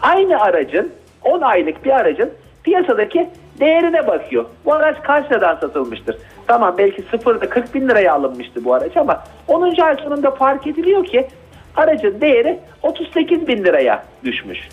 Aynı 0.00 0.40
aracın 0.40 0.92
10 1.24 1.40
aylık 1.40 1.84
bir 1.84 1.90
aracın 1.90 2.30
piyasadaki 2.62 3.28
değerine 3.60 4.06
bakıyor. 4.06 4.44
Bu 4.64 4.74
araç 4.74 4.96
kaç 5.02 5.32
liradan 5.32 5.56
satılmıştır? 5.56 6.16
Tamam 6.46 6.74
belki 6.78 7.02
sıfırda 7.02 7.48
40 7.48 7.74
bin 7.74 7.88
liraya 7.88 8.14
alınmıştı 8.14 8.64
bu 8.64 8.74
araç 8.74 8.96
ama 8.96 9.24
10. 9.48 9.80
ay 9.82 9.96
sonunda 9.96 10.30
fark 10.30 10.66
ediliyor 10.66 11.04
ki 11.04 11.26
aracın 11.76 12.20
değeri 12.20 12.58
38 12.82 13.48
bin 13.48 13.64
liraya 13.64 14.04
düşmüş. 14.24 14.68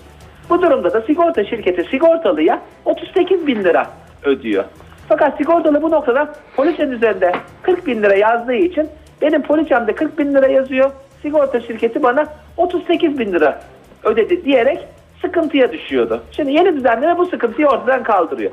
Bu 0.50 0.62
durumda 0.62 0.94
da 0.94 1.02
sigorta 1.02 1.46
şirketi 1.46 1.84
sigortalıya 1.84 2.62
38 2.86 3.48
bin 3.48 3.64
lira 3.64 3.88
ödüyor. 4.24 4.64
Fakat 5.10 5.38
sigortalı 5.38 5.82
bu 5.82 5.92
noktada 5.92 6.34
poliçenin 6.56 6.92
üzerinde 6.92 7.32
40 7.62 7.88
bin 7.88 8.04
lira 8.04 8.16
yazdığı 8.16 8.54
için 8.54 8.90
benim 9.22 9.42
poliçemde 9.42 9.96
40 9.96 10.20
bin 10.20 10.34
lira 10.34 10.48
yazıyor. 10.48 10.92
Sigorta 11.22 11.62
şirketi 11.62 12.04
bana 12.04 12.26
38 12.58 13.20
bin 13.20 13.34
lira 13.34 13.62
ödedi 14.04 14.46
diyerek 14.46 14.86
sıkıntıya 15.26 15.72
düşüyordu. 15.72 16.24
Şimdi 16.32 16.52
yeni 16.52 16.76
düzenleme 16.76 17.18
bu 17.18 17.26
sıkıntıyı 17.26 17.68
ortadan 17.68 18.04
kaldırıyor. 18.04 18.52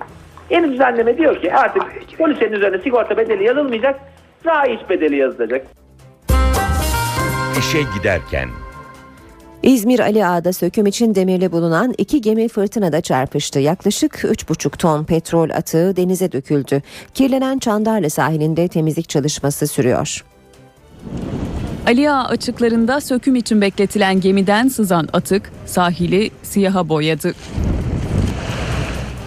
Yeni 0.50 0.72
düzenleme 0.72 1.18
diyor 1.18 1.40
ki 1.40 1.54
artık 1.54 1.82
poliçenin 2.18 2.52
üzerine 2.52 2.78
sigorta 2.82 3.16
bedeli 3.16 3.44
yazılmayacak, 3.44 4.00
raiç 4.46 4.80
bedeli 4.90 5.16
yazılacak. 5.16 5.66
İşe 7.58 7.78
giderken 7.98 8.48
İzmir 9.62 10.00
Ali 10.00 10.26
Ağa'da 10.26 10.52
söküm 10.52 10.86
için 10.86 11.14
demirli 11.14 11.52
bulunan 11.52 11.94
iki 11.98 12.20
gemi 12.20 12.48
fırtınada 12.48 13.00
çarpıştı. 13.00 13.58
Yaklaşık 13.58 14.14
3,5 14.14 14.76
ton 14.76 15.04
petrol 15.04 15.50
atığı 15.50 15.96
denize 15.96 16.32
döküldü. 16.32 16.82
Kirlenen 17.14 17.58
Çandarlı 17.58 18.10
sahilinde 18.10 18.68
temizlik 18.68 19.08
çalışması 19.08 19.66
sürüyor. 19.66 20.24
Ali 21.86 22.10
Ağa 22.10 22.24
açıklarında 22.24 23.00
söküm 23.00 23.36
için 23.36 23.60
bekletilen 23.60 24.20
gemiden 24.20 24.68
sızan 24.68 25.08
atık 25.12 25.52
sahili 25.66 26.30
siyaha 26.42 26.88
boyadı. 26.88 27.34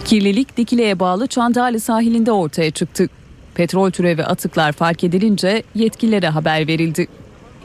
Kirlilik 0.04 0.56
Dikile'ye 0.56 1.00
bağlı 1.00 1.26
Çandarlı 1.26 1.80
sahilinde 1.80 2.32
ortaya 2.32 2.70
çıktı. 2.70 3.08
Petrol 3.54 3.90
türevi 3.90 4.24
atıklar 4.24 4.72
fark 4.72 5.04
edilince 5.04 5.62
yetkililere 5.74 6.28
haber 6.28 6.66
verildi. 6.66 7.06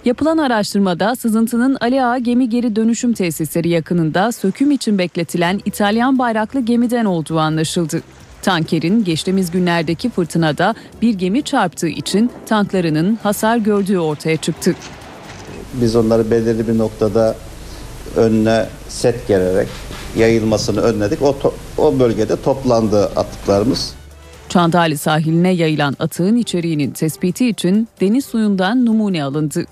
Yapılan 0.06 0.38
araştırmada 0.38 1.16
sızıntının 1.16 1.78
Ali 1.82 2.04
Ağa 2.04 2.18
gemi 2.18 2.50
geri 2.50 2.76
dönüşüm 2.76 3.14
tesisleri 3.14 3.70
yakınında 3.70 4.32
söküm 4.32 4.72
için 4.72 4.98
bekletilen 4.98 5.62
İtalyan 5.66 6.20
bayraklı 6.20 6.60
gemiden 6.60 7.06
olduğu 7.06 7.40
anlaşıldı. 7.40 8.02
Tankerin 8.42 9.04
geçtiğimiz 9.04 9.52
günlerdeki 9.52 10.10
fırtınada 10.10 10.76
bir 11.02 11.14
gemi 11.14 11.44
çarptığı 11.44 11.88
için 11.88 12.32
tanklarının 12.46 13.20
hasar 13.24 13.58
gördüğü 13.58 13.98
ortaya 13.98 14.38
çıktı. 14.38 14.76
Biz 15.74 15.96
onları 15.96 16.32
belirli 16.32 16.68
bir 16.68 16.78
noktada 16.78 17.36
önüne 18.16 18.66
set 18.88 19.28
gererek 19.28 19.68
yayılmasını 20.18 20.82
önledik. 20.82 21.22
O, 21.22 21.36
o 21.78 22.00
bölgede 22.00 22.42
toplandı 22.42 23.06
atıklarımız. 23.06 23.94
Çandali 24.50 24.98
sahiline 24.98 25.52
yayılan 25.52 25.96
atığın 26.00 26.36
içeriğinin 26.36 26.92
tespiti 26.92 27.50
için 27.50 27.88
deniz 28.02 28.26
suyundan 28.26 28.86
numune 28.86 29.24
alındı. 29.24 29.66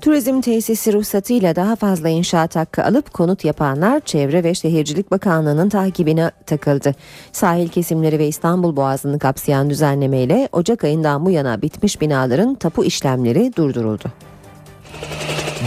Turizm 0.00 0.40
tesisi 0.40 0.92
ruhsatıyla 0.92 1.56
daha 1.56 1.76
fazla 1.76 2.08
inşaat 2.08 2.56
hakkı 2.56 2.84
alıp 2.84 3.12
konut 3.12 3.44
yapanlar 3.44 4.00
Çevre 4.00 4.44
ve 4.44 4.54
Şehircilik 4.54 5.10
Bakanlığı'nın 5.10 5.68
takibine 5.68 6.30
takıldı. 6.46 6.94
Sahil 7.32 7.68
kesimleri 7.68 8.18
ve 8.18 8.28
İstanbul 8.28 8.76
Boğazı'nı 8.76 9.18
kapsayan 9.18 9.70
düzenlemeyle 9.70 10.48
Ocak 10.52 10.84
ayından 10.84 11.26
bu 11.26 11.30
yana 11.30 11.62
bitmiş 11.62 12.00
binaların 12.00 12.54
tapu 12.54 12.84
işlemleri 12.84 13.52
durduruldu. 13.56 14.04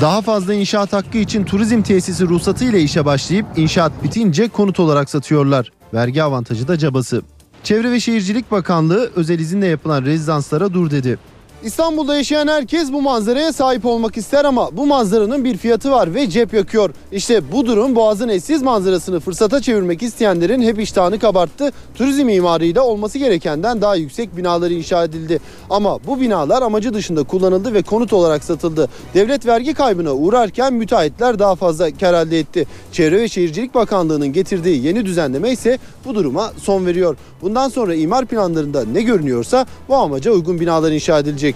Daha 0.01 0.21
fazla 0.21 0.53
inşaat 0.53 0.93
hakkı 0.93 1.17
için 1.17 1.43
turizm 1.43 1.81
tesisi 1.81 2.27
ruhsatı 2.27 2.65
ile 2.65 2.81
işe 2.81 3.05
başlayıp 3.05 3.45
inşaat 3.55 4.03
bitince 4.03 4.47
konut 4.47 4.79
olarak 4.79 5.09
satıyorlar. 5.09 5.71
Vergi 5.93 6.23
avantajı 6.23 6.67
da 6.67 6.77
cabası. 6.77 7.21
Çevre 7.63 7.91
ve 7.91 7.99
Şehircilik 7.99 8.51
Bakanlığı 8.51 9.11
özel 9.15 9.39
izinle 9.39 9.67
yapılan 9.67 10.05
rezidanslara 10.05 10.73
dur 10.73 10.91
dedi. 10.91 11.17
İstanbul'da 11.63 12.15
yaşayan 12.15 12.47
herkes 12.47 12.93
bu 12.93 13.01
manzaraya 13.01 13.53
sahip 13.53 13.85
olmak 13.85 14.17
ister 14.17 14.45
ama 14.45 14.77
bu 14.77 14.85
manzaranın 14.85 15.43
bir 15.43 15.57
fiyatı 15.57 15.91
var 15.91 16.13
ve 16.15 16.29
cep 16.29 16.53
yakıyor. 16.53 16.89
İşte 17.11 17.51
bu 17.51 17.65
durum 17.65 17.95
Boğaz'ın 17.95 18.29
eşsiz 18.29 18.61
manzarasını 18.61 19.19
fırsata 19.19 19.61
çevirmek 19.61 20.03
isteyenlerin 20.03 20.61
hep 20.61 20.79
iştahını 20.79 21.19
kabarttı. 21.19 21.71
Turizm 21.95 22.29
imarıyla 22.29 22.81
olması 22.81 23.17
gerekenden 23.17 23.81
daha 23.81 23.95
yüksek 23.95 24.37
binaları 24.37 24.73
inşa 24.73 25.03
edildi. 25.03 25.39
Ama 25.69 25.99
bu 26.07 26.21
binalar 26.21 26.61
amacı 26.61 26.93
dışında 26.93 27.23
kullanıldı 27.23 27.73
ve 27.73 27.81
konut 27.81 28.13
olarak 28.13 28.43
satıldı. 28.43 28.89
Devlet 29.13 29.45
vergi 29.45 29.73
kaybına 29.73 30.13
uğrarken 30.13 30.73
müteahhitler 30.73 31.39
daha 31.39 31.55
fazla 31.55 31.91
kar 31.91 32.13
elde 32.13 32.39
etti. 32.39 32.67
Çevre 32.91 33.21
ve 33.21 33.27
Şehircilik 33.29 33.75
Bakanlığı'nın 33.75 34.33
getirdiği 34.33 34.85
yeni 34.85 35.05
düzenleme 35.05 35.51
ise 35.51 35.79
bu 36.05 36.15
duruma 36.15 36.53
son 36.57 36.85
veriyor. 36.85 37.17
Bundan 37.41 37.69
sonra 37.69 37.95
imar 37.95 38.25
planlarında 38.25 38.85
ne 38.85 39.01
görünüyorsa 39.01 39.65
bu 39.89 39.95
amaca 39.95 40.31
uygun 40.31 40.59
binalar 40.59 40.91
inşa 40.91 41.19
edilecek. 41.19 41.52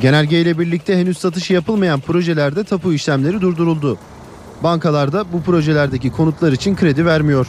Genelge 0.00 0.40
ile 0.40 0.58
birlikte 0.58 0.96
henüz 0.98 1.18
satışı 1.18 1.52
yapılmayan 1.52 2.00
projelerde 2.00 2.64
tapu 2.64 2.92
işlemleri 2.92 3.40
durduruldu. 3.40 3.98
Bankalarda 4.62 5.32
bu 5.32 5.42
projelerdeki 5.42 6.10
konutlar 6.10 6.52
için 6.52 6.76
kredi 6.76 7.06
vermiyor. 7.06 7.46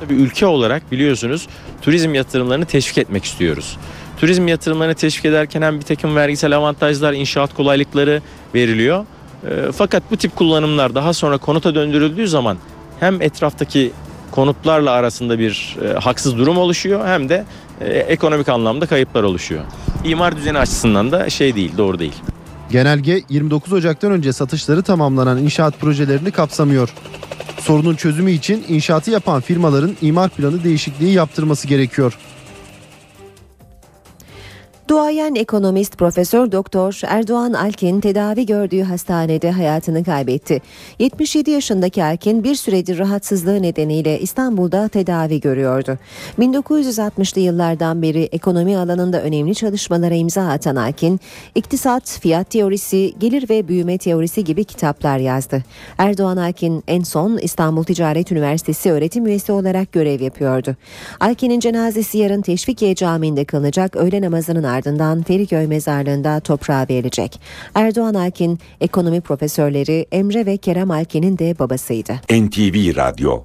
Tabii 0.00 0.14
ülke 0.14 0.46
olarak 0.46 0.92
biliyorsunuz 0.92 1.48
turizm 1.82 2.14
yatırımlarını 2.14 2.64
teşvik 2.64 2.98
etmek 2.98 3.24
istiyoruz. 3.24 3.76
Turizm 4.18 4.48
yatırımlarını 4.48 4.94
teşvik 4.94 5.24
ederken 5.24 5.62
hem 5.62 5.76
bir 5.80 5.84
takım 5.84 6.16
vergisel 6.16 6.56
avantajlar, 6.56 7.12
inşaat 7.12 7.54
kolaylıkları 7.54 8.22
veriliyor. 8.54 9.06
E, 9.46 9.72
Fakat 9.72 10.02
bu 10.10 10.16
tip 10.16 10.36
kullanımlar 10.36 10.94
daha 10.94 11.12
sonra 11.12 11.38
konuta 11.38 11.74
döndürüldüğü 11.74 12.28
zaman 12.28 12.58
hem 13.00 13.22
etraftaki 13.22 13.92
konutlarla 14.30 14.90
arasında 14.90 15.38
bir 15.38 15.76
e, 15.84 15.98
haksız 15.98 16.38
durum 16.38 16.58
oluşuyor 16.58 17.06
hem 17.06 17.28
de 17.28 17.44
e, 17.80 17.86
ekonomik 17.98 18.48
anlamda 18.48 18.86
kayıplar 18.86 19.22
oluşuyor. 19.22 19.64
İmar 20.04 20.36
düzeni 20.36 20.58
açısından 20.58 21.12
da 21.12 21.30
şey 21.30 21.54
değil, 21.54 21.72
doğru 21.78 21.98
değil. 21.98 22.14
Genelge 22.70 23.22
29 23.28 23.72
Ocak'tan 23.72 24.12
önce 24.12 24.32
satışları 24.32 24.82
tamamlanan 24.82 25.38
inşaat 25.38 25.80
projelerini 25.80 26.30
kapsamıyor. 26.30 26.94
Sorunun 27.60 27.94
çözümü 27.94 28.30
için 28.30 28.64
inşaatı 28.68 29.10
yapan 29.10 29.40
firmaların 29.40 29.96
imar 30.02 30.30
planı 30.30 30.64
değişikliği 30.64 31.12
yaptırması 31.12 31.68
gerekiyor. 31.68 32.18
Duayen 34.88 35.34
ekonomist 35.34 35.98
Profesör 35.98 36.52
Doktor 36.52 37.00
Erdoğan 37.06 37.52
Alkin 37.52 38.00
tedavi 38.00 38.46
gördüğü 38.46 38.82
hastanede 38.82 39.50
hayatını 39.50 40.04
kaybetti. 40.04 40.62
77 40.98 41.50
yaşındaki 41.50 42.04
Alkin 42.04 42.44
bir 42.44 42.54
süredir 42.54 42.98
rahatsızlığı 42.98 43.62
nedeniyle 43.62 44.20
İstanbul'da 44.20 44.88
tedavi 44.88 45.40
görüyordu. 45.40 45.98
1960'lı 46.38 47.40
yıllardan 47.40 48.02
beri 48.02 48.22
ekonomi 48.22 48.76
alanında 48.78 49.22
önemli 49.22 49.54
çalışmalara 49.54 50.14
imza 50.14 50.48
atan 50.48 50.76
Alkin, 50.76 51.20
iktisat, 51.54 52.18
fiyat 52.20 52.50
teorisi, 52.50 53.14
gelir 53.18 53.50
ve 53.50 53.68
büyüme 53.68 53.98
teorisi 53.98 54.44
gibi 54.44 54.64
kitaplar 54.64 55.18
yazdı. 55.18 55.62
Erdoğan 55.98 56.36
Alkin 56.36 56.84
en 56.88 57.02
son 57.02 57.38
İstanbul 57.38 57.84
Ticaret 57.84 58.32
Üniversitesi 58.32 58.92
öğretim 58.92 59.26
üyesi 59.26 59.52
olarak 59.52 59.92
görev 59.92 60.20
yapıyordu. 60.20 60.76
Alkin'in 61.20 61.60
cenazesi 61.60 62.18
yarın 62.18 62.42
Teşvikiye 62.42 62.94
Camii'nde 62.94 63.44
kılınacak 63.44 63.96
öğle 63.96 64.22
namazının 64.22 64.73
ardından 64.74 65.22
Feriköy 65.22 65.66
mezarlığında 65.66 66.40
toprağa 66.40 66.86
verilecek. 66.90 67.40
Erdoğan 67.74 68.14
Alkin 68.14 68.58
ekonomi 68.80 69.20
profesörleri 69.20 70.06
Emre 70.12 70.46
ve 70.46 70.56
Kerem 70.56 70.90
Alkin'in 70.90 71.38
de 71.38 71.58
babasıydı. 71.58 72.12
NTV 72.30 72.96
Radyo 72.96 73.44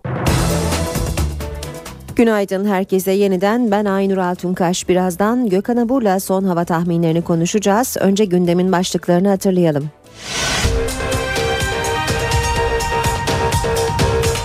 Günaydın 2.19 2.65
herkese 2.65 3.11
yeniden 3.11 3.71
ben 3.71 3.85
Aynur 3.85 4.17
Altunkaş. 4.17 4.89
Birazdan 4.89 5.49
Gökhan 5.49 5.77
Abur'la 5.77 6.19
son 6.19 6.43
hava 6.43 6.65
tahminlerini 6.65 7.21
konuşacağız. 7.21 7.97
Önce 7.99 8.25
gündemin 8.25 8.71
başlıklarını 8.71 9.29
hatırlayalım. 9.29 9.89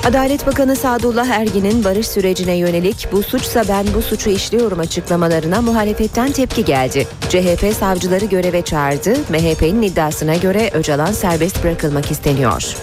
Adalet 0.04 0.46
Bakanı 0.46 0.76
Sadullah 0.76 1.26
Ergin'in 1.26 1.84
barış 1.84 2.08
sürecine 2.08 2.54
yönelik 2.54 3.08
bu 3.12 3.22
suçsa 3.22 3.64
ben 3.68 3.86
bu 3.94 4.02
suçu 4.02 4.30
işliyorum 4.30 4.78
açıklamalarına 4.78 5.62
muhalefetten 5.62 6.32
tepki 6.32 6.64
geldi. 6.64 7.06
CHP 7.28 7.74
savcıları 7.78 8.24
göreve 8.24 8.62
çağırdı. 8.62 9.14
MHP'nin 9.28 9.82
iddiasına 9.82 10.34
göre 10.34 10.70
Öcalan 10.74 11.12
serbest 11.12 11.64
bırakılmak 11.64 12.10
isteniyor. 12.10 12.76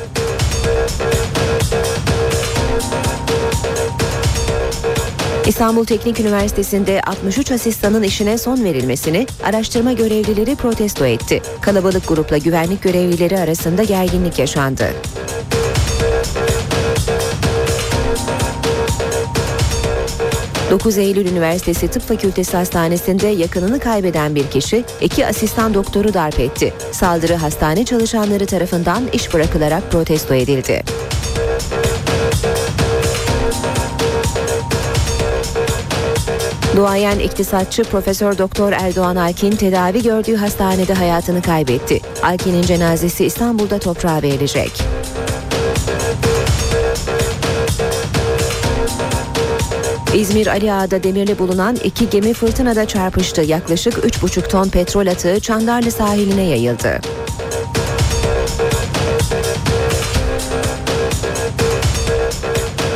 İstanbul 5.48 5.86
Teknik 5.86 6.20
Üniversitesi'nde 6.20 7.02
63 7.02 7.52
asistanın 7.52 8.04
işine 8.04 8.38
son 8.38 8.64
verilmesini 8.64 9.28
araştırma 9.44 9.94
görevlileri 9.94 10.56
protesto 10.56 11.06
etti. 11.06 11.42
Kalabalık 11.62 12.08
grupla 12.08 12.38
güvenlik 12.38 12.82
görevlileri 12.82 13.40
arasında 13.40 13.84
gerginlik 13.84 14.40
yaşandı. 14.40 14.86
...9 20.72 21.00
Eylül 21.00 21.26
Üniversitesi 21.26 21.88
Tıp 21.88 22.04
Fakültesi 22.04 22.58
Hastanesi'nde 22.58 23.28
yakınını 23.28 23.80
kaybeden 23.80 24.36
bir 24.36 24.48
kişi... 24.48 24.84
...iki 25.02 25.28
asistan 25.28 25.74
doktoru 25.74 26.14
darp 26.14 26.40
etti. 26.40 26.74
Saldırı 26.92 27.36
hastane 27.36 27.86
çalışanları 27.86 28.46
tarafından 28.46 29.04
iş 29.14 29.34
bırakılarak 29.34 29.92
protesto 29.92 30.34
edildi. 30.34 30.84
Duayen 36.76 37.20
iktisatçı 37.20 37.84
Profesör 37.84 38.38
Doktor 38.38 38.72
Erdoğan 38.72 39.16
Alkin 39.16 39.52
tedavi 39.52 40.04
gördüğü 40.04 40.36
hastanede 40.36 40.94
hayatını 40.94 41.42
kaybetti. 41.42 42.00
Alkin'in 42.24 42.62
cenazesi 42.62 43.26
İstanbul'da 43.26 43.80
toprağa 43.80 44.22
verilecek. 44.22 44.72
İzmir 50.16 50.47
Ali 50.47 50.74
Ağa'da 50.74 51.03
demirli 51.03 51.39
bulunan 51.39 51.76
iki 51.84 52.09
gemi 52.09 52.34
fırtınada 52.34 52.88
çarpıştı. 52.88 53.41
Yaklaşık 53.41 53.93
3,5 53.93 54.47
ton 54.47 54.70
petrol 54.70 55.07
atığı 55.07 55.39
Çandarlı 55.39 55.91
sahiline 55.91 56.41
yayıldı. 56.41 57.01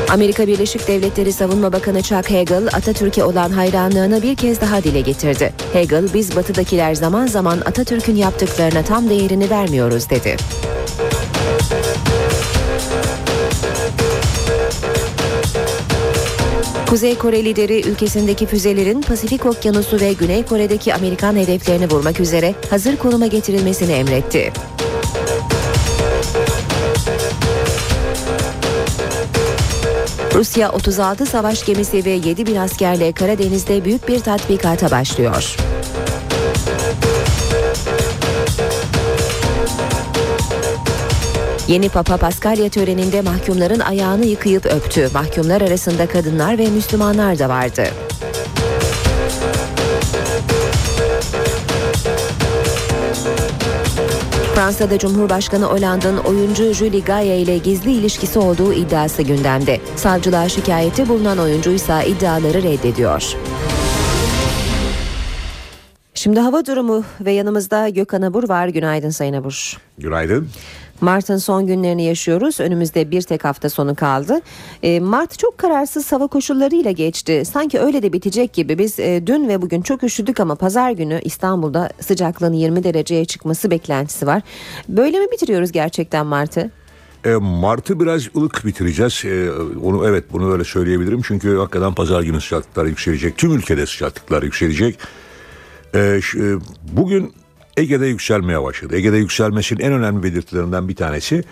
Amerika 0.09 0.47
Birleşik 0.47 0.87
Devletleri 0.87 1.33
Savunma 1.33 1.73
Bakanı 1.73 2.01
Chuck 2.01 2.31
Hagel 2.31 2.67
Atatürk'e 2.67 3.23
olan 3.23 3.49
hayranlığını 3.49 4.21
bir 4.21 4.35
kez 4.35 4.61
daha 4.61 4.83
dile 4.83 5.01
getirdi. 5.01 5.53
Hagel 5.73 6.13
biz 6.13 6.35
batıdakiler 6.35 6.95
zaman 6.95 7.27
zaman 7.27 7.57
Atatürk'ün 7.57 8.15
yaptıklarına 8.15 8.83
tam 8.83 9.09
değerini 9.09 9.49
vermiyoruz 9.49 10.09
dedi. 10.09 10.35
Kuzey 16.95 17.17
Kore 17.17 17.45
lideri 17.45 17.89
ülkesindeki 17.89 18.45
füzelerin 18.45 19.01
Pasifik 19.01 19.45
Okyanusu 19.45 19.99
ve 19.99 20.13
Güney 20.13 20.45
Kore'deki 20.45 20.93
Amerikan 20.93 21.35
hedeflerini 21.35 21.89
vurmak 21.89 22.19
üzere 22.19 22.55
hazır 22.69 22.97
konuma 22.97 23.27
getirilmesini 23.27 23.91
emretti. 23.91 24.53
Rusya 30.33 30.71
36 30.71 31.25
savaş 31.25 31.65
gemisi 31.65 32.05
ve 32.05 32.09
7 32.09 32.45
bin 32.45 32.55
askerle 32.55 33.11
Karadeniz'de 33.11 33.85
büyük 33.85 34.07
bir 34.07 34.19
tatbikata 34.19 34.91
başlıyor. 34.91 35.55
Yeni 41.67 41.89
Papa 41.89 42.17
Paskalya 42.17 42.69
töreninde 42.69 43.21
mahkumların 43.21 43.79
ayağını 43.79 44.25
yıkayıp 44.25 44.65
öptü. 44.65 45.09
Mahkumlar 45.13 45.61
arasında 45.61 46.07
kadınlar 46.07 46.57
ve 46.57 46.69
Müslümanlar 46.69 47.39
da 47.39 47.49
vardı. 47.49 47.83
Fransa'da 54.55 54.97
Cumhurbaşkanı 54.97 55.65
Hollande'ın 55.65 56.17
oyuncu 56.17 56.73
Julie 56.73 56.99
Gaye 56.99 57.39
ile 57.39 57.57
gizli 57.57 57.91
ilişkisi 57.91 58.39
olduğu 58.39 58.73
iddiası 58.73 59.21
gündemde. 59.21 59.79
Savcılığa 59.95 60.49
şikayette 60.49 61.07
bulunan 61.09 61.37
oyuncuysa 61.39 62.03
iddiaları 62.03 62.63
reddediyor. 62.63 63.35
Şimdi 66.13 66.39
hava 66.39 66.65
durumu 66.65 67.03
ve 67.21 67.31
yanımızda 67.31 67.89
Gökhan 67.89 68.21
Abur 68.21 68.49
var. 68.49 68.67
Günaydın 68.67 69.09
Sayın 69.09 69.33
Abur. 69.33 69.77
Günaydın. 69.97 70.49
Mart'ın 71.01 71.37
son 71.37 71.67
günlerini 71.67 72.03
yaşıyoruz. 72.03 72.59
Önümüzde 72.59 73.11
bir 73.11 73.21
tek 73.21 73.45
hafta 73.45 73.69
sonu 73.69 73.95
kaldı. 73.95 74.41
E, 74.83 74.99
Mart 74.99 75.39
çok 75.39 75.57
kararsız 75.57 76.11
hava 76.11 76.27
koşullarıyla 76.27 76.91
geçti. 76.91 77.43
Sanki 77.45 77.79
öyle 77.79 78.03
de 78.03 78.13
bitecek 78.13 78.53
gibi. 78.53 78.77
Biz 78.77 78.99
e, 78.99 79.27
dün 79.27 79.47
ve 79.47 79.61
bugün 79.61 79.81
çok 79.81 80.03
üşüdük 80.03 80.39
ama 80.39 80.55
pazar 80.55 80.91
günü 80.91 81.21
İstanbul'da 81.23 81.89
sıcaklığın 81.99 82.53
20 82.53 82.83
dereceye 82.83 83.25
çıkması 83.25 83.71
beklentisi 83.71 84.27
var. 84.27 84.41
Böyle 84.89 85.19
mi 85.19 85.25
bitiriyoruz 85.31 85.71
gerçekten 85.71 86.25
Mart'ı? 86.25 86.71
E, 87.25 87.29
Mart'ı 87.35 87.99
biraz 87.99 88.27
ılık 88.35 88.65
bitireceğiz. 88.65 89.23
Onu 89.83 90.07
evet 90.07 90.23
bunu 90.33 90.51
öyle 90.53 90.63
söyleyebilirim. 90.63 91.21
Çünkü 91.21 91.57
hakikaten 91.57 91.93
pazar 91.93 92.21
günü 92.21 92.41
sıcaklıklar 92.41 92.85
yükselecek. 92.85 93.37
Tüm 93.37 93.51
ülkede 93.51 93.85
sıcaklıklar 93.85 94.43
yükselecek. 94.43 94.99
Bugün 96.93 97.33
Ege'de 97.77 98.05
yükselmeye 98.05 98.63
başladı. 98.63 98.95
Ege'de 98.95 99.17
yükselmesinin 99.17 99.79
en 99.79 99.93
önemli 99.93 100.23
belirtilerinden 100.23 100.87
bir 100.87 100.95
tanesi 100.95 101.43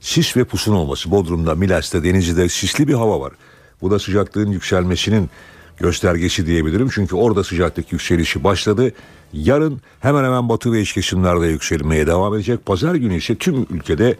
sis 0.00 0.36
ve 0.36 0.44
pusun 0.44 0.74
olması. 0.74 1.10
Bodrum'da, 1.10 1.54
Milas'ta, 1.54 2.04
Denizli'de 2.04 2.48
sisli 2.48 2.88
bir 2.88 2.94
hava 2.94 3.20
var. 3.20 3.32
Bu 3.82 3.90
da 3.90 3.98
sıcaklığın 3.98 4.50
yükselmesinin 4.50 5.30
göstergesi 5.78 6.46
diyebilirim. 6.46 6.88
Çünkü 6.92 7.16
orada 7.16 7.44
sıcaklık 7.44 7.92
yükselişi 7.92 8.44
başladı. 8.44 8.92
Yarın 9.32 9.80
hemen 10.00 10.24
hemen 10.24 10.48
batı 10.48 10.72
ve 10.72 10.80
iç 10.80 10.92
kesimlerde 10.92 11.46
yükselmeye 11.46 12.06
devam 12.06 12.34
edecek. 12.34 12.66
Pazar 12.66 12.94
günü 12.94 13.16
ise 13.16 13.34
tüm 13.34 13.66
ülkede 13.70 14.16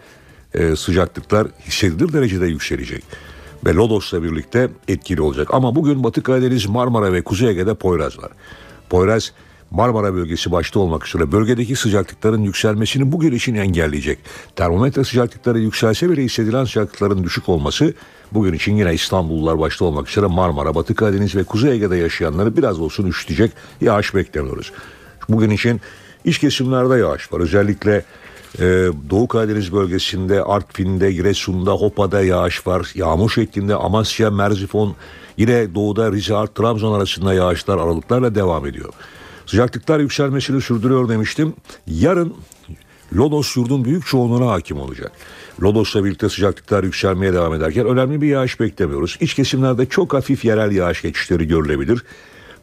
e, 0.53 0.75
sıcaklıklar 0.75 1.47
hissedilir 1.67 2.13
derecede 2.13 2.45
yükselecek. 2.45 3.03
Ve 3.65 3.73
Lodos'la 3.73 4.23
birlikte 4.23 4.69
etkili 4.87 5.21
olacak. 5.21 5.47
Ama 5.51 5.75
bugün 5.75 6.03
Batı 6.03 6.23
Karadeniz, 6.23 6.65
Marmara 6.65 7.13
ve 7.13 7.21
Kuzey 7.21 7.49
Ege'de 7.49 7.73
Poyraz 7.73 8.17
var. 8.17 8.31
Poyraz 8.89 9.33
Marmara 9.71 10.13
bölgesi 10.13 10.51
başta 10.51 10.79
olmak 10.79 11.07
üzere 11.07 11.31
bölgedeki 11.31 11.75
sıcaklıkların 11.75 12.41
yükselmesini 12.41 13.11
bugün 13.11 13.31
için 13.31 13.55
engelleyecek. 13.55 14.19
Termometre 14.55 15.03
sıcaklıkları 15.03 15.59
yükselse 15.59 16.09
bile 16.09 16.23
hissedilen 16.23 16.65
sıcaklıkların 16.65 17.23
düşük 17.23 17.49
olması 17.49 17.93
bugün 18.31 18.53
için 18.53 18.75
yine 18.75 18.93
İstanbullular 18.93 19.59
başta 19.59 19.85
olmak 19.85 20.09
üzere 20.09 20.25
Marmara, 20.25 20.75
Batı 20.75 20.95
Karadeniz 20.95 21.35
ve 21.35 21.43
Kuzey 21.43 21.71
Ege'de 21.71 21.97
yaşayanları 21.97 22.57
biraz 22.57 22.79
olsun 22.79 23.07
üşütecek 23.07 23.51
yağış 23.81 24.15
beklemiyoruz. 24.15 24.71
Bugün 25.29 25.49
için 25.49 25.81
iç 26.25 26.39
kesimlerde 26.39 26.97
yağış 26.97 27.33
var. 27.33 27.39
Özellikle 27.39 28.05
ee, 28.59 28.87
Doğu 29.09 29.27
Karadeniz 29.27 29.73
bölgesinde, 29.73 30.43
Artvin'de, 30.43 31.11
Giresun'da, 31.11 31.71
Hopa'da 31.71 32.21
yağış 32.21 32.67
var. 32.67 32.91
Yağmur 32.95 33.29
şeklinde 33.29 33.75
Amasya, 33.75 34.31
Merzifon, 34.31 34.95
yine 35.37 35.75
doğuda 35.75 36.11
Rize, 36.11 36.35
Art, 36.35 36.55
Trabzon 36.55 36.93
arasında 36.93 37.33
yağışlar 37.33 37.77
aralıklarla 37.77 38.35
devam 38.35 38.65
ediyor. 38.65 38.93
Sıcaklıklar 39.45 39.99
yükselmesini 39.99 40.61
sürdürüyor 40.61 41.09
demiştim. 41.09 41.53
Yarın 41.87 42.33
Lodos 43.15 43.57
yurdun 43.57 43.85
büyük 43.85 44.05
çoğunluğuna 44.05 44.51
hakim 44.51 44.79
olacak. 44.79 45.11
Lodos'la 45.61 46.05
birlikte 46.05 46.29
sıcaklıklar 46.29 46.83
yükselmeye 46.83 47.33
devam 47.33 47.53
ederken 47.53 47.85
önemli 47.85 48.21
bir 48.21 48.27
yağış 48.27 48.59
beklemiyoruz. 48.59 49.17
İç 49.19 49.33
kesimlerde 49.33 49.85
çok 49.85 50.13
hafif 50.13 50.45
yerel 50.45 50.71
yağış 50.71 51.01
geçişleri 51.01 51.47
görülebilir. 51.47 52.03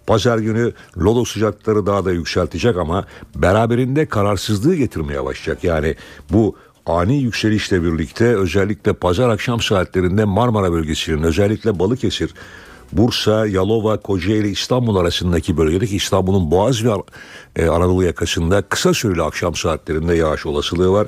Pazar 0.06 0.38
günü 0.38 0.72
Lodos 0.98 1.32
sıcaklıkları 1.32 1.86
daha 1.86 2.04
da 2.04 2.12
yükseltecek 2.12 2.76
ama 2.76 3.04
beraberinde 3.34 4.06
kararsızlığı 4.06 4.74
getirmeye 4.74 5.24
başlayacak. 5.24 5.64
Yani 5.64 5.94
bu 6.30 6.56
ani 6.86 7.22
yükselişle 7.22 7.82
birlikte 7.82 8.24
özellikle 8.24 8.92
pazar 8.92 9.28
akşam 9.28 9.60
saatlerinde 9.60 10.24
Marmara 10.24 10.72
bölgesinin 10.72 11.22
özellikle 11.22 11.78
Balıkesir, 11.78 12.34
Bursa, 12.92 13.46
Yalova, 13.46 13.96
Kocaeli, 13.96 14.50
İstanbul 14.50 14.96
arasındaki 14.96 15.56
bölgedeki 15.56 15.96
İstanbul'un 15.96 16.50
Boğaz 16.50 16.84
ve 16.84 16.90
e, 17.56 17.66
Anadolu 17.66 18.04
yakasında 18.04 18.62
kısa 18.62 18.94
süreli 18.94 19.22
akşam 19.22 19.54
saatlerinde 19.54 20.14
yağış 20.14 20.46
olasılığı 20.46 20.92
var. 20.92 21.06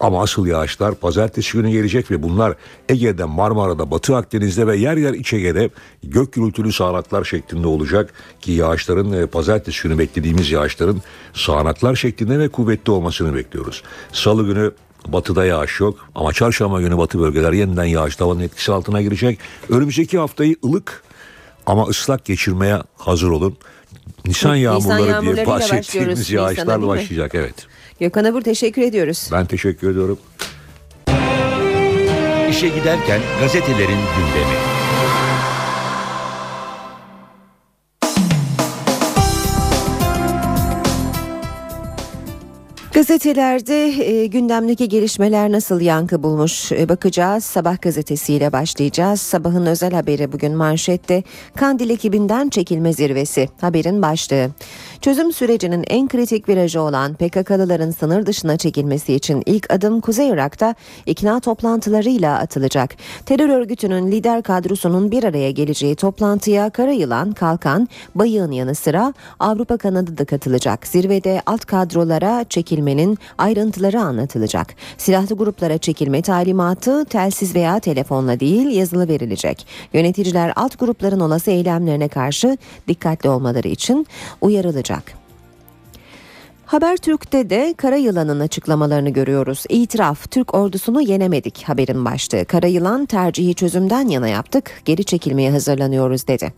Ama 0.00 0.22
asıl 0.22 0.46
yağışlar 0.46 0.94
pazartesi 0.94 1.52
günü 1.52 1.70
gelecek 1.70 2.10
ve 2.10 2.22
bunlar 2.22 2.54
Ege'de, 2.88 3.24
Marmara'da, 3.24 3.90
Batı 3.90 4.16
Akdeniz'de 4.16 4.66
ve 4.66 4.76
yer 4.76 4.96
yer 4.96 5.12
İç 5.12 5.32
Ege'de 5.32 5.70
gök 6.02 6.32
gürültülü 6.32 6.72
sağanaklar 6.72 7.24
şeklinde 7.24 7.66
olacak 7.66 8.12
ki 8.40 8.52
yağışların 8.52 9.12
e, 9.12 9.26
pazartesi 9.26 9.82
günü 9.82 9.98
beklediğimiz 9.98 10.50
yağışların 10.50 11.02
sağanaklar 11.34 11.94
şeklinde 11.94 12.38
ve 12.38 12.48
kuvvetli 12.48 12.92
olmasını 12.92 13.34
bekliyoruz. 13.34 13.82
Salı 14.12 14.46
günü 14.46 14.72
Batıda 15.08 15.44
yağış 15.44 15.80
yok 15.80 16.08
ama 16.14 16.32
çarşamba 16.32 16.80
günü 16.80 16.98
batı 16.98 17.20
bölgeler 17.20 17.52
yeniden 17.52 17.84
yağış 17.84 18.16
tavanın 18.16 18.40
etkisi 18.40 18.72
altına 18.72 19.02
girecek. 19.02 19.38
Önümüzdeki 19.68 20.18
haftayı 20.18 20.56
ılık 20.64 21.02
ama 21.66 21.84
ıslak 21.84 22.24
geçirmeye 22.24 22.78
hazır 22.96 23.30
olun. 23.30 23.56
Nisan 24.26 24.50
Nisan 24.50 24.54
yağmurları 24.54 24.98
diye 24.98 25.10
yağmurlarıyla 25.10 25.46
bahsettiğimiz 25.46 25.88
başlıyoruz 25.88 26.18
Nisan'a, 26.18 26.40
yağışlar 26.40 26.66
değil 26.68 26.78
mi? 26.78 26.86
başlayacak 26.88 27.34
evet. 27.34 27.54
Gökhan 28.00 28.24
Abur 28.24 28.40
teşekkür 28.42 28.82
ediyoruz. 28.82 29.28
Ben 29.32 29.46
teşekkür 29.46 29.90
ediyorum. 29.90 30.18
İşe 32.50 32.68
giderken 32.68 33.20
gazetelerin 33.40 33.88
gündemi. 34.16 34.73
Gazetelerde 42.94 43.86
e, 43.86 44.26
gündemdeki 44.26 44.88
gelişmeler 44.88 45.52
nasıl 45.52 45.80
yankı 45.80 46.22
bulmuş 46.22 46.72
E, 46.72 46.88
bakacağız. 46.88 47.44
Sabah 47.44 47.82
gazetesiyle 47.82 48.52
başlayacağız. 48.52 49.20
Sabahın 49.20 49.66
özel 49.66 49.92
haberi 49.92 50.32
bugün 50.32 50.56
manşette 50.56 51.22
Kandil 51.56 51.90
ekibinden 51.90 52.48
çekilme 52.48 52.92
zirvesi 52.92 53.48
haberin 53.60 54.02
başlığı. 54.02 54.50
Çözüm 55.04 55.32
sürecinin 55.32 55.84
en 55.88 56.08
kritik 56.08 56.48
virajı 56.48 56.80
olan 56.80 57.14
PKK'lıların 57.14 57.90
sınır 57.90 58.26
dışına 58.26 58.56
çekilmesi 58.56 59.14
için 59.14 59.42
ilk 59.46 59.72
adım 59.72 60.00
Kuzey 60.00 60.28
Irak'ta 60.28 60.74
ikna 61.06 61.40
toplantılarıyla 61.40 62.38
atılacak. 62.38 62.94
Terör 63.26 63.48
örgütünün 63.48 64.12
lider 64.12 64.42
kadrosunun 64.42 65.10
bir 65.10 65.24
araya 65.24 65.50
geleceği 65.50 65.96
toplantıya 65.96 66.70
Karayılan, 66.70 67.32
Kalkan, 67.32 67.88
Bayığın 68.14 68.50
yanı 68.50 68.74
sıra 68.74 69.14
Avrupa 69.40 69.76
kanadı 69.76 70.18
da 70.18 70.24
katılacak. 70.24 70.86
Zirvede 70.86 71.42
alt 71.46 71.64
kadrolara 71.64 72.44
çekilmenin 72.44 73.18
ayrıntıları 73.38 74.00
anlatılacak. 74.00 74.74
Silahlı 74.98 75.36
gruplara 75.36 75.78
çekilme 75.78 76.22
talimatı 76.22 77.04
telsiz 77.04 77.54
veya 77.54 77.80
telefonla 77.80 78.40
değil 78.40 78.66
yazılı 78.66 79.08
verilecek. 79.08 79.66
Yöneticiler 79.92 80.52
alt 80.56 80.78
grupların 80.78 81.20
olası 81.20 81.50
eylemlerine 81.50 82.08
karşı 82.08 82.58
dikkatli 82.88 83.28
olmaları 83.28 83.68
için 83.68 84.06
uyarılacak. 84.40 84.93
Habertürk'te 86.66 87.50
de 87.50 87.74
Karayılan'ın 87.76 88.40
açıklamalarını 88.40 89.10
görüyoruz. 89.10 89.64
İtiraf, 89.68 90.30
Türk 90.30 90.54
ordusunu 90.54 91.00
yenemedik 91.02 91.62
haberin 91.62 92.04
başlığı. 92.04 92.44
Karayılan 92.44 93.06
tercihi 93.06 93.54
çözümden 93.54 94.08
yana 94.08 94.28
yaptık, 94.28 94.82
geri 94.84 95.04
çekilmeye 95.04 95.50
hazırlanıyoruz 95.50 96.28
dedi. 96.28 96.52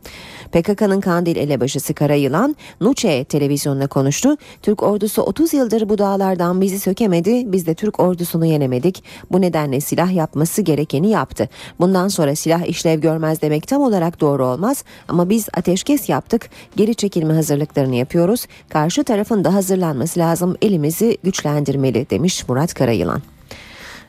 PKK'nın 0.53 1.01
Kandil 1.01 1.37
elebaşısı 1.37 1.95
Karayılan, 1.95 2.57
Nuçe 2.81 3.25
televizyonda 3.25 3.87
konuştu. 3.87 4.37
Türk 4.63 4.83
ordusu 4.83 5.23
30 5.23 5.55
yıldır 5.55 5.89
bu 5.89 5.99
dağlardan 5.99 6.61
bizi 6.61 6.81
sökemedi, 6.81 7.53
biz 7.53 7.67
de 7.67 7.75
Türk 7.75 8.01
ordusunu 8.01 8.47
yenemedik. 8.47 9.05
Bu 9.33 9.41
nedenle 9.41 9.81
silah 9.81 10.13
yapması 10.13 10.63
gerekeni 10.63 11.11
yaptı. 11.11 11.49
Bundan 11.81 12.09
sonra 12.09 12.35
silah 12.35 12.67
işlev 12.67 13.01
görmez 13.01 13.43
demek 13.43 13.69
tam 13.69 13.83
olarak 13.83 14.21
doğru 14.21 14.47
olmaz 14.47 14.85
ama 15.09 15.31
biz 15.31 15.49
ateşkes 15.55 16.09
yaptık, 16.09 16.51
geri 16.77 16.95
çekilme 16.95 17.35
hazırlıklarını 17.35 17.95
yapıyoruz. 17.95 18.47
Karşı 18.69 19.05
tarafın 19.05 19.45
da 19.45 19.55
hazırlanması 19.55 20.21
lazım, 20.21 20.57
elimizi 20.63 21.19
güçlendirmeli 21.23 22.07
demiş 22.11 22.49
Murat 22.49 22.75
Karayılan. 22.75 23.36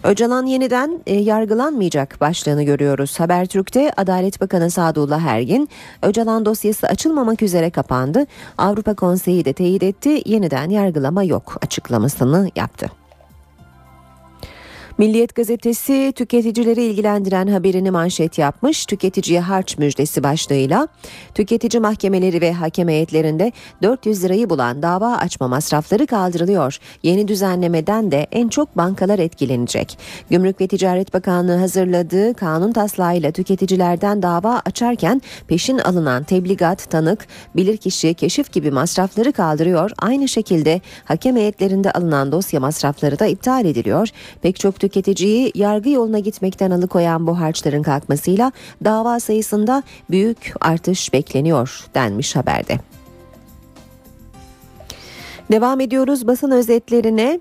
Öcalan 0.03 0.45
yeniden 0.45 0.99
e, 1.07 1.15
yargılanmayacak 1.15 2.21
başlığını 2.21 2.63
görüyoruz. 2.63 3.19
Habertürk'te 3.19 3.91
Adalet 3.97 4.41
Bakanı 4.41 4.71
Sadullah 4.71 5.21
Ergin, 5.21 5.69
Öcalan 6.01 6.45
dosyası 6.45 6.87
açılmamak 6.87 7.41
üzere 7.41 7.69
kapandı. 7.69 8.25
Avrupa 8.57 8.93
Konseyi 8.93 9.45
de 9.45 9.53
teyit 9.53 9.83
etti, 9.83 10.21
yeniden 10.25 10.69
yargılama 10.69 11.23
yok 11.23 11.57
açıklamasını 11.61 12.51
yaptı. 12.55 13.06
Milliyet 14.97 15.35
gazetesi 15.35 16.13
tüketicileri 16.15 16.83
ilgilendiren 16.83 17.47
haberini 17.47 17.91
manşet 17.91 18.37
yapmış. 18.37 18.85
Tüketiciye 18.85 19.39
harç 19.39 19.77
müjdesi 19.77 20.23
başlığıyla 20.23 20.87
tüketici 21.35 21.81
mahkemeleri 21.81 22.41
ve 22.41 22.53
hakem 22.53 22.87
heyetlerinde 22.87 23.51
400 23.81 24.23
lirayı 24.23 24.49
bulan 24.49 24.81
dava 24.81 25.15
açma 25.15 25.47
masrafları 25.47 26.07
kaldırılıyor. 26.07 26.77
Yeni 27.03 27.27
düzenlemeden 27.27 28.11
de 28.11 28.27
en 28.31 28.47
çok 28.47 28.77
bankalar 28.77 29.19
etkilenecek. 29.19 29.97
Gümrük 30.29 30.61
ve 30.61 30.67
Ticaret 30.67 31.13
Bakanlığı 31.13 31.57
hazırladığı 31.57 32.33
kanun 32.33 32.71
taslağıyla 32.71 33.31
tüketicilerden 33.31 34.21
dava 34.21 34.61
açarken 34.65 35.21
peşin 35.47 35.77
alınan 35.77 36.23
tebligat, 36.23 36.89
tanık, 36.89 37.27
bilirkişi, 37.55 38.13
keşif 38.13 38.51
gibi 38.51 38.71
masrafları 38.71 39.31
kaldırıyor. 39.31 39.91
Aynı 39.99 40.27
şekilde 40.27 40.81
hakem 41.05 41.35
heyetlerinde 41.35 41.91
alınan 41.91 42.31
dosya 42.31 42.59
masrafları 42.59 43.19
da 43.19 43.25
iptal 43.25 43.65
ediliyor. 43.65 44.09
Pek 44.41 44.59
çok 44.59 44.86
tüketiciyi 44.87 45.51
yargı 45.55 45.89
yoluna 45.89 46.19
gitmekten 46.19 46.71
alıkoyan 46.71 47.27
bu 47.27 47.39
harçların 47.39 47.83
kalkmasıyla 47.83 48.51
dava 48.85 49.19
sayısında 49.19 49.83
büyük 50.09 50.53
artış 50.61 51.13
bekleniyor 51.13 51.85
denmiş 51.95 52.35
haberde. 52.35 52.79
Devam 55.51 55.79
ediyoruz 55.79 56.27
basın 56.27 56.51
özetlerine. 56.51 57.39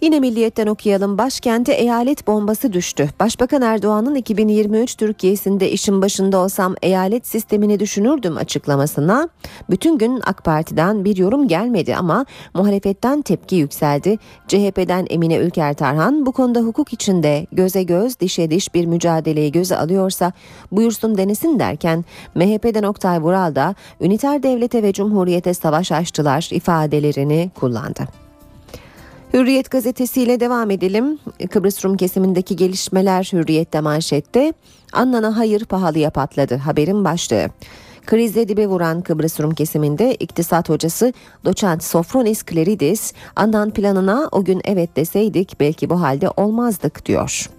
Yine 0.00 0.20
milliyetten 0.20 0.66
okuyalım. 0.66 1.18
Başkente 1.18 1.72
eyalet 1.72 2.26
bombası 2.26 2.72
düştü. 2.72 3.08
Başbakan 3.20 3.62
Erdoğan'ın 3.62 4.14
2023 4.14 4.94
Türkiye'sinde 4.94 5.70
işin 5.70 6.02
başında 6.02 6.38
olsam 6.38 6.74
eyalet 6.82 7.26
sistemini 7.26 7.80
düşünürdüm 7.80 8.36
açıklamasına 8.36 9.28
bütün 9.70 9.98
gün 9.98 10.20
AK 10.26 10.44
Parti'den 10.44 11.04
bir 11.04 11.16
yorum 11.16 11.48
gelmedi 11.48 11.96
ama 11.96 12.26
muhalefetten 12.54 13.22
tepki 13.22 13.56
yükseldi. 13.56 14.18
CHP'den 14.48 15.06
Emine 15.10 15.36
Ülker 15.36 15.74
Tarhan 15.74 16.26
bu 16.26 16.32
konuda 16.32 16.60
hukuk 16.60 16.92
içinde 16.92 17.46
göze 17.52 17.82
göz 17.82 18.20
dişe 18.20 18.50
diş 18.50 18.74
bir 18.74 18.86
mücadeleyi 18.86 19.52
göze 19.52 19.76
alıyorsa 19.76 20.32
buyursun 20.72 21.18
denesin 21.18 21.58
derken 21.58 22.04
MHP'den 22.34 22.82
Oktay 22.82 23.22
Vural 23.22 23.54
da 23.54 23.74
üniter 24.00 24.42
devlete 24.42 24.82
ve 24.82 24.92
cumhuriyete 24.92 25.54
savaş 25.54 25.92
açtılar 25.92 26.48
ifadelerini 26.52 27.50
kullandı. 27.60 28.19
Hürriyet 29.34 29.70
gazetesiyle 29.70 30.40
devam 30.40 30.70
edelim. 30.70 31.18
Kıbrıs 31.50 31.84
Rum 31.84 31.96
kesimindeki 31.96 32.56
gelişmeler 32.56 33.30
Hürriyet'te 33.32 33.80
manşette. 33.80 34.52
Annana 34.92 35.36
hayır 35.36 35.64
pahalıya 35.64 36.10
patladı 36.10 36.56
haberin 36.56 37.04
başlığı. 37.04 37.46
Krizle 38.06 38.48
dibe 38.48 38.66
vuran 38.66 39.00
Kıbrıs 39.00 39.40
Rum 39.40 39.54
kesiminde 39.54 40.14
iktisat 40.14 40.68
hocası 40.68 41.12
doçent 41.44 41.84
Sofronis 41.84 42.42
Kleridis, 42.42 43.12
Annan 43.36 43.70
planına 43.70 44.28
o 44.32 44.44
gün 44.44 44.60
evet 44.64 44.96
deseydik 44.96 45.60
belki 45.60 45.90
bu 45.90 46.00
halde 46.00 46.30
olmazdık 46.36 47.06
diyor. 47.06 47.50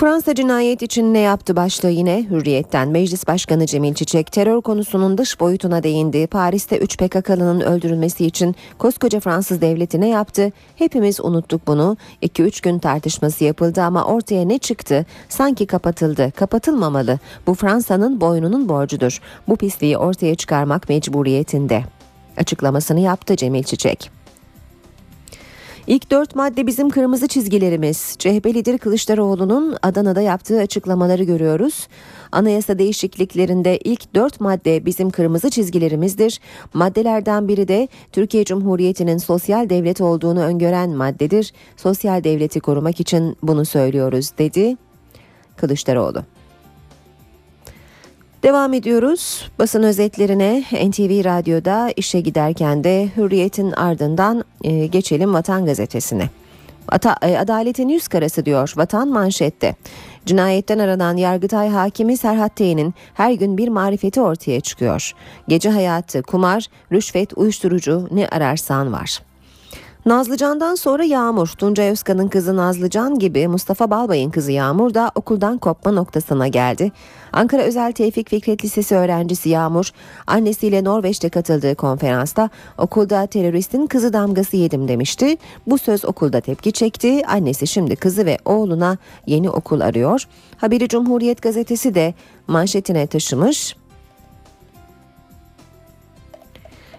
Fransa 0.00 0.34
cinayet 0.34 0.82
için 0.82 1.14
ne 1.14 1.18
yaptı 1.18 1.56
başlığı 1.56 1.90
yine 1.90 2.26
Hürriyet'ten 2.30 2.88
Meclis 2.88 3.26
Başkanı 3.26 3.66
Cemil 3.66 3.94
Çiçek 3.94 4.32
terör 4.32 4.60
konusunun 4.60 5.18
dış 5.18 5.40
boyutuna 5.40 5.82
değindi. 5.82 6.26
Paris'te 6.26 6.78
3 6.78 6.98
PKK'lının 6.98 7.60
öldürülmesi 7.60 8.26
için 8.26 8.56
koskoca 8.78 9.20
Fransız 9.20 9.60
devleti 9.60 10.00
ne 10.00 10.08
yaptı? 10.08 10.52
Hepimiz 10.76 11.20
unuttuk 11.20 11.66
bunu. 11.66 11.96
2-3 12.22 12.62
gün 12.62 12.78
tartışması 12.78 13.44
yapıldı 13.44 13.82
ama 13.82 14.04
ortaya 14.04 14.44
ne 14.44 14.58
çıktı? 14.58 15.06
Sanki 15.28 15.66
kapatıldı. 15.66 16.32
Kapatılmamalı. 16.36 17.18
Bu 17.46 17.54
Fransa'nın 17.54 18.20
boynunun 18.20 18.68
borcudur. 18.68 19.20
Bu 19.48 19.56
pisliği 19.56 19.98
ortaya 19.98 20.34
çıkarmak 20.34 20.88
mecburiyetinde. 20.88 21.84
Açıklamasını 22.36 23.00
yaptı 23.00 23.36
Cemil 23.36 23.62
Çiçek. 23.62 24.19
İlk 25.86 26.10
dört 26.10 26.36
madde 26.36 26.66
bizim 26.66 26.90
kırmızı 26.90 27.28
çizgilerimiz. 27.28 28.16
CHP 28.18 28.46
lideri 28.46 28.78
Kılıçdaroğlu'nun 28.78 29.76
Adana'da 29.82 30.20
yaptığı 30.20 30.60
açıklamaları 30.60 31.24
görüyoruz. 31.24 31.88
Anayasa 32.32 32.78
değişikliklerinde 32.78 33.78
ilk 33.78 34.14
dört 34.14 34.40
madde 34.40 34.86
bizim 34.86 35.10
kırmızı 35.10 35.50
çizgilerimizdir. 35.50 36.40
Maddelerden 36.74 37.48
biri 37.48 37.68
de 37.68 37.88
Türkiye 38.12 38.44
Cumhuriyeti'nin 38.44 39.18
sosyal 39.18 39.70
devlet 39.70 40.00
olduğunu 40.00 40.40
öngören 40.40 40.90
maddedir. 40.90 41.52
Sosyal 41.76 42.24
devleti 42.24 42.60
korumak 42.60 43.00
için 43.00 43.36
bunu 43.42 43.64
söylüyoruz 43.64 44.30
dedi 44.38 44.76
Kılıçdaroğlu. 45.56 46.24
Devam 48.42 48.74
ediyoruz 48.74 49.50
basın 49.58 49.82
özetlerine 49.82 50.60
NTV 50.60 51.24
Radyo'da 51.24 51.92
işe 51.96 52.20
giderken 52.20 52.84
de 52.84 53.08
Hürriyet'in 53.16 53.72
ardından 53.72 54.44
e, 54.64 54.86
geçelim 54.86 55.34
Vatan 55.34 55.66
Gazetesi'ne. 55.66 56.30
Ata, 56.88 57.16
e, 57.22 57.38
adaletin 57.38 57.88
yüz 57.88 58.08
karası 58.08 58.44
diyor 58.44 58.72
Vatan 58.76 59.08
manşette. 59.08 59.74
Cinayetten 60.26 60.78
aranan 60.78 61.16
Yargıtay 61.16 61.68
Hakimi 61.68 62.16
Serhat 62.16 62.56
T'nin 62.56 62.94
her 63.14 63.32
gün 63.32 63.58
bir 63.58 63.68
marifeti 63.68 64.20
ortaya 64.20 64.60
çıkıyor. 64.60 65.12
Gece 65.48 65.70
hayatı, 65.70 66.22
kumar, 66.22 66.66
rüşvet, 66.92 67.32
uyuşturucu 67.38 68.08
ne 68.10 68.28
ararsan 68.28 68.92
var. 68.92 69.22
Nazlıcan'dan 70.06 70.74
sonra 70.74 71.04
Yağmur, 71.04 71.48
Tuncay 71.48 71.90
Özkan'ın 71.90 72.28
kızı 72.28 72.56
Nazlıcan 72.56 73.18
gibi 73.18 73.48
Mustafa 73.48 73.90
Balbay'ın 73.90 74.30
kızı 74.30 74.52
Yağmur 74.52 74.94
da 74.94 75.12
okuldan 75.14 75.58
kopma 75.58 75.92
noktasına 75.92 76.48
geldi. 76.48 76.92
Ankara 77.32 77.62
Özel 77.62 77.92
Tevfik 77.92 78.30
Fikret 78.30 78.64
Lisesi 78.64 78.96
öğrencisi 78.96 79.48
Yağmur, 79.48 79.90
annesiyle 80.26 80.84
Norveç'te 80.84 81.28
katıldığı 81.28 81.74
konferansta 81.74 82.50
okulda 82.78 83.26
teröristin 83.26 83.86
kızı 83.86 84.12
damgası 84.12 84.56
yedim 84.56 84.88
demişti. 84.88 85.36
Bu 85.66 85.78
söz 85.78 86.04
okulda 86.04 86.40
tepki 86.40 86.72
çekti. 86.72 87.26
Annesi 87.26 87.66
şimdi 87.66 87.96
kızı 87.96 88.26
ve 88.26 88.38
oğluna 88.44 88.98
yeni 89.26 89.50
okul 89.50 89.80
arıyor. 89.80 90.24
Haberi 90.56 90.88
Cumhuriyet 90.88 91.42
gazetesi 91.42 91.94
de 91.94 92.14
manşetine 92.46 93.06
taşımış. 93.06 93.76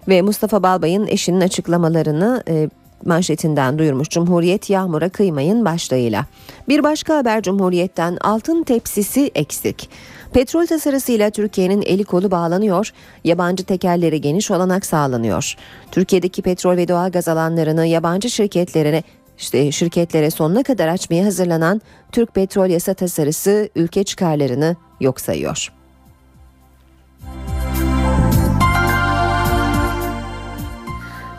Ve 0.07 0.21
Mustafa 0.21 0.63
Balbay'ın 0.63 1.07
eşinin 1.07 1.41
açıklamalarını 1.41 2.43
e, 2.47 2.69
manşetinden 3.05 3.79
duyurmuş 3.79 4.09
Cumhuriyet 4.09 4.69
yağmura 4.69 5.09
kıymayın 5.09 5.65
başlığıyla. 5.65 6.25
Bir 6.69 6.83
başka 6.83 7.17
haber 7.17 7.41
Cumhuriyet'ten 7.41 8.17
altın 8.21 8.63
tepsisi 8.63 9.31
eksik. 9.35 9.89
Petrol 10.33 10.65
tasarısıyla 10.65 11.29
Türkiye'nin 11.29 11.81
eli 11.81 12.03
kolu 12.03 12.31
bağlanıyor, 12.31 12.91
yabancı 13.23 13.63
tekerlere 13.63 14.17
geniş 14.17 14.51
olanak 14.51 14.85
sağlanıyor. 14.85 15.55
Türkiye'deki 15.91 16.41
petrol 16.41 16.77
ve 16.77 16.87
doğal 16.87 17.11
gaz 17.11 17.27
alanlarını 17.27 17.85
yabancı 17.85 18.29
şirketlerine 18.29 19.03
işte 19.37 19.71
şirketlere 19.71 20.31
sonuna 20.31 20.63
kadar 20.63 20.87
açmaya 20.87 21.25
hazırlanan 21.25 21.81
Türk 22.11 22.33
Petrol 22.33 22.69
Yasa 22.69 22.93
tasarısı 22.93 23.69
ülke 23.75 24.03
çıkarlarını 24.03 24.75
yok 24.99 25.21
sayıyor. 25.21 25.71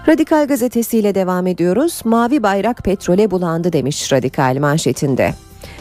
Radikal 0.08 0.46
gazetesiyle 0.46 1.14
devam 1.14 1.46
ediyoruz. 1.46 2.00
Mavi 2.04 2.42
bayrak 2.42 2.84
petrole 2.84 3.30
bulandı 3.30 3.72
demiş 3.72 4.12
Radikal 4.12 4.56
manşetinde. 4.60 5.34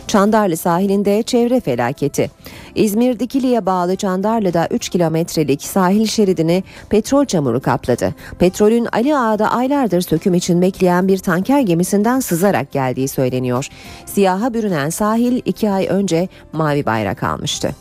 Çandarlı 0.07 0.57
sahilinde 0.57 1.23
çevre 1.23 1.59
felaketi. 1.59 2.31
İzmir 2.75 3.19
Dikili'ye 3.19 3.65
bağlı 3.65 3.95
Çandarlı'da 3.95 4.67
3 4.71 4.89
kilometrelik 4.89 5.63
sahil 5.63 6.05
şeridini 6.05 6.63
petrol 6.89 7.25
çamuru 7.25 7.61
kapladı. 7.61 8.15
Petrolün 8.39 8.87
Ali 8.91 9.17
Ağa'da 9.17 9.51
aylardır 9.51 10.01
söküm 10.01 10.33
için 10.33 10.61
bekleyen 10.61 11.07
bir 11.07 11.17
tanker 11.17 11.59
gemisinden 11.59 12.19
sızarak 12.19 12.71
geldiği 12.71 13.07
söyleniyor. 13.07 13.67
Siyaha 14.05 14.53
bürünen 14.53 14.89
sahil 14.89 15.41
2 15.45 15.69
ay 15.69 15.87
önce 15.89 16.27
mavi 16.53 16.85
bayrak 16.85 17.23
almıştı. 17.23 17.75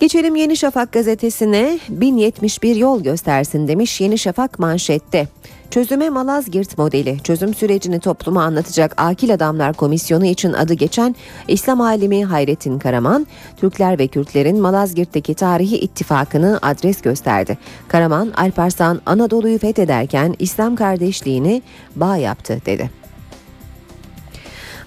Geçelim 0.00 0.36
Yeni 0.36 0.56
Şafak 0.56 0.92
gazetesine 0.92 1.78
1071 1.88 2.76
yol 2.76 3.02
göstersin 3.02 3.68
demiş 3.68 4.00
Yeni 4.00 4.18
Şafak 4.18 4.58
manşette. 4.58 5.28
Çözüme 5.70 6.10
Malazgirt 6.10 6.78
modeli 6.78 7.18
çözüm 7.24 7.54
sürecini 7.54 8.00
topluma 8.00 8.42
anlatacak 8.42 8.94
Akil 8.96 9.34
Adamlar 9.34 9.72
Komisyonu 9.72 10.26
için 10.26 10.52
adı 10.52 10.74
geçen 10.74 11.16
İslam 11.48 11.80
alimi 11.80 12.24
Hayrettin 12.24 12.78
Karaman, 12.78 13.26
Türkler 13.56 13.98
ve 13.98 14.06
Kürtlerin 14.06 14.60
Malazgirt'teki 14.60 15.34
tarihi 15.34 15.76
ittifakını 15.76 16.58
adres 16.62 17.02
gösterdi. 17.02 17.58
Karaman, 17.88 18.32
Alparslan 18.36 19.00
Anadolu'yu 19.06 19.58
fethederken 19.58 20.34
İslam 20.38 20.76
kardeşliğini 20.76 21.62
bağ 21.96 22.16
yaptı 22.16 22.60
dedi. 22.66 23.03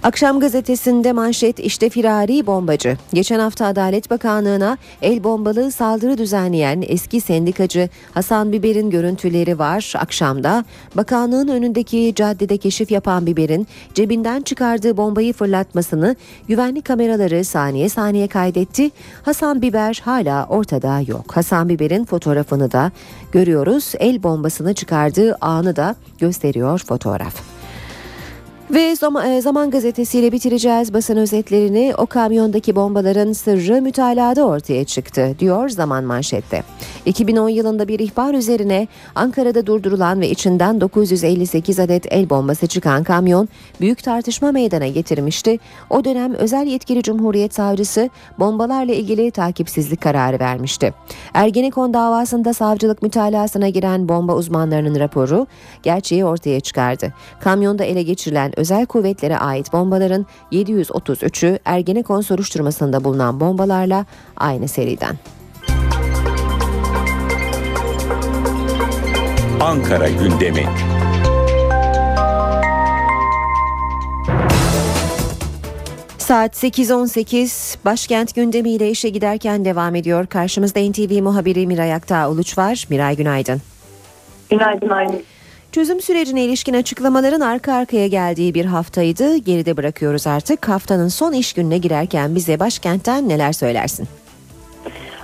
Akşam 0.02 0.40
gazetesinde 0.40 1.12
manşet 1.12 1.58
işte 1.58 1.88
firari 1.88 2.46
bombacı. 2.46 2.96
Geçen 3.12 3.38
hafta 3.38 3.66
Adalet 3.66 4.10
Bakanlığı'na 4.10 4.78
el 5.02 5.24
bombalı 5.24 5.72
saldırı 5.72 6.18
düzenleyen 6.18 6.84
eski 6.86 7.20
sendikacı 7.20 7.88
Hasan 8.14 8.52
Biber'in 8.52 8.90
görüntüleri 8.90 9.58
var. 9.58 9.92
Akşamda 9.96 10.64
bakanlığın 10.94 11.48
önündeki 11.48 12.12
caddede 12.16 12.56
keşif 12.56 12.90
yapan 12.90 13.26
Biber'in 13.26 13.66
cebinden 13.94 14.42
çıkardığı 14.42 14.96
bombayı 14.96 15.32
fırlatmasını 15.32 16.16
güvenlik 16.48 16.84
kameraları 16.84 17.44
saniye 17.44 17.88
saniye 17.88 18.28
kaydetti. 18.28 18.90
Hasan 19.22 19.62
Biber 19.62 20.00
hala 20.04 20.46
ortada 20.46 21.00
yok. 21.00 21.36
Hasan 21.36 21.68
Biber'in 21.68 22.04
fotoğrafını 22.04 22.72
da 22.72 22.92
görüyoruz. 23.32 23.92
El 23.98 24.22
bombasını 24.22 24.74
çıkardığı 24.74 25.36
anı 25.40 25.76
da 25.76 25.94
gösteriyor 26.18 26.78
fotoğraf. 26.78 27.57
Ve 28.70 28.96
zaman, 28.96 29.30
e, 29.30 29.40
zaman 29.40 29.70
gazetesiyle 29.70 30.32
bitireceğiz 30.32 30.94
basın 30.94 31.16
özetlerini. 31.16 31.94
O 31.98 32.06
kamyondaki 32.06 32.76
bombaların 32.76 33.32
sırrı 33.32 33.82
mütalada 33.82 34.46
ortaya 34.46 34.84
çıktı 34.84 35.34
diyor 35.38 35.68
Zaman 35.68 36.04
manşette. 36.04 36.62
2010 37.08 37.48
yılında 37.48 37.88
bir 37.88 37.98
ihbar 37.98 38.34
üzerine 38.34 38.88
Ankara'da 39.14 39.66
durdurulan 39.66 40.20
ve 40.20 40.30
içinden 40.30 40.80
958 40.80 41.80
adet 41.80 42.12
el 42.12 42.30
bombası 42.30 42.66
çıkan 42.66 43.04
kamyon 43.04 43.48
büyük 43.80 44.02
tartışma 44.02 44.52
meydana 44.52 44.86
getirmişti. 44.86 45.58
O 45.90 46.04
dönem 46.04 46.34
özel 46.34 46.66
yetkili 46.66 47.02
Cumhuriyet 47.02 47.54
Savcısı 47.54 48.10
bombalarla 48.38 48.92
ilgili 48.92 49.30
takipsizlik 49.30 50.00
kararı 50.00 50.38
vermişti. 50.38 50.94
Ergenekon 51.34 51.94
davasında 51.94 52.54
savcılık 52.54 53.02
mütalasına 53.02 53.68
giren 53.68 54.08
bomba 54.08 54.34
uzmanlarının 54.34 55.00
raporu 55.00 55.46
gerçeği 55.82 56.24
ortaya 56.24 56.60
çıkardı. 56.60 57.12
Kamyonda 57.40 57.84
ele 57.84 58.02
geçirilen 58.02 58.58
özel 58.58 58.86
kuvvetlere 58.86 59.38
ait 59.38 59.72
bombaların 59.72 60.26
733'ü 60.52 61.58
Ergenekon 61.64 62.20
soruşturmasında 62.20 63.04
bulunan 63.04 63.40
bombalarla 63.40 64.06
aynı 64.36 64.68
seriden. 64.68 65.16
Ankara 69.60 70.08
gündemi. 70.08 70.66
Saat 76.18 76.64
8.18 76.64 77.76
başkent 77.84 78.34
gündemiyle 78.34 78.90
işe 78.90 79.08
giderken 79.08 79.64
devam 79.64 79.94
ediyor. 79.94 80.26
Karşımızda 80.26 80.80
NTV 80.80 81.22
muhabiri 81.22 81.66
Miray 81.66 81.94
Aktağ 81.94 82.30
Uluç 82.30 82.58
var. 82.58 82.86
Miray 82.90 83.16
günaydın. 83.16 83.62
Günaydın 84.50 84.88
Aylin. 84.88 85.24
Çözüm 85.72 86.00
sürecine 86.00 86.44
ilişkin 86.44 86.74
açıklamaların 86.74 87.40
arka 87.40 87.74
arkaya 87.74 88.06
geldiği 88.06 88.54
bir 88.54 88.64
haftaydı. 88.64 89.36
Geride 89.36 89.76
bırakıyoruz 89.76 90.26
artık. 90.26 90.68
Haftanın 90.68 91.08
son 91.08 91.32
iş 91.32 91.52
gününe 91.52 91.78
girerken 91.78 92.34
bize 92.34 92.60
başkentten 92.60 93.28
neler 93.28 93.52
söylersin? 93.52 94.08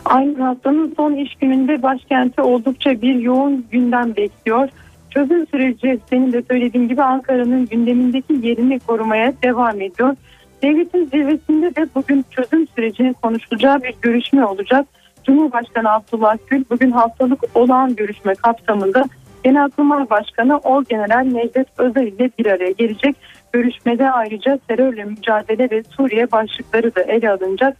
Aynı 0.05 0.43
haftanın 0.43 0.95
son 0.97 1.15
iş 1.15 1.35
gününde 1.35 1.83
başkenti 1.83 2.43
oldukça 2.43 3.03
bir 3.03 3.15
yoğun 3.15 3.67
gündem 3.71 4.17
bekliyor. 4.17 4.69
Çözüm 5.11 5.47
süreci 5.47 5.99
senin 6.11 6.33
de 6.33 6.43
söylediğin 6.43 6.89
gibi 6.89 7.03
Ankara'nın 7.03 7.67
gündemindeki 7.67 8.47
yerini 8.47 8.79
korumaya 8.79 9.33
devam 9.43 9.81
ediyor. 9.81 10.17
Devletin 10.63 11.05
zirvesinde 11.05 11.77
de 11.77 11.87
bugün 11.95 12.25
çözüm 12.31 12.67
sürecinin 12.67 13.13
konuşulacağı 13.13 13.83
bir 13.83 13.95
görüşme 14.03 14.47
olacak. 14.47 14.87
Cumhurbaşkanı 15.25 15.93
Abdullah 15.93 16.37
Gül 16.51 16.65
bugün 16.71 16.91
haftalık 16.91 17.41
olağan 17.55 17.97
görüşme 17.97 18.35
kapsamında 18.35 19.05
Genelkurmay 19.45 20.11
Başkanı 20.11 20.59
Orgeneral 20.59 21.25
Necdet 21.25 21.69
Özel 21.79 22.07
ile 22.07 22.31
bir 22.39 22.47
araya 22.47 22.71
gelecek. 22.71 23.17
Görüşmede 23.53 24.11
ayrıca 24.11 24.59
terörle 24.69 25.05
mücadele 25.05 25.71
ve 25.71 25.83
Suriye 25.83 26.33
başlıkları 26.33 26.95
da 26.95 27.03
ele 27.03 27.31
alınacak. 27.31 27.77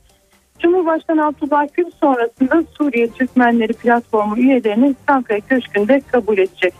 Cumhurbaşkanı 0.65 1.27
Abdullah 1.27 1.67
Gül 1.75 1.91
sonrasında 2.01 2.65
Suriye 2.79 3.11
Türkmenleri 3.11 3.73
platformu 3.73 4.39
üyelerini 4.39 4.95
Çankaya 5.09 5.41
Köşkü'nde 5.41 6.03
kabul 6.13 6.39
edecek. 6.39 6.75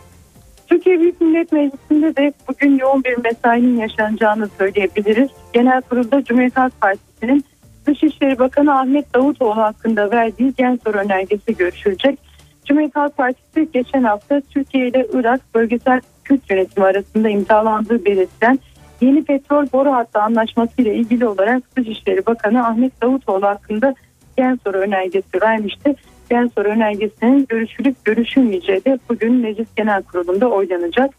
Türkiye 0.67 0.99
Büyük 0.99 1.21
Millet 1.21 1.51
Meclisi'nde 1.51 2.15
de 2.15 2.33
bugün 2.47 2.77
yoğun 2.77 3.03
bir 3.03 3.17
mesainin 3.23 3.77
yaşanacağını 3.77 4.49
söyleyebiliriz. 4.57 5.29
Genel 5.53 5.81
kurulda 5.81 6.23
Cumhuriyet 6.23 6.57
Halk 6.57 6.81
Partisi'nin 6.81 7.45
Dışişleri 7.85 8.39
Bakanı 8.39 8.79
Ahmet 8.79 9.13
Davutoğlu 9.13 9.57
hakkında 9.57 10.11
verdiği 10.11 10.53
gen 10.57 10.79
soru 10.83 10.97
önergesi 10.97 11.57
görüşülecek. 11.57 12.19
Cumhuriyet 12.65 12.95
Halk 12.95 13.17
Partisi 13.17 13.69
geçen 13.73 14.03
hafta 14.03 14.41
Türkiye 14.41 14.87
ile 14.87 15.07
Irak 15.13 15.41
bölgesel 15.55 16.01
Kürt 16.23 16.51
yönetimi 16.51 16.85
arasında 16.85 17.29
imzalandığı 17.29 18.05
belirtilen 18.05 18.59
yeni 19.01 19.23
petrol 19.23 19.65
boru 19.73 19.91
hattı 19.91 20.21
anlaşması 20.21 20.81
ile 20.81 20.95
ilgili 20.95 21.27
olarak 21.27 21.75
Dışişleri 21.75 22.25
Bakanı 22.25 22.67
Ahmet 22.67 23.01
Davutoğlu 23.01 23.45
hakkında 23.45 23.95
gen 24.37 24.59
soru 24.63 24.77
önergesi 24.77 25.41
vermişti. 25.41 25.95
Gen 26.29 26.51
soru 26.55 26.67
önergesinin 26.67 27.45
görüşülüp 27.49 28.05
görüşülmeyeceği 28.05 28.85
de 28.85 28.99
bugün 29.09 29.33
Meclis 29.33 29.67
Genel 29.75 30.03
Kurulu'nda 30.03 30.49
oylanacak. 30.49 31.11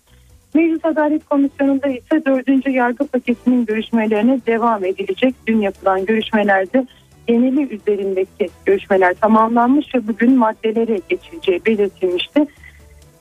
Meclis 0.55 0.85
Adalet 0.85 1.29
Komisyonu'nda 1.29 1.89
ise 1.89 2.25
dördüncü 2.27 2.71
yargı 2.71 3.07
paketinin 3.07 3.67
görüşmelerine 3.67 4.41
devam 4.47 4.85
edilecek. 4.85 5.35
Dün 5.47 5.61
yapılan 5.61 6.07
görüşmelerde 6.07 6.87
geneli 7.27 7.75
üzerindeki 7.75 8.49
görüşmeler 8.67 9.15
tamamlanmış 9.15 9.95
ve 9.95 10.09
bugün 10.09 10.39
maddelere 10.39 11.01
geçileceği 11.09 11.61
belirtilmişti. 11.67 12.47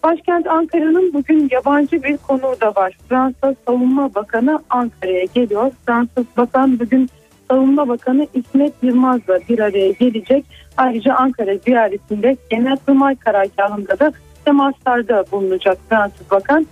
Başkent 0.05 0.47
Ankara'nın 0.47 1.13
bugün 1.13 1.47
yabancı 1.51 2.03
bir 2.03 2.17
konuğu 2.17 2.61
da 2.61 2.75
var. 2.75 2.97
Fransa 3.09 3.55
Savunma 3.67 4.15
Bakanı 4.15 4.59
Ankara'ya 4.69 5.25
geliyor. 5.25 5.71
Fransız 5.85 6.25
Bakan 6.37 6.79
bugün 6.79 7.09
Savunma 7.49 7.87
Bakanı 7.87 8.27
İsmet 8.33 8.73
Yılmaz'la 8.81 9.39
bir 9.49 9.59
araya 9.59 9.91
gelecek. 9.91 10.45
Ayrıca 10.77 11.15
Ankara 11.15 11.57
ziyaretinde 11.57 12.37
Genelkurmay 12.49 13.15
karargahında 13.15 13.99
da 13.99 14.11
temaslarda 14.45 15.25
bulunacak 15.31 15.77
Fransız 15.89 16.31
Bakan. 16.31 16.67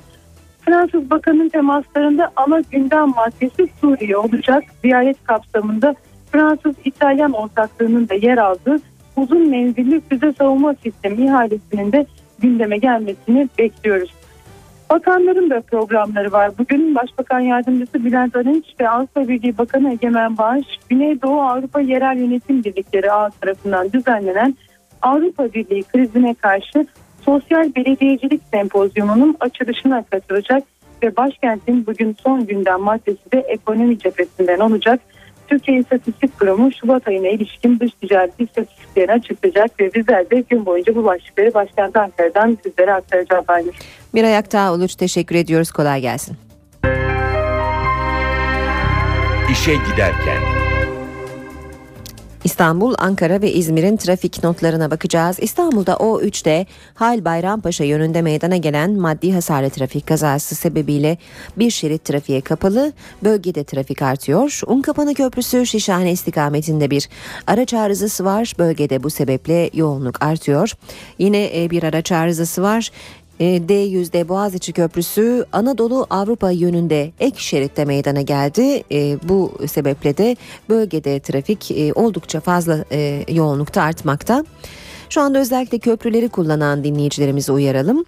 Fransız 0.61 1.09
Bakan'ın 1.09 1.49
temaslarında 1.49 2.31
ana 2.35 2.61
gündem 2.71 3.09
maddesi 3.09 3.67
Suriye 3.81 4.17
olacak. 4.17 4.63
Ziyaret 4.81 5.23
kapsamında 5.23 5.95
Fransız-İtalyan 6.31 7.31
ortaklığının 7.31 8.09
da 8.09 8.13
yer 8.13 8.37
aldığı 8.37 8.77
uzun 9.15 9.49
menzilli 9.49 10.01
füze 10.09 10.33
savunma 10.33 10.73
sistemi 10.83 11.25
ihalesinin 11.25 11.91
de 11.91 12.05
gündeme 12.43 12.77
gelmesini 12.77 13.49
bekliyoruz. 13.57 14.13
Bakanların 14.89 15.49
da 15.49 15.61
programları 15.61 16.31
var. 16.31 16.51
Bugün 16.57 16.95
Başbakan 16.95 17.39
Yardımcısı 17.39 18.05
Bülent 18.05 18.35
Arınç 18.35 18.65
ve 18.79 18.89
Avrupa 18.89 19.27
Birliği 19.27 19.57
Bakanı 19.57 19.93
Egemen 19.93 20.37
Bağış, 20.37 20.65
Güneydoğu 20.89 21.41
Avrupa 21.41 21.81
Yerel 21.81 22.17
Yönetim 22.17 22.63
Birlikleri 22.63 23.11
ağ 23.11 23.29
tarafından 23.29 23.91
düzenlenen 23.91 24.55
Avrupa 25.01 25.53
Birliği 25.53 25.83
krizine 25.83 26.33
karşı 26.33 26.85
Sosyal 27.21 27.75
Belediyecilik 27.75 28.41
Sempozyumu'nun 28.51 29.37
açılışına 29.39 30.03
katılacak 30.03 30.63
ve 31.03 31.15
başkentin 31.15 31.85
bugün 31.85 32.15
son 32.23 32.45
gündem 32.47 32.81
maddesi 32.81 33.31
de 33.31 33.39
ekonomi 33.39 33.99
cephesinden 33.99 34.59
olacak. 34.59 34.99
Türkiye 35.47 35.79
İstatistik 35.79 36.39
Kurumu 36.39 36.71
Şubat 36.71 37.07
ayına 37.07 37.27
ilişkin 37.27 37.79
dış 37.79 37.91
ticaret 38.01 38.39
istatistiklerini 38.39 39.11
açıklayacak 39.11 39.79
ve 39.79 39.93
bizler 39.93 40.29
de 40.29 40.43
gün 40.49 40.65
boyunca 40.65 40.95
bu 40.95 41.05
başlıkları 41.05 41.53
başkent 41.53 41.97
Ankara'dan 41.97 42.57
sizlere 42.63 42.93
aktaracağız 42.93 43.45
Aynur. 43.47 43.73
Bir 44.15 44.23
ayak 44.23 44.53
daha 44.53 44.73
Uluç 44.73 44.95
teşekkür 44.95 45.35
ediyoruz. 45.35 45.71
Kolay 45.71 46.01
gelsin. 46.01 46.37
İşe 49.51 49.73
giderken. 49.73 50.62
İstanbul, 52.43 52.95
Ankara 52.97 53.41
ve 53.41 53.51
İzmir'in 53.51 53.97
trafik 53.97 54.43
notlarına 54.43 54.91
bakacağız. 54.91 55.37
İstanbul'da 55.41 55.93
O3'te 55.93 56.65
Hal 56.93 57.25
Bayrampaşa 57.25 57.83
yönünde 57.83 58.21
meydana 58.21 58.57
gelen 58.57 58.91
maddi 58.91 59.33
hasarlı 59.33 59.69
trafik 59.69 60.07
kazası 60.07 60.55
sebebiyle 60.55 61.17
bir 61.57 61.69
şerit 61.69 62.05
trafiğe 62.05 62.41
kapalı. 62.41 62.93
Bölgede 63.23 63.63
trafik 63.63 64.01
artıyor. 64.01 64.61
Unkapanı 64.67 65.13
Köprüsü 65.13 65.65
Şişhane 65.65 66.11
istikametinde 66.11 66.91
bir 66.91 67.09
araç 67.47 67.73
arızası 67.73 68.25
var. 68.25 68.53
Bölgede 68.59 69.03
bu 69.03 69.09
sebeple 69.09 69.69
yoğunluk 69.73 70.23
artıyor. 70.23 70.71
Yine 71.19 71.63
e, 71.63 71.69
bir 71.69 71.83
araç 71.83 72.11
arızası 72.11 72.61
var. 72.61 72.91
E, 73.39 73.45
D100'de 73.45 74.29
Boğaziçi 74.29 74.73
Köprüsü 74.73 75.45
Anadolu 75.51 76.07
Avrupa 76.09 76.51
yönünde 76.51 77.11
ek 77.19 77.35
şeritte 77.39 77.85
meydana 77.85 78.21
geldi. 78.21 78.83
E, 78.91 79.17
bu 79.23 79.51
sebeple 79.67 80.17
de 80.17 80.37
bölgede 80.69 81.19
trafik 81.19 81.71
e, 81.71 81.93
oldukça 81.93 82.39
fazla 82.39 82.85
e, 82.91 83.25
yoğunlukta 83.31 83.81
artmakta. 83.81 84.45
Şu 85.09 85.21
anda 85.21 85.39
özellikle 85.39 85.79
köprüleri 85.79 86.29
kullanan 86.29 86.83
dinleyicilerimizi 86.83 87.51
uyaralım. 87.51 88.05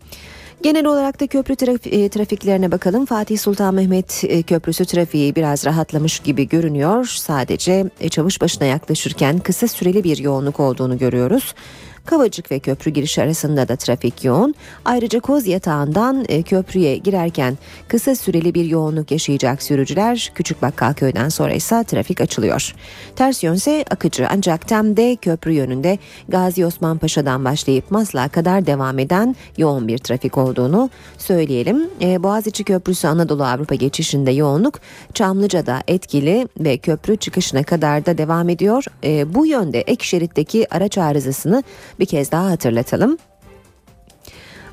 Genel 0.63 0.85
olarak 0.85 1.19
da 1.19 1.27
köprü 1.27 1.53
traf- 1.53 1.89
e, 1.89 2.09
trafiklerine 2.09 2.71
bakalım. 2.71 3.05
Fatih 3.05 3.39
Sultan 3.39 3.75
Mehmet 3.75 4.23
Köprüsü 4.47 4.85
trafiği 4.85 5.35
biraz 5.35 5.65
rahatlamış 5.65 6.19
gibi 6.19 6.47
görünüyor. 6.47 7.05
Sadece 7.05 7.85
Çavuşbaşı'na 8.09 8.65
yaklaşırken 8.65 9.39
kısa 9.39 9.67
süreli 9.67 10.03
bir 10.03 10.17
yoğunluk 10.17 10.59
olduğunu 10.59 10.97
görüyoruz. 10.97 11.53
Kavacık 12.05 12.51
ve 12.51 12.59
köprü 12.59 12.91
girişi 12.91 13.21
arasında 13.21 13.67
da 13.67 13.75
trafik 13.75 14.23
yoğun. 14.23 14.55
Ayrıca 14.85 15.19
Koz 15.19 15.47
Yatağı'ndan 15.47 16.25
e, 16.29 16.43
köprüye 16.43 16.97
girerken 16.97 17.57
kısa 17.87 18.15
süreli 18.15 18.53
bir 18.53 18.65
yoğunluk 18.65 19.11
yaşayacak 19.11 19.63
sürücüler 19.63 20.31
Küçük 20.35 20.61
Bakkalköy'den 20.61 21.29
sonra 21.29 21.53
ise 21.53 21.83
trafik 21.83 22.21
açılıyor. 22.21 22.75
Ters 23.15 23.43
yönse 23.43 23.85
akıcı 23.91 24.27
ancak 24.31 24.67
Tem'de 24.67 25.15
köprü 25.15 25.51
yönünde 25.51 25.97
Gazi 26.29 26.65
Osman 26.65 26.97
Paşa'dan 26.97 27.45
başlayıp 27.45 27.91
Maslak'a 27.91 28.29
kadar 28.29 28.65
devam 28.65 28.99
eden 28.99 29.35
yoğun 29.57 29.87
bir 29.87 29.97
trafik 29.97 30.37
olduğunu 30.37 30.89
söyleyelim. 31.17 31.89
E, 32.01 32.23
Boğaziçi 32.23 32.63
Köprüsü 32.63 33.07
Anadolu 33.07 33.45
Avrupa 33.45 33.75
geçişinde 33.75 34.31
yoğunluk 34.31 34.79
Çamlıca'da 35.13 35.83
etkili 35.87 36.47
ve 36.59 36.77
köprü 36.77 37.17
çıkışına 37.17 37.63
kadar 37.63 38.05
da 38.05 38.17
devam 38.17 38.49
ediyor. 38.49 38.85
E, 39.03 39.33
bu 39.33 39.45
yönde 39.45 39.81
ek 39.81 40.05
şeritteki 40.05 40.73
araç 40.73 40.97
arızasını 40.97 41.63
bir 41.99 42.05
kez 42.05 42.31
daha 42.31 42.51
hatırlatalım. 42.51 43.17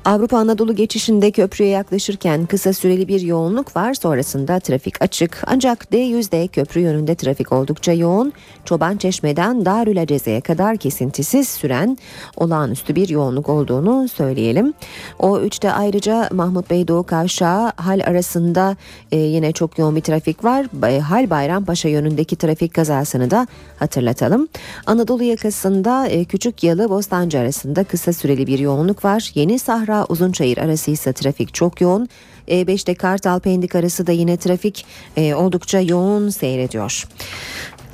Avrupa 0.05 0.37
Anadolu 0.37 0.75
geçişinde 0.75 1.31
köprüye 1.31 1.69
yaklaşırken 1.69 2.45
kısa 2.45 2.73
süreli 2.73 3.07
bir 3.07 3.21
yoğunluk 3.21 3.75
var. 3.75 3.93
Sonrasında 3.93 4.59
trafik 4.59 5.01
açık. 5.01 5.43
Ancak 5.47 5.83
D100'de 5.91 6.47
köprü 6.47 6.81
yönünde 6.81 7.15
trafik 7.15 7.51
oldukça 7.51 7.93
yoğun. 7.93 8.33
Çoban 8.65 8.97
Çeşme'den 8.97 9.65
Darül 9.65 10.01
Aceze'ye 10.01 10.41
kadar 10.41 10.77
kesintisiz 10.77 11.49
süren 11.49 11.97
olağanüstü 12.37 12.95
bir 12.95 13.09
yoğunluk 13.09 13.49
olduğunu 13.49 14.07
söyleyelim. 14.07 14.73
O 15.19 15.39
3'te 15.39 15.71
ayrıca 15.71 16.29
Mahmut 16.31 16.69
Bey 16.69 16.87
Doğu 16.87 17.03
Kavşağı 17.03 17.71
hal 17.75 17.99
arasında 17.99 18.75
e, 19.11 19.17
yine 19.17 19.51
çok 19.51 19.79
yoğun 19.79 19.95
bir 19.95 20.01
trafik 20.01 20.43
var. 20.43 20.65
Hal 20.99 21.29
Bayrampaşa 21.29 21.89
yönündeki 21.89 22.35
trafik 22.35 22.73
kazasını 22.73 23.31
da 23.31 23.47
hatırlatalım. 23.79 24.47
Anadolu 24.85 25.23
yakasında 25.23 26.07
e, 26.07 26.25
Küçük 26.25 26.63
Yalı 26.63 26.89
Bostancı 26.89 27.39
arasında 27.39 27.83
kısa 27.83 28.13
süreli 28.13 28.47
bir 28.47 28.59
yoğunluk 28.59 29.05
var. 29.05 29.31
Yeni 29.35 29.59
Sahra 29.59 29.92
Uzunçayır 30.09 30.57
arası 30.57 30.91
ise 30.91 31.13
trafik 31.13 31.53
çok 31.53 31.81
yoğun. 31.81 32.09
E5'te 32.47 32.95
Kartal 32.95 33.39
Pendik 33.39 33.75
arası 33.75 34.07
da 34.07 34.11
yine 34.11 34.37
trafik 34.37 34.85
e, 35.17 35.33
oldukça 35.33 35.79
yoğun 35.79 36.29
seyrediyor. 36.29 37.07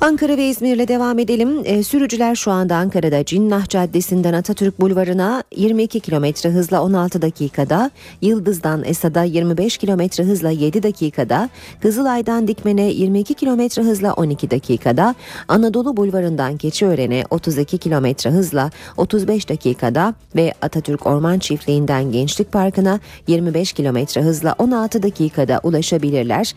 Ankara 0.02 0.36
ve 0.36 0.48
İzmir'le 0.48 0.88
devam 0.88 1.18
edelim. 1.18 1.62
E, 1.64 1.82
sürücüler 1.82 2.34
şu 2.34 2.50
anda 2.50 2.76
Ankara'da 2.76 3.24
Cinnah 3.24 3.68
Caddesi'nden 3.68 4.32
Atatürk 4.32 4.80
Bulvarı'na 4.80 5.44
22 5.56 6.00
kilometre 6.00 6.50
hızla 6.50 6.82
16 6.82 7.22
dakikada, 7.22 7.90
Yıldız'dan 8.22 8.84
Esad'a 8.84 9.22
25 9.22 9.78
kilometre 9.78 10.24
hızla 10.24 10.50
7 10.50 10.82
dakikada, 10.82 11.48
Kızılay'dan 11.82 12.48
Dikmen'e 12.48 12.82
22 12.82 13.34
kilometre 13.34 13.82
hızla 13.82 14.12
12 14.12 14.50
dakikada, 14.50 15.14
Anadolu 15.48 15.96
Bulvarı'ndan 15.96 16.56
Keçiören'e 16.56 17.24
32 17.30 17.78
kilometre 17.78 18.30
hızla 18.30 18.70
35 18.96 19.48
dakikada 19.48 20.14
ve 20.36 20.54
Atatürk 20.62 21.06
Orman 21.06 21.38
Çiftliği'nden 21.38 22.12
Gençlik 22.12 22.52
Parkı'na 22.52 23.00
25 23.26 23.72
kilometre 23.72 24.22
hızla 24.22 24.54
16 24.58 25.02
dakikada 25.02 25.60
ulaşabilirler. 25.62 26.54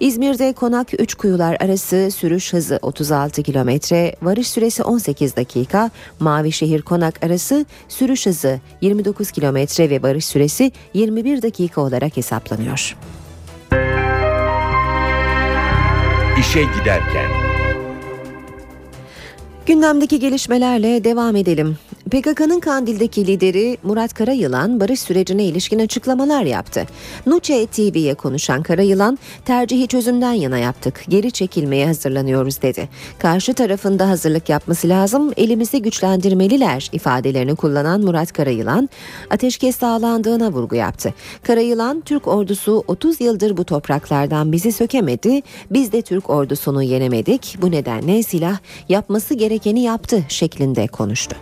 İzmir'de 0.00 0.52
Konak 0.52 1.00
Üçkuyular 1.00 1.56
arası 1.60 2.10
sürüş 2.10 2.52
hızı 2.52 2.83
36 2.84 3.42
kilometre, 3.42 4.16
varış 4.22 4.48
süresi 4.48 4.82
18 4.82 5.36
dakika, 5.36 5.90
Mavişehir 6.20 6.82
Konak 6.82 7.24
arası 7.24 7.66
sürüş 7.88 8.26
hızı 8.26 8.60
29 8.80 9.30
kilometre 9.30 9.90
ve 9.90 10.02
varış 10.02 10.24
süresi 10.24 10.72
21 10.94 11.42
dakika 11.42 11.80
olarak 11.80 12.16
hesaplanıyor. 12.16 12.96
İşe 16.40 16.62
giderken. 16.62 17.30
Gündemdeki 19.66 20.20
gelişmelerle 20.20 21.04
devam 21.04 21.36
edelim. 21.36 21.78
PKK'nın 22.14 22.60
Kandil'deki 22.60 23.26
lideri 23.26 23.78
Murat 23.82 24.14
Karayılan 24.14 24.80
barış 24.80 25.00
sürecine 25.00 25.44
ilişkin 25.44 25.78
açıklamalar 25.78 26.42
yaptı. 26.42 26.86
Nuçe 27.26 27.66
TV'ye 27.66 28.14
konuşan 28.14 28.62
Karayılan, 28.62 29.18
tercihi 29.44 29.88
çözümden 29.88 30.32
yana 30.32 30.58
yaptık, 30.58 31.04
geri 31.08 31.32
çekilmeye 31.32 31.86
hazırlanıyoruz 31.86 32.62
dedi. 32.62 32.88
Karşı 33.18 33.54
tarafında 33.54 34.08
hazırlık 34.08 34.48
yapması 34.48 34.88
lazım, 34.88 35.32
elimizi 35.36 35.82
güçlendirmeliler 35.82 36.88
ifadelerini 36.92 37.56
kullanan 37.56 38.00
Murat 38.00 38.32
Karayılan, 38.32 38.88
ateşkes 39.30 39.76
sağlandığına 39.76 40.52
vurgu 40.52 40.76
yaptı. 40.76 41.14
Karayılan, 41.42 42.00
Türk 42.00 42.28
ordusu 42.28 42.84
30 42.86 43.20
yıldır 43.20 43.56
bu 43.56 43.64
topraklardan 43.64 44.52
bizi 44.52 44.72
sökemedi, 44.72 45.42
biz 45.70 45.92
de 45.92 46.02
Türk 46.02 46.30
ordusunu 46.30 46.82
yenemedik, 46.82 47.56
bu 47.62 47.70
nedenle 47.70 48.22
silah 48.22 48.58
yapması 48.88 49.34
gerekeni 49.34 49.82
yaptı 49.82 50.22
şeklinde 50.28 50.86
konuştu. 50.86 51.36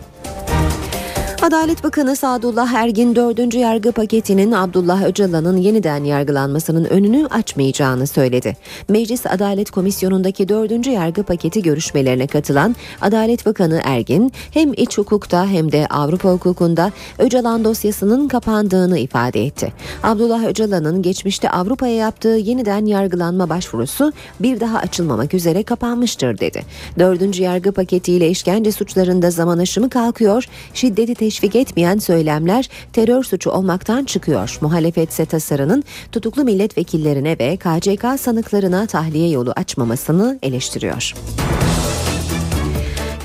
Adalet 1.43 1.83
Bakanı 1.83 2.15
Sadullah 2.15 2.73
Ergin 2.73 3.15
4. 3.15 3.55
yargı 3.55 3.91
paketinin 3.91 4.51
Abdullah 4.51 5.03
Öcalan'ın 5.03 5.57
yeniden 5.57 6.03
yargılanmasının 6.03 6.85
önünü 6.85 7.27
açmayacağını 7.27 8.07
söyledi. 8.07 8.57
Meclis 8.89 9.25
Adalet 9.25 9.71
Komisyonu'ndaki 9.71 10.49
4. 10.49 10.87
yargı 10.87 11.23
paketi 11.23 11.61
görüşmelerine 11.61 12.27
katılan 12.27 12.75
Adalet 13.01 13.45
Bakanı 13.45 13.81
Ergin 13.83 14.31
hem 14.51 14.73
iç 14.73 14.97
hukukta 14.97 15.47
hem 15.47 15.71
de 15.71 15.87
Avrupa 15.87 16.31
hukukunda 16.31 16.91
Öcalan 17.19 17.63
dosyasının 17.63 18.27
kapandığını 18.27 18.99
ifade 18.99 19.45
etti. 19.45 19.73
Abdullah 20.03 20.43
Öcalan'ın 20.43 21.01
geçmişte 21.01 21.49
Avrupa'ya 21.49 21.95
yaptığı 21.95 22.27
yeniden 22.27 22.85
yargılanma 22.85 23.49
başvurusu 23.49 24.13
bir 24.39 24.59
daha 24.59 24.77
açılmamak 24.77 25.33
üzere 25.33 25.63
kapanmıştır 25.63 26.39
dedi. 26.39 26.61
4. 26.99 27.39
yargı 27.39 27.71
paketiyle 27.71 28.29
işkence 28.29 28.71
suçlarında 28.71 29.31
zaman 29.31 29.57
aşımı 29.57 29.89
kalkıyor, 29.89 30.45
şiddeti 30.73 31.15
teşvik 31.15 31.32
etmeyen 31.55 31.97
söylemler 31.97 32.69
terör 32.93 33.23
suçu 33.23 33.49
olmaktan 33.49 34.03
çıkıyor. 34.03 34.57
Muhalefetse 34.61 35.25
tasarının 35.25 35.83
tutuklu 36.11 36.43
milletvekillerine 36.43 37.39
ve 37.39 37.57
KCK 37.57 38.19
sanıklarına 38.19 38.87
tahliye 38.87 39.29
yolu 39.29 39.51
açmamasını 39.55 40.39
eleştiriyor. 40.41 41.13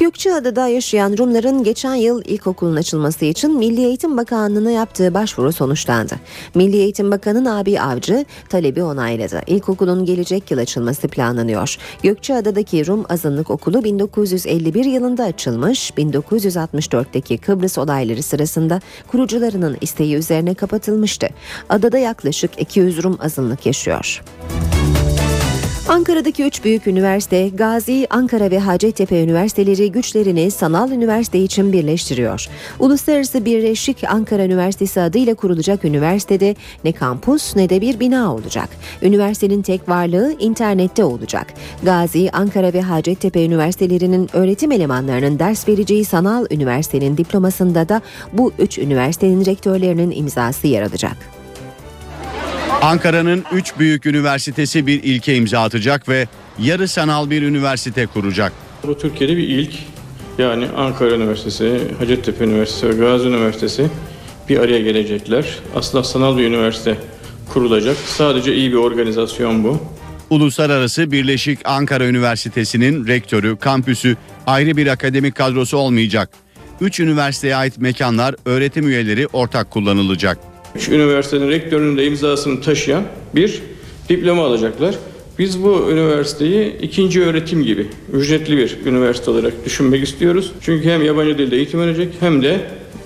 Gökçeada'da 0.09 0.69
yaşayan 0.69 1.19
Rumların 1.19 1.65
geçen 1.65 1.95
yıl 1.95 2.23
ilkokulun 2.25 2.77
açılması 2.77 3.25
için 3.25 3.59
Milli 3.59 3.85
Eğitim 3.85 4.17
Bakanlığı'na 4.17 4.71
yaptığı 4.71 5.15
başvuru 5.15 5.53
sonuçlandı. 5.53 6.15
Milli 6.55 6.77
Eğitim 6.77 7.11
Bakanı 7.11 7.45
Nabi 7.45 7.81
Avcı 7.81 8.25
talebi 8.49 8.83
onayladı. 8.83 9.41
İlkokulun 9.47 10.05
gelecek 10.05 10.51
yıl 10.51 10.59
açılması 10.59 11.09
planlanıyor. 11.09 11.77
Gökçeada'daki 12.03 12.87
Rum 12.87 13.05
Azınlık 13.09 13.51
Okulu 13.51 13.85
1951 13.85 14.85
yılında 14.85 15.25
açılmış, 15.25 15.91
1964'teki 15.91 17.39
Kıbrıs 17.39 17.79
olayları 17.79 18.23
sırasında 18.23 18.81
kurucularının 19.09 19.77
isteği 19.81 20.15
üzerine 20.15 20.55
kapatılmıştı. 20.55 21.29
Adada 21.69 21.99
yaklaşık 21.99 22.61
200 22.61 23.03
Rum 23.03 23.19
azınlık 23.21 23.67
yaşıyor. 23.67 24.23
Ankara'daki 25.89 26.45
üç 26.45 26.65
büyük 26.65 26.87
üniversite 26.87 27.49
Gazi, 27.49 28.07
Ankara 28.11 28.51
ve 28.51 28.59
Hacettepe 28.59 29.23
üniversiteleri 29.23 29.93
güçlerini 29.93 30.51
sanal 30.51 30.91
üniversite 30.91 31.39
için 31.39 31.73
birleştiriyor. 31.73 32.47
Uluslararası 32.79 33.45
Birleşik 33.45 34.05
Ankara 34.05 34.45
Üniversitesi 34.45 35.01
adıyla 35.01 35.35
kurulacak 35.35 35.85
üniversitede 35.85 36.55
ne 36.85 36.93
kampus 36.93 37.57
ne 37.57 37.69
de 37.69 37.81
bir 37.81 38.01
bina 38.01 38.35
olacak. 38.35 38.69
Üniversitenin 39.03 39.63
tek 39.63 39.89
varlığı 39.89 40.37
internette 40.39 41.05
olacak. 41.05 41.47
Gazi, 41.83 42.31
Ankara 42.33 42.73
ve 42.73 42.83
Hacettepe 42.83 43.45
üniversitelerinin 43.45 44.29
öğretim 44.33 44.73
elemanlarının 44.73 45.39
ders 45.39 45.69
vereceği 45.69 46.05
sanal 46.05 46.47
üniversitenin 46.51 47.17
diplomasında 47.17 47.89
da 47.89 48.03
bu 48.33 48.53
üç 48.59 48.79
üniversitenin 48.79 49.45
rektörlerinin 49.45 50.11
imzası 50.11 50.67
yer 50.67 50.83
alacak. 50.83 51.38
Ankara'nın 52.83 53.45
3 53.53 53.79
büyük 53.79 54.07
üniversitesi 54.07 54.87
bir 54.87 55.03
ilke 55.03 55.37
imza 55.37 55.61
atacak 55.61 56.09
ve 56.09 56.29
yarı 56.59 56.89
sanal 56.89 57.31
bir 57.31 57.43
üniversite 57.43 58.07
kuracak. 58.07 58.53
Bu 58.87 58.99
Türkiye'de 58.99 59.37
bir 59.37 59.49
ilk. 59.49 59.73
Yani 60.39 60.69
Ankara 60.77 61.15
Üniversitesi, 61.15 61.81
Hacettepe 61.99 62.45
Üniversitesi 62.45 62.89
ve 62.89 63.05
Gazi 63.05 63.29
Üniversitesi 63.29 63.91
bir 64.49 64.59
araya 64.59 64.81
gelecekler. 64.81 65.45
Aslında 65.75 66.05
sanal 66.05 66.39
bir 66.39 66.47
üniversite 66.47 66.99
kurulacak. 67.53 67.97
Sadece 67.97 68.55
iyi 68.55 68.73
bir 68.73 68.77
organizasyon 68.77 69.65
bu. 69.65 69.81
Uluslararası 70.31 71.13
Birleşik 71.13 71.59
Ankara 71.65 72.07
Üniversitesi'nin 72.07 73.07
rektörü, 73.07 73.57
kampüsü 73.57 74.17
ayrı 74.47 74.77
bir 74.77 74.87
akademik 74.87 75.35
kadrosu 75.35 75.77
olmayacak. 75.77 76.31
3 76.81 77.01
üniversiteye 77.01 77.57
ait 77.57 77.79
mekanlar, 77.79 78.35
öğretim 78.45 78.89
üyeleri 78.89 79.27
ortak 79.27 79.71
kullanılacak. 79.71 80.39
Üç 80.75 80.89
üniversitenin 80.89 81.49
rektörünün 81.49 81.97
de 81.97 82.07
imzasını 82.07 82.61
taşıyan 82.61 83.05
bir 83.35 83.63
diploma 84.09 84.47
alacaklar. 84.47 84.95
Biz 85.39 85.63
bu 85.63 85.91
üniversiteyi 85.91 86.77
ikinci 86.83 87.23
öğretim 87.23 87.63
gibi 87.63 87.87
ücretli 88.13 88.57
bir 88.57 88.79
üniversite 88.87 89.31
olarak 89.31 89.65
düşünmek 89.65 90.05
istiyoruz. 90.05 90.53
Çünkü 90.61 90.91
hem 90.91 91.05
yabancı 91.05 91.39
dilde 91.39 91.57
eğitim 91.57 91.81
verecek 91.81 92.15
hem 92.21 92.43
de 92.43 92.61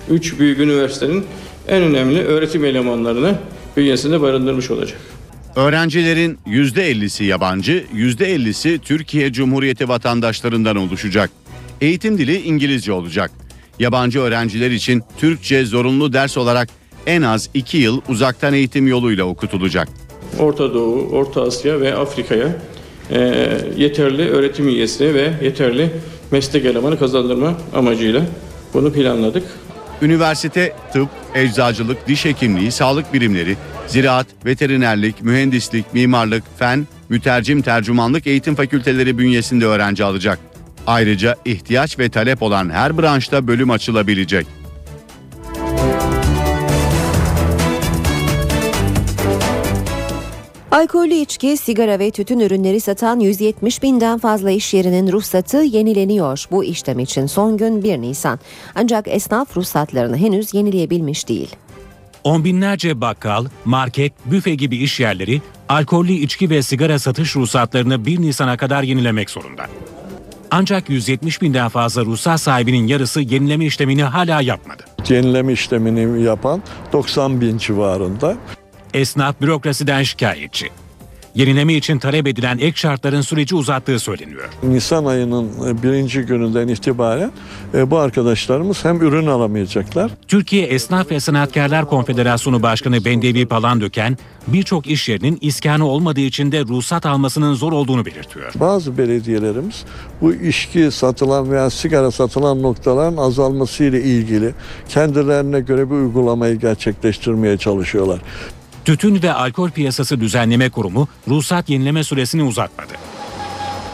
üç 0.09 0.39
büyük 0.39 0.59
üniversitenin 0.59 1.25
en 1.67 1.83
önemli 1.83 2.21
öğretim 2.21 2.65
elemanlarını 2.65 3.35
bünyesinde 3.77 4.21
barındırmış 4.21 4.71
olacak. 4.71 4.99
Öğrencilerin 5.55 6.37
%50'si 6.47 7.23
yabancı, 7.23 7.83
%50'si 7.95 8.79
Türkiye 8.79 9.33
Cumhuriyeti 9.33 9.87
vatandaşlarından 9.89 10.75
oluşacak. 10.75 11.29
Eğitim 11.81 12.17
dili 12.17 12.41
İngilizce 12.41 12.91
olacak. 12.91 13.31
Yabancı 13.79 14.19
öğrenciler 14.19 14.71
için 14.71 15.03
Türkçe 15.17 15.65
zorunlu 15.65 16.13
ders 16.13 16.37
olarak 16.37 16.69
en 17.07 17.21
az 17.21 17.49
2 17.53 17.77
yıl 17.77 18.01
uzaktan 18.09 18.53
eğitim 18.53 18.87
yoluyla 18.87 19.23
okutulacak. 19.23 19.87
Orta 20.39 20.73
Doğu, 20.73 21.09
Orta 21.11 21.41
Asya 21.41 21.79
ve 21.81 21.95
Afrika'ya 21.95 22.55
e, 23.11 23.19
yeterli 23.77 24.29
öğretim 24.29 24.67
üyesi 24.67 25.13
ve 25.13 25.33
yeterli 25.41 25.89
meslek 26.31 26.65
elemanı 26.65 26.99
kazandırma 26.99 27.53
amacıyla 27.75 28.21
bunu 28.73 28.93
planladık. 28.93 29.43
Üniversite 30.01 30.75
tıp, 30.93 31.09
eczacılık, 31.35 32.07
diş 32.07 32.25
hekimliği, 32.25 32.71
sağlık 32.71 33.13
birimleri, 33.13 33.57
ziraat, 33.87 34.27
veterinerlik, 34.45 35.21
mühendislik, 35.21 35.93
mimarlık, 35.93 36.43
fen, 36.59 36.87
mütercim 37.09 37.61
tercümanlık 37.61 38.27
eğitim 38.27 38.55
fakülteleri 38.55 39.17
bünyesinde 39.17 39.65
öğrenci 39.65 40.03
alacak. 40.03 40.39
Ayrıca 40.87 41.35
ihtiyaç 41.45 41.99
ve 41.99 42.09
talep 42.09 42.41
olan 42.41 42.69
her 42.69 42.97
branşta 42.97 43.47
bölüm 43.47 43.69
açılabilecek. 43.71 44.47
Alkollü 50.73 51.13
içki, 51.13 51.57
sigara 51.57 51.99
ve 51.99 52.11
tütün 52.11 52.39
ürünleri 52.39 52.79
satan 52.79 53.19
170 53.19 53.83
binden 53.83 54.19
fazla 54.19 54.51
iş 54.51 54.73
yerinin 54.73 55.11
ruhsatı 55.11 55.57
yenileniyor. 55.57 56.45
Bu 56.51 56.63
işlem 56.63 56.99
için 56.99 57.25
son 57.25 57.57
gün 57.57 57.83
1 57.83 58.01
Nisan. 58.01 58.39
Ancak 58.75 59.07
esnaf 59.07 59.57
ruhsatlarını 59.57 60.17
henüz 60.17 60.53
yenileyebilmiş 60.53 61.27
değil. 61.27 61.55
On 62.23 62.43
binlerce 62.43 63.01
bakkal, 63.01 63.45
market, 63.65 64.13
büfe 64.25 64.55
gibi 64.55 64.77
iş 64.77 64.99
yerleri 64.99 65.41
alkollü 65.69 66.11
içki 66.11 66.49
ve 66.49 66.61
sigara 66.61 66.99
satış 66.99 67.35
ruhsatlarını 67.35 68.05
1 68.05 68.21
Nisan'a 68.21 68.57
kadar 68.57 68.83
yenilemek 68.83 69.29
zorunda. 69.29 69.65
Ancak 70.51 70.89
170 70.89 71.41
binden 71.41 71.69
fazla 71.69 72.05
ruhsat 72.05 72.41
sahibinin 72.41 72.87
yarısı 72.87 73.21
yenileme 73.21 73.65
işlemini 73.65 74.03
hala 74.03 74.41
yapmadı. 74.41 74.83
Yenileme 75.09 75.53
işlemini 75.53 76.23
yapan 76.23 76.63
90 76.93 77.41
bin 77.41 77.57
civarında. 77.57 78.37
Esnaf 78.93 79.41
bürokrasiden 79.41 80.03
şikayetçi. 80.03 80.69
Yenileme 81.35 81.73
için 81.73 81.99
talep 81.99 82.27
edilen 82.27 82.57
ek 82.57 82.73
şartların 82.75 83.21
süreci 83.21 83.55
uzattığı 83.55 83.99
söyleniyor. 83.99 84.49
Nisan 84.63 85.05
ayının 85.05 85.49
e, 85.67 85.83
birinci 85.83 86.21
gününden 86.21 86.67
itibaren 86.67 87.31
e, 87.73 87.91
bu 87.91 87.97
arkadaşlarımız 87.97 88.85
hem 88.85 89.01
ürün 89.01 89.27
alamayacaklar. 89.27 90.11
Türkiye 90.27 90.65
Esnaf 90.65 91.11
ve 91.11 91.19
Sanatkarlar 91.19 91.85
Konfederasyonu 91.85 92.63
Başkanı 92.63 93.05
Bendevi 93.05 93.45
Palandöken 93.45 94.17
birçok 94.47 94.87
iş 94.87 95.09
yerinin 95.09 95.37
iskanı 95.41 95.87
olmadığı 95.87 96.21
için 96.21 96.51
de 96.51 96.61
ruhsat 96.61 97.05
almasının 97.05 97.53
zor 97.53 97.71
olduğunu 97.71 98.05
belirtiyor. 98.05 98.53
Bazı 98.55 98.97
belediyelerimiz 98.97 99.83
bu 100.21 100.33
içki 100.33 100.91
satılan 100.91 101.51
veya 101.51 101.69
sigara 101.69 102.11
satılan 102.11 102.61
noktaların 102.61 103.17
azalması 103.17 103.83
ile 103.83 104.03
ilgili 104.03 104.53
kendilerine 104.89 105.59
göre 105.59 105.89
bir 105.89 105.95
uygulamayı 105.95 106.55
gerçekleştirmeye 106.55 107.57
çalışıyorlar. 107.57 108.19
Tütün 108.85 109.21
ve 109.23 109.33
Alkol 109.33 109.69
Piyasası 109.69 110.19
Düzenleme 110.19 110.69
Kurumu 110.69 111.07
ruhsat 111.27 111.69
yenileme 111.69 112.03
süresini 112.03 112.43
uzatmadı. 112.43 112.93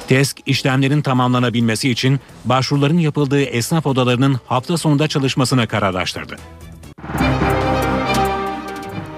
TESK 0.08 0.38
işlemlerin 0.46 1.02
tamamlanabilmesi 1.02 1.90
için 1.90 2.20
başvuruların 2.46 2.98
yapıldığı 2.98 3.42
esnaf 3.42 3.86
odalarının 3.86 4.40
hafta 4.48 4.78
sonunda 4.78 5.08
çalışmasına 5.08 5.68
kararlaştırdı. 5.68 6.36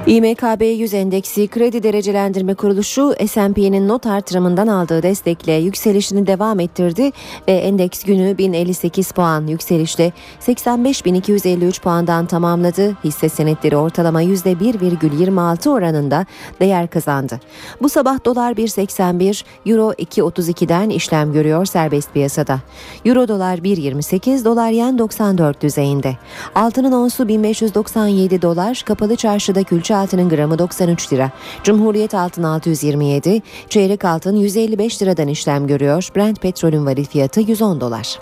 İMKB 0.08 0.62
100 0.62 0.94
endeksi 0.94 1.48
kredi 1.48 1.84
derecelendirme 1.84 2.54
kuruluşu 2.54 3.14
S&P'nin 3.28 3.88
not 3.88 4.06
artırımından 4.06 4.68
aldığı 4.68 5.04
destekle 5.04 5.54
yükselişini 5.54 6.28
devam 6.28 6.60
ettirdi 6.60 7.12
ve 7.48 7.52
endeks 7.52 8.04
günü 8.04 8.38
1058 8.38 9.12
puan 9.12 9.48
yükselişle 9.48 10.14
85.253 10.40 11.82
puandan 11.82 12.26
tamamladı. 12.26 12.98
Hisse 13.04 13.30
senetleri 13.30 13.78
ortalama 13.78 14.24
%1,26 14.24 15.70
oranında 15.70 16.26
değer 16.60 16.88
kazandı. 16.88 17.40
Bu 17.82 17.90
sabah 17.90 18.26
dolar 18.26 18.52
1.81, 18.52 19.44
euro 19.66 19.92
2.32'den 19.92 20.90
işlem 20.90 21.34
görüyor 21.34 21.66
serbest 21.66 22.14
piyasada. 22.14 22.60
Euro 23.06 23.28
dolar 23.28 23.58
1.28, 23.58 24.46
dolar 24.46 24.72
yen 24.72 24.98
94 24.98 25.62
düzeyinde. 25.62 26.18
Altının 26.56 26.92
onsu 26.92 27.28
1597 27.28 28.42
dolar, 28.42 28.84
kapalı 28.86 29.16
çarşıda 29.16 29.64
külçe 29.64 29.91
altının 29.92 30.30
gramı 30.30 30.60
93 30.60 31.14
lira. 31.14 31.32
Cumhuriyet 31.64 32.14
altın 32.14 32.44
627, 32.44 33.42
çeyrek 33.70 34.06
altın 34.06 34.36
155 34.36 35.02
liradan 35.02 35.28
işlem 35.28 35.68
görüyor. 35.68 36.08
Brent 36.16 36.42
petrolün 36.42 36.86
varil 36.86 37.06
fiyatı 37.06 37.42
110 37.42 37.82
dolar. 37.82 38.20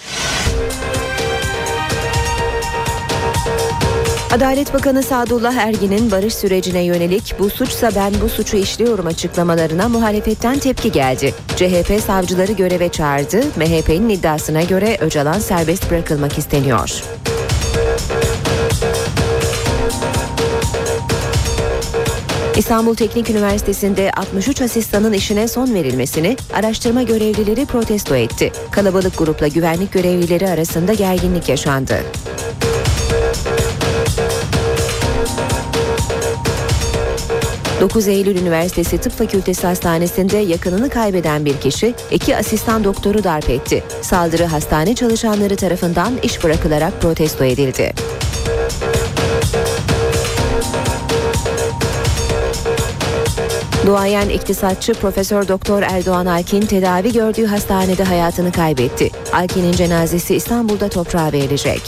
Adalet 4.32 4.74
Bakanı 4.74 5.04
Sadullah 5.04 5.54
Ergin'in 5.54 6.12
barış 6.12 6.36
sürecine 6.36 6.84
yönelik 6.84 7.36
bu 7.40 7.50
suçsa 7.50 7.92
ben 7.96 8.14
bu 8.22 8.30
suçu 8.30 8.58
işliyorum 8.58 9.08
açıklamalarına 9.08 9.90
muhalefetten 9.90 10.60
tepki 10.60 10.92
geldi. 10.92 11.34
CHP 11.56 12.02
savcıları 12.06 12.52
göreve 12.52 12.90
çağırdı. 12.90 13.38
MHP'nin 13.38 14.10
iddiasına 14.10 14.62
göre 14.62 14.98
Öcalan 15.00 15.40
serbest 15.40 15.92
bırakılmak 15.92 16.38
isteniyor. 16.38 17.04
İstanbul 22.60 22.96
Teknik 22.96 23.30
Üniversitesi'nde 23.30 24.12
63 24.12 24.62
asistanın 24.62 25.14
işine 25.14 25.48
son 25.48 25.74
verilmesini 25.74 26.38
araştırma 26.54 27.04
görevlileri 27.04 27.66
protesto 27.66 28.16
etti. 28.16 28.52
Kalabalık 28.72 29.18
grupla 29.18 29.48
güvenlik 29.48 29.92
görevlileri 29.92 30.50
arasında 30.50 30.94
gerginlik 30.94 31.50
yaşandı. 31.50 31.98
...9 37.82 38.10
Eylül 38.10 38.42
Üniversitesi 38.42 38.98
Tıp 38.98 39.14
Fakültesi 39.14 39.68
Hastanesi'nde 39.68 40.38
yakınını 40.38 40.90
kaybeden 40.90 41.46
bir 41.46 41.58
kişi... 41.58 41.94
...iki 42.12 42.38
asistan 42.38 42.84
doktoru 42.84 43.24
darp 43.24 43.50
etti. 43.50 43.84
Saldırı 44.02 44.46
hastane 44.46 44.96
çalışanları 44.96 45.56
tarafından 45.56 46.14
iş 46.24 46.44
bırakılarak 46.44 47.02
protesto 47.02 47.44
edildi. 47.44 47.94
Duayen 53.90 54.30
iktisatçı 54.30 54.94
Profesör 54.94 55.48
Doktor 55.48 55.82
Erdoğan 55.82 56.26
Alkin 56.26 56.62
tedavi 56.62 57.14
gördüğü 57.14 57.46
hastanede 57.46 58.04
hayatını 58.04 58.52
kaybetti. 58.52 59.10
Alkin'in 59.34 59.72
cenazesi 59.72 60.36
İstanbul'da 60.36 60.90
toprağa 60.90 61.32
verilecek. 61.32 61.82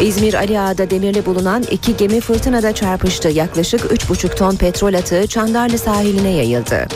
İzmir 0.00 0.34
Ali 0.34 0.60
Ağa'da 0.60 0.90
demirli 0.90 1.26
bulunan 1.26 1.62
iki 1.70 1.96
gemi 1.96 2.20
fırtınada 2.20 2.72
çarpıştı. 2.72 3.28
Yaklaşık 3.28 3.80
3,5 3.80 4.36
ton 4.36 4.56
petrol 4.56 4.94
atığı 4.94 5.26
Çandarlı 5.26 5.78
sahiline 5.78 6.30
yayıldı. 6.30 6.86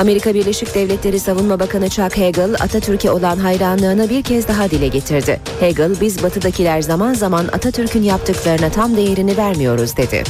Amerika 0.00 0.34
Birleşik 0.34 0.74
Devletleri 0.74 1.20
Savunma 1.20 1.60
Bakanı 1.60 1.88
Chuck 1.88 2.18
Hagel, 2.18 2.54
Atatürk'e 2.54 3.10
olan 3.10 3.36
hayranlığını 3.36 4.10
bir 4.10 4.22
kez 4.22 4.48
daha 4.48 4.70
dile 4.70 4.88
getirdi. 4.88 5.40
Hagel, 5.60 6.00
biz 6.00 6.22
batıdakiler 6.22 6.82
zaman 6.82 7.14
zaman 7.14 7.44
Atatürk'ün 7.44 8.02
yaptıklarına 8.02 8.70
tam 8.70 8.96
değerini 8.96 9.36
vermiyoruz 9.36 9.96
dedi. 9.96 10.24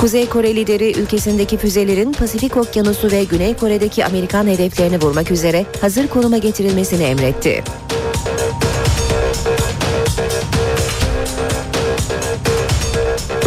Kuzey 0.00 0.28
Kore 0.28 0.56
lideri 0.56 1.00
ülkesindeki 1.00 1.56
füzelerin 1.56 2.12
Pasifik 2.12 2.56
Okyanusu 2.56 3.10
ve 3.10 3.24
Güney 3.24 3.56
Kore'deki 3.56 4.04
Amerikan 4.04 4.46
hedeflerini 4.46 5.00
vurmak 5.00 5.30
üzere 5.30 5.66
hazır 5.80 6.08
konuma 6.08 6.38
getirilmesini 6.38 7.02
emretti. 7.02 7.62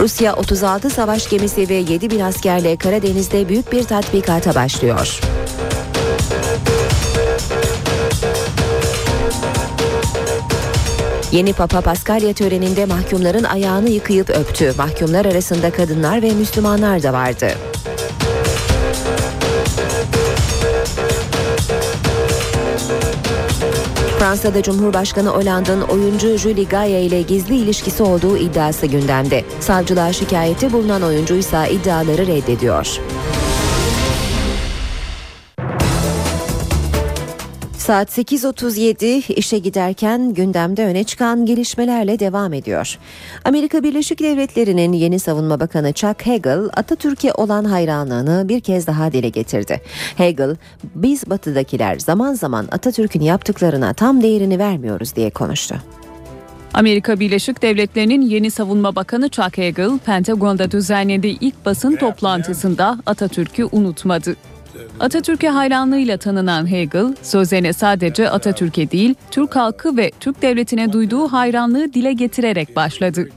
Rusya 0.08 0.36
36 0.36 0.90
savaş 0.90 1.30
gemisi 1.30 1.70
ve 1.70 1.74
7 1.74 2.10
bin 2.10 2.20
askerle 2.20 2.78
Karadeniz'de 2.78 3.50
büyük 3.50 3.72
bir 3.72 3.84
tatbikata 3.84 4.56
başlıyor. 4.56 5.20
Yeni 11.32 11.54
Papa 11.54 11.82
Paskalya 11.82 12.34
töreninde 12.34 12.86
mahkumların 12.86 13.44
ayağını 13.44 13.90
yıkayıp 13.90 14.30
öptü. 14.30 14.74
Mahkumlar 14.78 15.26
arasında 15.26 15.72
kadınlar 15.72 16.22
ve 16.22 16.32
Müslümanlar 16.32 17.04
da 17.04 17.14
vardı. 17.14 17.48
Fransa'da 24.20 24.64
Cumhurbaşkanı 24.64 25.30
Hollande'ın 25.30 25.82
oyuncu 25.82 26.38
Julie 26.38 26.64
Gaye 26.64 27.02
ile 27.02 27.22
gizli 27.22 27.56
ilişkisi 27.56 28.04
olduğu 28.04 28.38
iddiası 28.38 28.86
gündemde. 28.86 29.44
Savcılığa 29.60 30.14
şikayeti 30.14 30.74
bulunan 30.74 31.02
oyuncuysa 31.02 31.68
iddiaları 31.68 32.28
reddediyor. 32.28 33.00
Saat 37.88 38.18
8.37 38.18 39.34
işe 39.34 39.58
giderken 39.58 40.34
gündemde 40.34 40.86
öne 40.86 41.04
çıkan 41.04 41.46
gelişmelerle 41.46 42.20
devam 42.20 42.54
ediyor. 42.54 43.00
Amerika 43.46 43.84
Birleşik 43.84 44.20
Devletleri'nin 44.20 44.94
yeni 44.94 45.20
savunma 45.20 45.60
bakanı 45.60 45.94
Chuck 45.94 46.28
Hagel 46.28 46.60
Atatürk'e 46.74 47.34
olan 47.34 47.64
hayranlığını 47.64 48.50
bir 48.50 48.60
kez 48.60 48.88
daha 48.88 49.12
dile 49.12 49.30
getirdi. 49.30 49.82
Hagel, 50.18 50.56
biz 50.96 51.30
batıdakiler 51.30 52.00
zaman 52.00 52.34
zaman 52.34 52.68
Atatürk'ün 52.72 53.22
yaptıklarına 53.22 53.94
tam 53.94 54.22
değerini 54.24 54.60
vermiyoruz 54.60 55.16
diye 55.16 55.30
konuştu. 55.30 55.76
Amerika 56.74 57.20
Birleşik 57.20 57.62
Devletleri'nin 57.62 58.22
yeni 58.22 58.52
savunma 58.52 58.96
bakanı 58.96 59.30
Chuck 59.30 59.58
Hagel, 59.58 60.00
Pentagon'da 60.06 60.72
düzenlediği 60.72 61.38
ilk 61.42 61.66
basın 61.66 61.96
toplantısında 61.96 63.00
Atatürk'ü 63.06 63.68
unutmadı. 63.72 64.36
Atatürk'e 65.00 65.50
hayranlığıyla 65.50 66.18
tanınan 66.18 66.72
Hegel, 66.72 67.16
sözlerine 67.22 67.74
sadece 67.74 68.30
Atatürk'e 68.30 68.92
değil, 68.92 69.16
Türk 69.32 69.56
halkı 69.56 69.98
ve 69.98 70.12
Türk 70.20 70.42
devletine 70.42 70.94
duyduğu 70.94 71.28
hayranlığı 71.28 71.94
dile 71.94 72.14
getirerek 72.14 72.76
başladı. 72.76 73.30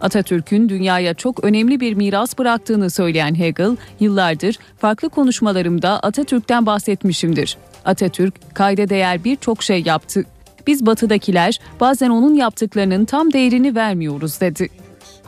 Atatürk'ün 0.00 0.68
dünyaya 0.68 1.14
çok 1.14 1.44
önemli 1.44 1.80
bir 1.80 1.94
miras 1.94 2.38
bıraktığını 2.38 2.90
söyleyen 2.90 3.38
Hegel, 3.38 3.76
yıllardır 4.00 4.56
farklı 4.78 5.08
konuşmalarımda 5.08 6.00
Atatürk'ten 6.00 6.66
bahsetmişimdir. 6.66 7.56
Atatürk 7.84 8.34
kayda 8.54 8.88
değer 8.88 9.24
birçok 9.24 9.62
şey 9.62 9.82
yaptı. 9.82 10.24
Biz 10.66 10.86
batıdakiler 10.86 11.60
bazen 11.80 12.10
onun 12.10 12.34
yaptıklarının 12.34 13.04
tam 13.04 13.32
değerini 13.32 13.74
vermiyoruz 13.74 14.40
dedi. 14.40 14.68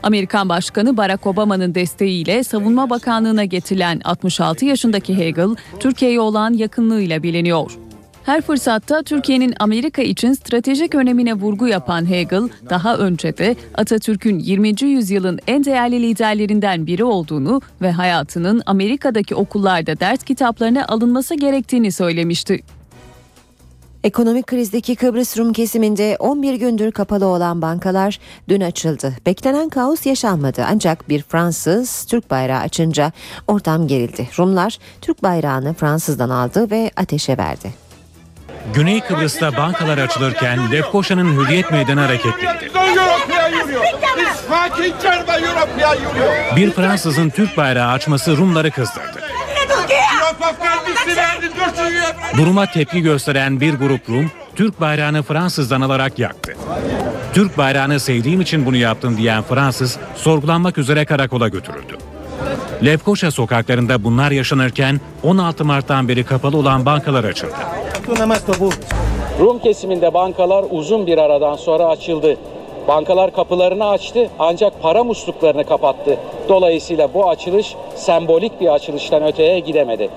Amerikan 0.02 0.48
Başkanı 0.48 0.96
Barack 0.96 1.26
Obama'nın 1.26 1.74
desteğiyle 1.74 2.44
Savunma 2.44 2.90
Bakanlığı'na 2.90 3.44
getirilen 3.44 4.00
66 4.04 4.64
yaşındaki 4.64 5.14
Hagel, 5.14 5.56
Türkiye'ye 5.80 6.20
olan 6.20 6.52
yakınlığıyla 6.52 7.22
biliniyor. 7.22 7.78
Her 8.24 8.42
fırsatta 8.42 9.02
Türkiye'nin 9.02 9.54
Amerika 9.60 10.02
için 10.02 10.32
stratejik 10.32 10.94
önemine 10.94 11.34
vurgu 11.34 11.68
yapan 11.68 12.04
Hagel, 12.04 12.48
daha 12.70 12.96
önce 12.96 13.38
de 13.38 13.56
Atatürk'ün 13.74 14.38
20. 14.38 14.82
yüzyılın 14.82 15.38
en 15.46 15.64
değerli 15.64 16.02
liderlerinden 16.02 16.86
biri 16.86 17.04
olduğunu 17.04 17.60
ve 17.82 17.92
hayatının 17.92 18.62
Amerika'daki 18.66 19.34
okullarda 19.34 20.00
ders 20.00 20.22
kitaplarına 20.22 20.84
alınması 20.86 21.34
gerektiğini 21.34 21.92
söylemişti. 21.92 22.60
Ekonomik 24.04 24.46
krizdeki 24.46 24.96
Kıbrıs 24.96 25.38
Rum 25.38 25.52
kesiminde 25.52 26.16
11 26.18 26.54
gündür 26.54 26.92
kapalı 26.92 27.26
olan 27.26 27.62
bankalar 27.62 28.18
dün 28.48 28.60
açıldı. 28.60 29.12
Beklenen 29.26 29.68
kaos 29.68 30.06
yaşanmadı 30.06 30.64
ancak 30.70 31.08
bir 31.08 31.22
Fransız 31.22 32.04
Türk 32.04 32.30
bayrağı 32.30 32.60
açınca 32.60 33.12
ortam 33.48 33.86
gerildi. 33.86 34.28
Rumlar 34.38 34.78
Türk 35.00 35.22
bayrağını 35.22 35.74
Fransız'dan 35.74 36.30
aldı 36.30 36.70
ve 36.70 36.90
ateşe 36.96 37.38
verdi. 37.38 37.74
Güney 38.74 39.00
Kıbrıs'ta 39.00 39.56
bankalar 39.56 39.98
açılırken 39.98 40.72
Lefkoşa'nın 40.72 41.36
Hürriyet 41.36 41.70
Meydanı 41.70 42.00
hareketlendi. 42.00 42.70
Bir 46.56 46.70
Fransızın 46.70 47.28
Türk 47.28 47.56
bayrağı 47.56 47.92
açması 47.92 48.36
Rumları 48.36 48.70
kızdırdı. 48.70 49.20
Duruma 52.36 52.66
tepki 52.66 53.00
gösteren 53.00 53.60
bir 53.60 53.74
grup 53.74 54.08
Rum, 54.10 54.30
Türk 54.56 54.80
bayrağını 54.80 55.22
Fransız'dan 55.22 55.80
alarak 55.80 56.18
yaktı. 56.18 56.52
Türk 57.34 57.58
bayrağını 57.58 58.00
sevdiğim 58.00 58.40
için 58.40 58.66
bunu 58.66 58.76
yaptım 58.76 59.16
diyen 59.16 59.42
Fransız 59.42 59.98
sorgulanmak 60.16 60.78
üzere 60.78 61.04
karakola 61.04 61.48
götürüldü. 61.48 61.98
Lefkoşa 62.84 63.30
sokaklarında 63.30 64.04
bunlar 64.04 64.30
yaşanırken 64.30 65.00
16 65.22 65.64
Mart'tan 65.64 66.08
beri 66.08 66.24
kapalı 66.24 66.56
olan 66.56 66.86
bankalar 66.86 67.24
açıldı. 67.24 67.54
Rum 69.40 69.58
kesiminde 69.58 70.14
bankalar 70.14 70.64
uzun 70.70 71.06
bir 71.06 71.18
aradan 71.18 71.56
sonra 71.56 71.84
açıldı. 71.86 72.36
Bankalar 72.88 73.34
kapılarını 73.34 73.88
açtı 73.88 74.30
ancak 74.38 74.82
para 74.82 75.04
musluklarını 75.04 75.66
kapattı. 75.66 76.18
Dolayısıyla 76.48 77.14
bu 77.14 77.30
açılış 77.30 77.74
sembolik 77.96 78.60
bir 78.60 78.74
açılıştan 78.74 79.22
öteye 79.22 79.60
gidemedi. 79.60 80.10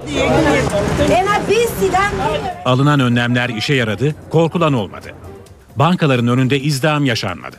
Alınan 2.66 3.00
önlemler 3.00 3.50
işe 3.50 3.74
yaradı, 3.74 4.16
korkulan 4.32 4.74
olmadı. 4.74 5.08
Bankaların 5.76 6.28
önünde 6.28 6.60
izdiham 6.60 7.06
yaşanmadı. 7.06 7.56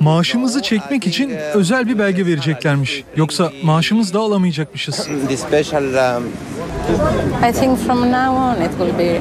Maaşımızı 0.00 0.62
çekmek 0.62 1.06
için 1.06 1.30
özel 1.54 1.88
bir 1.88 1.98
belge 1.98 2.26
vereceklermiş. 2.26 3.04
Yoksa 3.16 3.52
maaşımız 3.62 4.14
da 4.14 4.20
alamayacakmışız. 4.20 5.08
I 7.48 7.52
think 7.52 7.78
from 7.78 8.12
now 8.12 8.30
on 8.30 8.54
it 8.60 8.70
will 8.78 8.98
be 8.98 9.20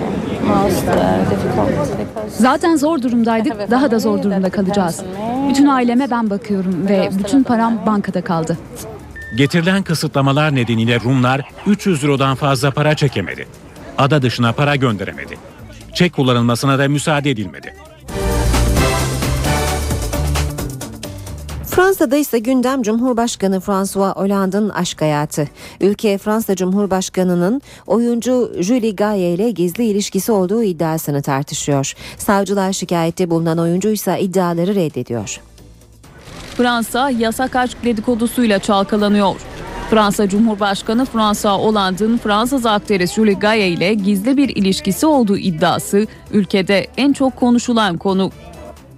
Zaten 2.30 2.76
zor 2.76 3.02
durumdaydık, 3.02 3.72
daha 3.72 3.92
da 3.92 4.00
zor 4.00 4.24
durumda 4.24 4.50
kalacağız. 4.50 5.02
Bütün 5.50 5.68
aileme 5.68 6.12
ben 6.12 6.30
bakıyorum 6.30 6.88
ve 6.88 7.10
bütün 7.20 7.44
param 7.44 7.86
bankada 7.86 8.22
kaldı. 8.22 8.58
Getirilen 9.38 9.84
kısıtlamalar 9.84 10.56
nedeniyle 10.56 11.00
Rumlar 11.00 11.42
300 11.68 12.04
Euro'dan 12.04 12.36
fazla 12.36 12.72
para 12.72 12.96
çekemedi. 12.96 13.48
Ada 13.98 14.22
dışına 14.22 14.54
para 14.54 14.76
gönderemedi. 14.76 15.38
Çek 15.94 16.14
kullanılmasına 16.14 16.80
da 16.80 16.88
müsaade 16.88 17.30
edilmedi. 17.30 17.74
Fransa'da 21.76 22.16
ise 22.16 22.40
gündem 22.40 22.82
Cumhurbaşkanı 22.82 23.60
François 23.60 24.16
Hollande'ın 24.16 24.70
aşk 24.70 25.02
hayatı. 25.02 25.48
Ülke 25.82 26.18
Fransa 26.18 26.56
Cumhurbaşkanı'nın 26.56 27.62
oyuncu 27.88 28.52
Julie 28.60 28.92
Gaye 28.92 29.34
ile 29.34 29.52
gizli 29.52 29.86
ilişkisi 29.86 30.32
olduğu 30.32 30.64
iddiasını 30.64 31.22
tartışıyor. 31.22 31.94
Savcılar 32.18 32.74
şikayette 32.74 33.30
bulunan 33.30 33.58
oyuncu 33.58 33.90
ise 33.90 34.20
iddiaları 34.20 34.76
reddediyor. 34.76 35.42
Fransa 36.58 37.10
yasak 37.10 37.56
aşk 37.56 37.78
dedikodusuyla 37.84 38.60
çalkalanıyor. 38.60 39.36
Fransa 39.90 40.30
Cumhurbaşkanı 40.30 41.06
François 41.06 41.64
Hollande'ın 41.64 42.18
Fransız 42.18 42.66
aktris 42.66 43.14
Julie 43.14 43.34
Gaye 43.34 43.70
ile 43.70 43.94
gizli 43.94 44.38
bir 44.38 44.50
ilişkisi 44.50 45.06
olduğu 45.06 45.38
iddiası 45.38 46.08
ülkede 46.32 46.88
en 46.98 47.14
çok 47.14 47.36
konuşulan 47.36 47.98
konu. 47.98 48.32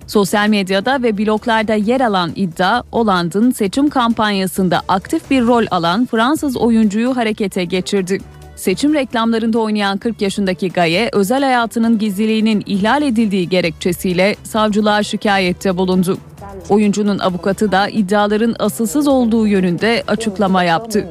Sosyal 0.07 0.47
medyada 0.47 1.03
ve 1.03 1.17
bloglarda 1.17 1.73
yer 1.73 2.01
alan 2.01 2.31
iddia, 2.35 2.83
Hollande'ın 2.91 3.51
seçim 3.51 3.89
kampanyasında 3.89 4.81
aktif 4.87 5.31
bir 5.31 5.41
rol 5.41 5.65
alan 5.71 6.05
Fransız 6.05 6.57
oyuncuyu 6.57 7.17
harekete 7.17 7.65
geçirdi. 7.65 8.19
Seçim 8.55 8.93
reklamlarında 8.93 9.59
oynayan 9.59 9.97
40 9.97 10.21
yaşındaki 10.21 10.69
Gaye, 10.69 11.09
özel 11.13 11.43
hayatının 11.43 11.99
gizliliğinin 11.99 12.63
ihlal 12.65 13.01
edildiği 13.01 13.49
gerekçesiyle 13.49 14.35
savcılığa 14.43 15.03
şikayette 15.03 15.77
bulundu. 15.77 16.17
Oyuncunun 16.69 17.19
avukatı 17.19 17.71
da 17.71 17.89
iddiaların 17.89 18.55
asılsız 18.59 19.07
olduğu 19.07 19.47
yönünde 19.47 20.03
açıklama 20.07 20.63
yaptı. 20.63 21.07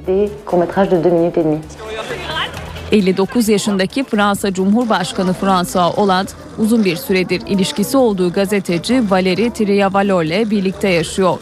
59 2.92 3.48
yaşındaki 3.48 4.04
Fransa 4.04 4.54
Cumhurbaşkanı 4.54 5.32
François 5.32 5.96
Hollande 5.96 6.30
uzun 6.58 6.84
bir 6.84 6.96
süredir 6.96 7.42
ilişkisi 7.46 7.96
olduğu 7.96 8.32
gazeteci 8.32 8.94
Valérie 8.94 9.52
Triavalol 9.52 10.24
ile 10.24 10.50
birlikte 10.50 10.88
yaşıyor. 10.88 11.38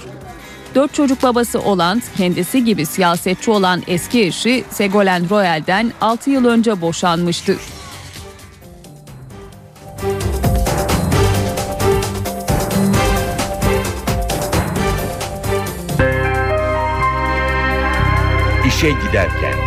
Dört 0.74 0.94
çocuk 0.94 1.22
babası 1.22 1.58
Hollande 1.58 2.04
kendisi 2.16 2.64
gibi 2.64 2.86
siyasetçi 2.86 3.50
olan 3.50 3.82
eski 3.86 4.22
eşi 4.22 4.64
Ségolène 4.70 5.30
Royal'den 5.30 5.92
6 6.00 6.30
yıl 6.30 6.44
önce 6.44 6.80
boşanmıştı. 6.80 7.56
İşe 18.66 18.90
giderken. 18.90 19.63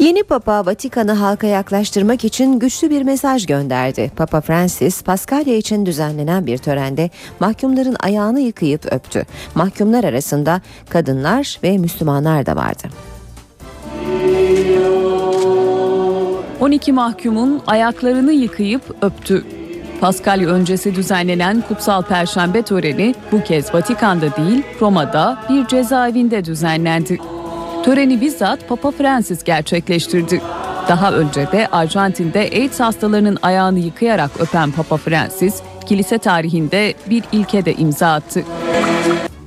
Yeni 0.00 0.22
Papa 0.22 0.66
Vatikan'ı 0.66 1.12
halka 1.12 1.46
yaklaştırmak 1.46 2.24
için 2.24 2.58
güçlü 2.58 2.90
bir 2.90 3.02
mesaj 3.02 3.46
gönderdi. 3.46 4.10
Papa 4.16 4.40
Francis, 4.40 5.02
Paskalya 5.02 5.56
için 5.56 5.86
düzenlenen 5.86 6.46
bir 6.46 6.58
törende 6.58 7.10
mahkumların 7.40 7.96
ayağını 8.00 8.40
yıkayıp 8.40 8.92
öptü. 8.92 9.26
Mahkumlar 9.54 10.04
arasında 10.04 10.60
kadınlar 10.88 11.58
ve 11.62 11.78
Müslümanlar 11.78 12.46
da 12.46 12.56
vardı. 12.56 12.88
12 16.60 16.92
mahkumun 16.92 17.62
ayaklarını 17.66 18.32
yıkayıp 18.32 18.82
öptü. 19.02 19.44
Paskalya 20.00 20.48
öncesi 20.48 20.94
düzenlenen 20.94 21.64
Kutsal 21.68 22.02
Perşembe 22.02 22.62
töreni 22.62 23.14
bu 23.32 23.42
kez 23.42 23.74
Vatikan'da 23.74 24.36
değil 24.36 24.62
Roma'da 24.80 25.38
bir 25.48 25.66
cezaevinde 25.66 26.44
düzenlendi. 26.44 27.18
Töreni 27.84 28.20
bizzat 28.20 28.68
Papa 28.68 28.90
Francis 28.90 29.44
gerçekleştirdi. 29.44 30.40
Daha 30.88 31.12
önce 31.12 31.52
de 31.52 31.66
Arjantin'de 31.66 32.38
AIDS 32.40 32.80
hastalarının 32.80 33.38
ayağını 33.42 33.78
yıkayarak 33.78 34.30
öpen 34.40 34.70
Papa 34.70 34.96
Francis, 34.96 35.62
kilise 35.86 36.18
tarihinde 36.18 36.94
bir 37.10 37.24
ilke 37.32 37.64
de 37.64 37.74
imza 37.74 38.12
attı. 38.12 38.42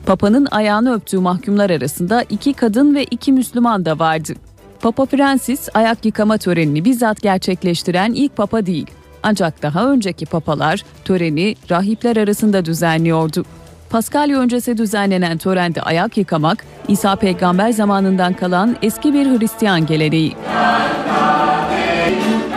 Papa'nın 0.05 0.47
ayağını 0.51 0.93
öptüğü 0.93 1.19
mahkumlar 1.19 1.69
arasında 1.69 2.23
iki 2.29 2.53
kadın 2.53 2.95
ve 2.95 3.03
iki 3.03 3.31
Müslüman 3.33 3.85
da 3.85 3.99
vardı. 3.99 4.33
Papa 4.81 5.05
Francis 5.05 5.69
ayak 5.73 6.05
yıkama 6.05 6.37
törenini 6.37 6.85
bizzat 6.85 7.21
gerçekleştiren 7.21 8.13
ilk 8.13 8.37
papa 8.37 8.65
değil. 8.65 8.87
Ancak 9.23 9.61
daha 9.61 9.91
önceki 9.91 10.25
papalar 10.25 10.83
töreni 11.05 11.55
rahipler 11.69 12.17
arasında 12.17 12.65
düzenliyordu. 12.65 13.45
Paskalya 13.93 14.39
öncesi 14.39 14.77
düzenlenen 14.77 15.37
törende 15.37 15.81
ayak 15.81 16.17
yıkamak, 16.17 16.65
İsa 16.87 17.15
peygamber 17.15 17.71
zamanından 17.71 18.33
kalan 18.33 18.75
eski 18.81 19.13
bir 19.13 19.39
Hristiyan 19.39 19.85
geleneği. 19.85 20.35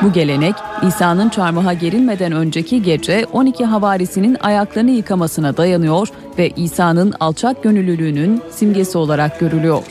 Bu 0.03 0.13
gelenek 0.13 0.55
İsa'nın 0.89 1.29
çarmıha 1.29 1.73
gerilmeden 1.73 2.33
önceki 2.33 2.83
gece 2.83 3.27
12 3.33 3.65
havarisinin 3.65 4.37
ayaklarını 4.41 4.91
yıkamasına 4.91 5.57
dayanıyor 5.57 6.09
ve 6.39 6.51
İsa'nın 6.51 7.15
alçak 7.21 7.63
gönüllülüğünün 7.63 8.43
simgesi 8.51 8.99
olarak 8.99 9.41
görülüyor. 9.41 9.83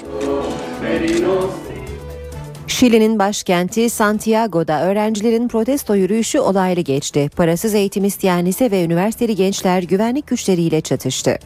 Şili'nin 2.76 3.20
başkenti 3.20 3.90
Santiago'da 3.90 4.82
öğrencilerin 4.82 5.48
protesto 5.48 5.96
yürüyüşü 5.96 6.40
olaylı 6.40 6.82
geçti. 6.82 7.30
Parasız 7.36 7.74
eğitim 7.74 8.06
isteyen 8.06 8.46
lise 8.46 8.72
ve 8.72 8.84
üniversiteli 8.84 9.36
gençler 9.36 9.84
güvenlik 9.84 10.28
güçleriyle 10.28 10.82
çatıştı. 10.82 11.38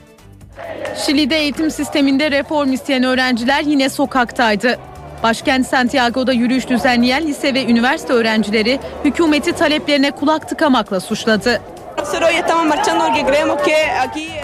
Şili'de 1.06 1.38
eğitim 1.38 1.72
sisteminde 1.72 2.32
reform 2.32 2.74
isteyen 2.74 3.04
öğrenciler 3.04 3.64
yine 3.64 3.90
sokaktaydı. 3.90 4.78
Başkent 5.24 5.68
Santiago'da 5.68 6.34
yürüyüş 6.34 6.70
düzenleyen 6.70 7.28
lise 7.28 7.54
ve 7.54 7.66
üniversite 7.66 8.14
öğrencileri 8.14 8.80
hükümeti 9.06 9.52
taleplerine 9.52 10.12
kulak 10.12 10.50
tıkamakla 10.50 11.00
suçladı. 11.00 11.62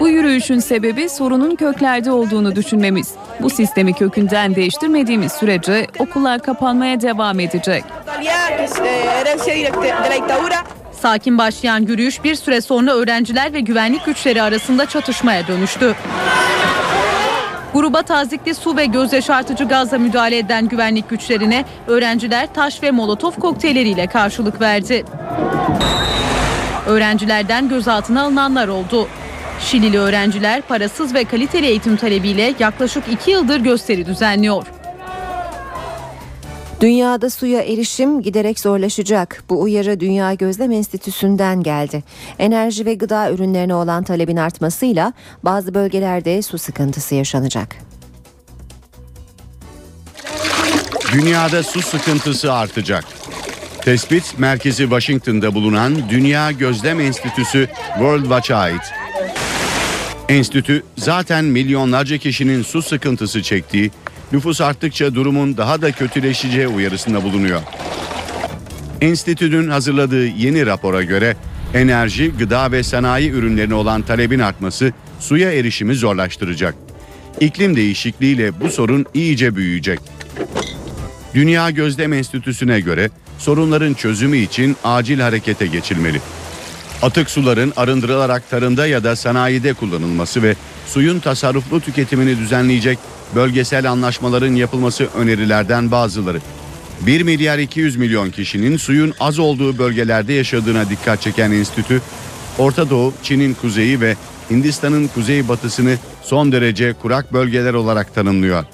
Bu 0.00 0.08
yürüyüşün 0.08 0.58
sebebi 0.58 1.08
sorunun 1.08 1.56
köklerde 1.56 2.10
olduğunu 2.10 2.56
düşünmemiz. 2.56 3.14
Bu 3.40 3.50
sistemi 3.50 3.92
kökünden 3.94 4.54
değiştirmediğimiz 4.54 5.32
sürece 5.32 5.86
okullar 5.98 6.42
kapanmaya 6.42 7.00
devam 7.00 7.40
edecek. 7.40 7.84
Sakin 11.00 11.38
başlayan 11.38 11.80
yürüyüş 11.82 12.24
bir 12.24 12.34
süre 12.34 12.60
sonra 12.60 12.92
öğrenciler 12.92 13.52
ve 13.52 13.60
güvenlik 13.60 14.06
güçleri 14.06 14.42
arasında 14.42 14.86
çatışmaya 14.86 15.46
dönüştü. 15.46 15.94
Gruba 17.74 18.02
tazikli 18.02 18.54
su 18.54 18.76
ve 18.76 18.86
göz 18.86 19.12
yaşartıcı 19.12 19.64
gazla 19.64 19.98
müdahale 19.98 20.38
eden 20.38 20.68
güvenlik 20.68 21.10
güçlerine 21.10 21.64
öğrenciler 21.86 22.54
taş 22.54 22.82
ve 22.82 22.90
molotof 22.90 23.40
kokteylleriyle 23.40 24.06
karşılık 24.06 24.60
verdi. 24.60 25.04
Öğrencilerden 26.86 27.68
gözaltına 27.68 28.22
alınanlar 28.22 28.68
oldu. 28.68 29.08
Şilili 29.60 29.98
öğrenciler 29.98 30.62
parasız 30.62 31.14
ve 31.14 31.24
kaliteli 31.24 31.66
eğitim 31.66 31.96
talebiyle 31.96 32.54
yaklaşık 32.58 33.04
iki 33.12 33.30
yıldır 33.30 33.60
gösteri 33.60 34.06
düzenliyor. 34.06 34.66
Dünyada 36.80 37.30
suya 37.30 37.62
erişim 37.62 38.22
giderek 38.22 38.60
zorlaşacak. 38.60 39.42
Bu 39.48 39.62
uyarı 39.62 40.00
Dünya 40.00 40.34
Gözlem 40.34 40.72
Enstitüsü'nden 40.72 41.62
geldi. 41.62 42.04
Enerji 42.38 42.86
ve 42.86 42.94
gıda 42.94 43.30
ürünlerine 43.30 43.74
olan 43.74 44.04
talebin 44.04 44.36
artmasıyla 44.36 45.12
bazı 45.42 45.74
bölgelerde 45.74 46.42
su 46.42 46.58
sıkıntısı 46.58 47.14
yaşanacak. 47.14 47.76
Dünyada 51.12 51.62
su 51.62 51.82
sıkıntısı 51.82 52.52
artacak. 52.52 53.04
Tespit 53.86 54.38
merkezi 54.38 54.82
Washington'da 54.82 55.54
bulunan 55.54 56.08
Dünya 56.10 56.52
Gözlem 56.52 57.00
Enstitüsü 57.00 57.68
World 57.94 58.22
Watch'a 58.22 58.56
ait. 58.56 58.80
Enstitü 60.28 60.82
zaten 60.96 61.44
milyonlarca 61.44 62.18
kişinin 62.18 62.62
su 62.62 62.82
sıkıntısı 62.82 63.42
çektiği, 63.42 63.90
nüfus 64.32 64.60
arttıkça 64.60 65.14
durumun 65.14 65.56
daha 65.56 65.82
da 65.82 65.92
kötüleşeceği 65.92 66.68
uyarısında 66.68 67.22
bulunuyor. 67.22 67.60
Enstitünün 69.00 69.70
hazırladığı 69.70 70.26
yeni 70.26 70.66
rapora 70.66 71.02
göre 71.02 71.36
enerji, 71.74 72.32
gıda 72.38 72.72
ve 72.72 72.82
sanayi 72.82 73.30
ürünlerine 73.30 73.74
olan 73.74 74.02
talebin 74.02 74.40
artması 74.40 74.92
suya 75.20 75.52
erişimi 75.52 75.94
zorlaştıracak. 75.94 76.74
İklim 77.40 77.76
değişikliğiyle 77.76 78.60
bu 78.60 78.70
sorun 78.70 79.06
iyice 79.14 79.56
büyüyecek. 79.56 80.00
Dünya 81.34 81.70
Gözlem 81.70 82.12
Enstitüsü'ne 82.12 82.80
göre 82.80 83.10
sorunların 83.38 83.94
çözümü 83.94 84.36
için 84.36 84.76
acil 84.84 85.20
harekete 85.20 85.66
geçilmeli. 85.66 86.20
Atık 87.02 87.30
suların 87.30 87.72
arındırılarak 87.76 88.50
tarımda 88.50 88.86
ya 88.86 89.04
da 89.04 89.16
sanayide 89.16 89.72
kullanılması 89.74 90.42
ve 90.42 90.54
suyun 90.86 91.20
tasarruflu 91.20 91.80
tüketimini 91.80 92.38
düzenleyecek 92.38 92.98
bölgesel 93.34 93.90
anlaşmaların 93.90 94.54
yapılması 94.54 95.08
önerilerden 95.16 95.90
bazıları. 95.90 96.40
1 97.00 97.22
milyar 97.22 97.58
200 97.58 97.96
milyon 97.96 98.30
kişinin 98.30 98.76
suyun 98.76 99.14
az 99.20 99.38
olduğu 99.38 99.78
bölgelerde 99.78 100.32
yaşadığına 100.32 100.90
dikkat 100.90 101.22
çeken 101.22 101.50
enstitü, 101.50 102.02
Orta 102.58 102.90
Doğu, 102.90 103.14
Çin'in 103.22 103.54
kuzeyi 103.54 104.00
ve 104.00 104.16
Hindistan'ın 104.50 105.06
kuzeybatısını 105.06 105.96
son 106.22 106.52
derece 106.52 106.92
kurak 106.92 107.32
bölgeler 107.32 107.74
olarak 107.74 108.14
tanımlıyor. 108.14 108.64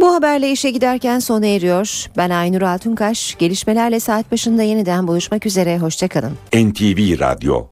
Bu 0.00 0.14
haberle 0.14 0.50
işe 0.50 0.70
giderken 0.70 1.18
sona 1.18 1.46
eriyor. 1.46 2.06
Ben 2.16 2.30
Aynur 2.30 2.62
Altunkaş. 2.62 3.36
Gelişmelerle 3.38 4.00
saat 4.00 4.32
başında 4.32 4.62
yeniden 4.62 5.08
buluşmak 5.08 5.46
üzere. 5.46 5.78
Hoşçakalın. 5.78 6.32
NTV 6.54 7.20
Radyo 7.20 7.66